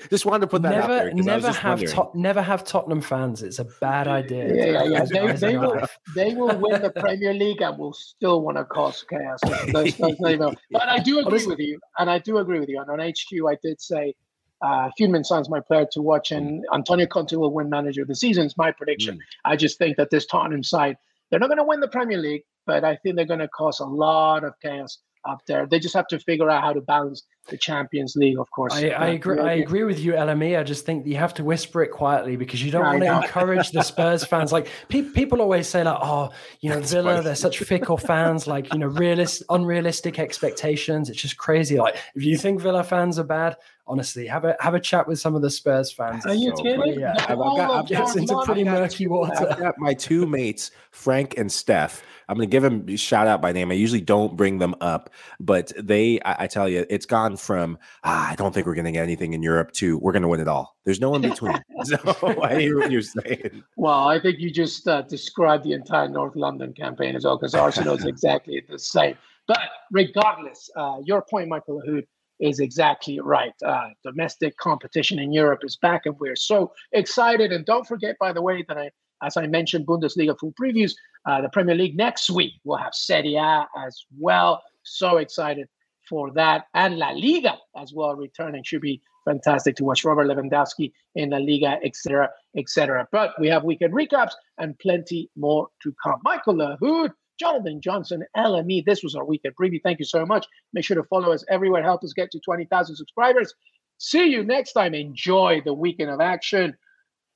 just 0.09 0.25
wanted 0.25 0.41
to 0.41 0.47
put 0.47 0.61
that 0.63 0.71
never, 0.71 0.83
out 0.83 0.87
there. 0.87 1.13
Never 1.13 1.51
have, 1.51 1.79
to, 1.79 2.09
never 2.15 2.41
have 2.41 2.63
Tottenham 2.63 3.01
fans. 3.01 3.43
It's 3.43 3.59
a 3.59 3.65
bad 3.81 4.07
idea. 4.07 4.53
Yeah, 4.53 4.83
yeah, 4.83 4.83
yeah. 4.83 5.03
They, 5.03 5.33
they 5.33 5.57
will, 5.57 5.81
they 6.15 6.33
will 6.33 6.57
win 6.57 6.81
the 6.81 6.89
Premier 6.95 7.33
League 7.33 7.61
and 7.61 7.77
will 7.77 7.93
still 7.93 8.41
want 8.41 8.57
to 8.57 8.65
cause 8.65 9.03
chaos. 9.09 9.39
That's, 9.43 9.97
that's 9.97 10.55
but 10.71 10.87
I 10.87 10.99
do 10.99 11.19
agree 11.19 11.45
with 11.45 11.59
you, 11.59 11.79
and 11.97 12.09
I 12.09 12.19
do 12.19 12.37
agree 12.37 12.59
with 12.59 12.69
you. 12.69 12.79
And 12.79 12.89
on 12.89 12.99
HQ, 12.99 13.47
I 13.47 13.57
did 13.61 13.81
say. 13.81 14.15
Uh, 14.61 14.89
Heung-min 14.99 15.23
Son's 15.23 15.49
my 15.49 15.61
player 15.61 15.87
to 15.93 16.01
watch, 16.01 16.33
and 16.33 16.65
Antonio 16.73 17.05
Conte 17.05 17.33
will 17.33 17.53
win 17.53 17.69
manager 17.69 18.01
of 18.01 18.09
the 18.09 18.15
season. 18.15 18.45
Is 18.45 18.57
my 18.57 18.73
prediction. 18.73 19.15
Mm. 19.15 19.21
I 19.45 19.55
just 19.55 19.77
think 19.77 19.95
that 19.95 20.09
this 20.09 20.25
Tottenham 20.25 20.63
side, 20.63 20.97
they're 21.29 21.39
not 21.39 21.47
going 21.47 21.57
to 21.57 21.63
win 21.63 21.79
the 21.79 21.87
Premier 21.87 22.17
League, 22.17 22.43
but 22.65 22.83
I 22.83 22.95
think 22.97 23.15
they're 23.15 23.25
going 23.25 23.39
to 23.39 23.47
cause 23.49 23.79
a 23.79 23.85
lot 23.85 24.43
of 24.43 24.53
chaos 24.61 24.99
up 25.27 25.39
there. 25.47 25.67
They 25.67 25.79
just 25.79 25.93
have 25.95 26.07
to 26.07 26.19
figure 26.19 26.49
out 26.49 26.63
how 26.63 26.73
to 26.73 26.81
balance 26.81 27.23
the 27.49 27.57
Champions 27.57 28.15
League, 28.15 28.39
of 28.39 28.49
course. 28.51 28.73
I, 28.73 28.89
I 28.89 29.07
agree. 29.07 29.39
I 29.39 29.53
agree 29.53 29.83
with 29.83 29.99
you, 29.99 30.13
LME. 30.13 30.57
I 30.57 30.63
just 30.63 30.85
think 30.85 31.05
you 31.05 31.15
have 31.17 31.33
to 31.35 31.43
whisper 31.43 31.81
it 31.83 31.89
quietly 31.89 32.35
because 32.35 32.63
you 32.63 32.71
don't 32.71 32.85
want 32.85 33.01
to 33.01 33.21
encourage 33.23 33.71
the 33.71 33.81
Spurs 33.81 34.23
fans. 34.31 34.51
Like 34.53 34.69
pe- 34.87 35.01
people 35.01 35.41
always 35.41 35.67
say, 35.67 35.83
like, 35.83 35.97
"Oh, 36.01 36.29
you 36.61 36.69
know, 36.69 36.75
That's 36.79 36.93
Villa, 36.93 37.11
funny. 37.13 37.23
they're 37.25 37.35
such 37.35 37.59
fickle 37.59 37.97
fans. 37.97 38.47
Like, 38.47 38.71
you 38.71 38.79
know, 38.79 38.87
realist, 38.87 39.43
unrealistic 39.49 40.19
expectations. 40.19 41.09
It's 41.09 41.21
just 41.21 41.37
crazy. 41.37 41.77
Like, 41.77 41.97
if 42.15 42.23
you 42.23 42.37
think 42.37 42.61
Villa 42.61 42.83
fans 42.83 43.19
are 43.19 43.23
bad, 43.23 43.57
honestly, 43.89 44.25
have 44.27 44.45
a 44.45 44.55
have 44.61 44.75
a 44.75 44.79
chat 44.79 45.07
with 45.07 45.19
some 45.19 45.35
of 45.35 45.41
the 45.41 45.49
Spurs 45.49 45.91
fans. 45.91 46.25
Are 46.25 46.33
you 46.33 46.53
so 46.55 46.63
kidding? 46.63 46.99
Yeah, 46.99 47.13
I've, 47.27 47.37
got, 47.37 47.91
I've, 47.91 48.01
it's 48.01 48.15
into 48.15 48.41
pretty 48.45 48.63
murky 48.63 49.07
water. 49.07 49.49
I've 49.49 49.59
got 49.59 49.75
my 49.77 49.93
two 49.93 50.25
mates, 50.25 50.71
Frank 50.91 51.37
and 51.37 51.51
Steph 51.51 52.01
I'm 52.29 52.35
going 52.35 52.47
to 52.47 52.51
give 52.51 52.61
them 52.61 52.95
shout 52.95 53.25
out 53.25 53.41
by 53.41 53.51
name. 53.51 53.71
I 53.71 53.73
usually 53.73 54.01
don't 54.01 54.37
bring 54.37 54.59
them 54.59 54.75
up, 54.81 55.09
but 55.39 55.73
they, 55.75 56.21
I, 56.21 56.43
I 56.43 56.47
tell 56.47 56.69
you, 56.69 56.85
it's 56.87 57.07
gone 57.07 57.35
from 57.35 57.79
ah, 58.03 58.29
I 58.29 58.35
don't 58.35 58.53
think 58.53 58.67
we're 58.67 58.75
going 58.75 58.85
to 58.85 58.91
get 58.91 59.01
anything 59.01 59.33
in 59.33 59.41
Europe 59.41 59.71
to 59.73 59.97
we're 59.97 60.11
going 60.11 60.21
to 60.21 60.27
win 60.27 60.39
it 60.39 60.47
all. 60.47 60.77
There's 60.85 61.01
no 61.01 61.15
in 61.15 61.23
between. 61.23 61.59
so 61.83 61.97
I 62.43 62.59
hear 62.59 62.77
what 62.77 62.91
you're 62.91 63.01
saying. 63.01 63.63
Well, 63.77 64.07
I 64.07 64.19
think 64.19 64.37
you 64.39 64.51
just 64.51 64.87
uh, 64.87 65.01
described 65.01 65.63
the 65.63 65.73
entire 65.73 66.07
North 66.07 66.35
London 66.35 66.71
campaign 66.71 67.15
as 67.15 67.25
well, 67.25 67.35
because 67.35 67.55
Arsenal 67.55 67.95
is 67.95 68.05
exactly 68.05 68.63
the 68.69 68.77
same. 68.77 69.17
But 69.47 69.61
regardless, 69.91 70.69
uh, 70.75 70.97
your 71.03 71.23
point, 71.23 71.49
Michael 71.49 71.81
Lahoud, 71.81 72.05
is 72.39 72.59
exactly 72.59 73.19
right. 73.19 73.53
Uh, 73.65 73.89
domestic 74.03 74.55
competition 74.57 75.19
in 75.19 75.31
Europe 75.31 75.61
is 75.63 75.77
back, 75.77 76.05
and 76.05 76.15
we're 76.19 76.35
so 76.35 76.71
excited. 76.91 77.51
And 77.51 77.65
don't 77.65 77.87
forget, 77.87 78.15
by 78.19 78.33
the 78.33 78.41
way, 78.41 78.63
that 78.67 78.77
I 78.77 78.91
as 79.21 79.37
I 79.37 79.47
mentioned, 79.47 79.85
Bundesliga 79.85 80.37
full 80.39 80.53
previews. 80.53 80.93
Uh, 81.25 81.41
the 81.41 81.49
Premier 81.49 81.75
League 81.75 81.97
next 81.97 82.29
week. 82.29 82.53
We'll 82.63 82.77
have 82.77 82.93
Serie 82.93 83.35
A 83.35 83.67
as 83.77 84.05
well. 84.17 84.61
So 84.83 85.17
excited 85.17 85.67
for 86.07 86.31
that. 86.31 86.65
And 86.73 86.97
La 86.97 87.11
Liga 87.11 87.57
as 87.77 87.93
well 87.93 88.15
returning. 88.15 88.63
Should 88.63 88.81
be 88.81 89.01
fantastic 89.25 89.75
to 89.75 89.83
watch 89.83 90.03
Robert 90.05 90.27
Lewandowski 90.27 90.91
in 91.15 91.31
La 91.31 91.37
Liga, 91.37 91.77
etc., 91.83 92.29
etc. 92.57 93.07
But 93.11 93.33
we 93.39 93.47
have 93.47 93.63
weekend 93.63 93.93
recaps 93.93 94.31
and 94.57 94.77
plenty 94.79 95.29
more 95.35 95.67
to 95.83 95.93
come. 96.01 96.19
Michael 96.23 96.55
Lahoud, 96.55 97.11
Jonathan 97.39 97.81
Johnson, 97.81 98.23
LME. 98.35 98.85
This 98.85 99.03
was 99.03 99.15
our 99.15 99.25
weekend 99.25 99.55
preview. 99.59 99.79
Thank 99.81 99.99
you 99.99 100.05
so 100.05 100.25
much. 100.25 100.45
Make 100.73 100.85
sure 100.85 100.97
to 100.97 101.03
follow 101.03 101.31
us 101.31 101.43
everywhere. 101.49 101.83
Help 101.83 102.03
us 102.03 102.13
get 102.13 102.31
to 102.31 102.39
20,000 102.39 102.95
subscribers. 102.95 103.53
See 103.97 104.27
you 104.27 104.43
next 104.43 104.73
time. 104.73 104.93
Enjoy 104.93 105.61
the 105.63 105.73
weekend 105.73 106.09
of 106.09 106.21
action. 106.21 106.75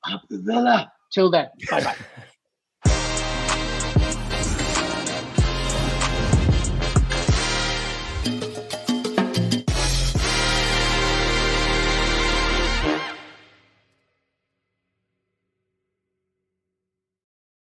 Up 0.10 0.22
the 0.30 0.40
Villa. 0.40 0.92
Till 1.14 1.30
then, 1.30 1.48
bye 1.70 1.84
bye. 1.84 1.96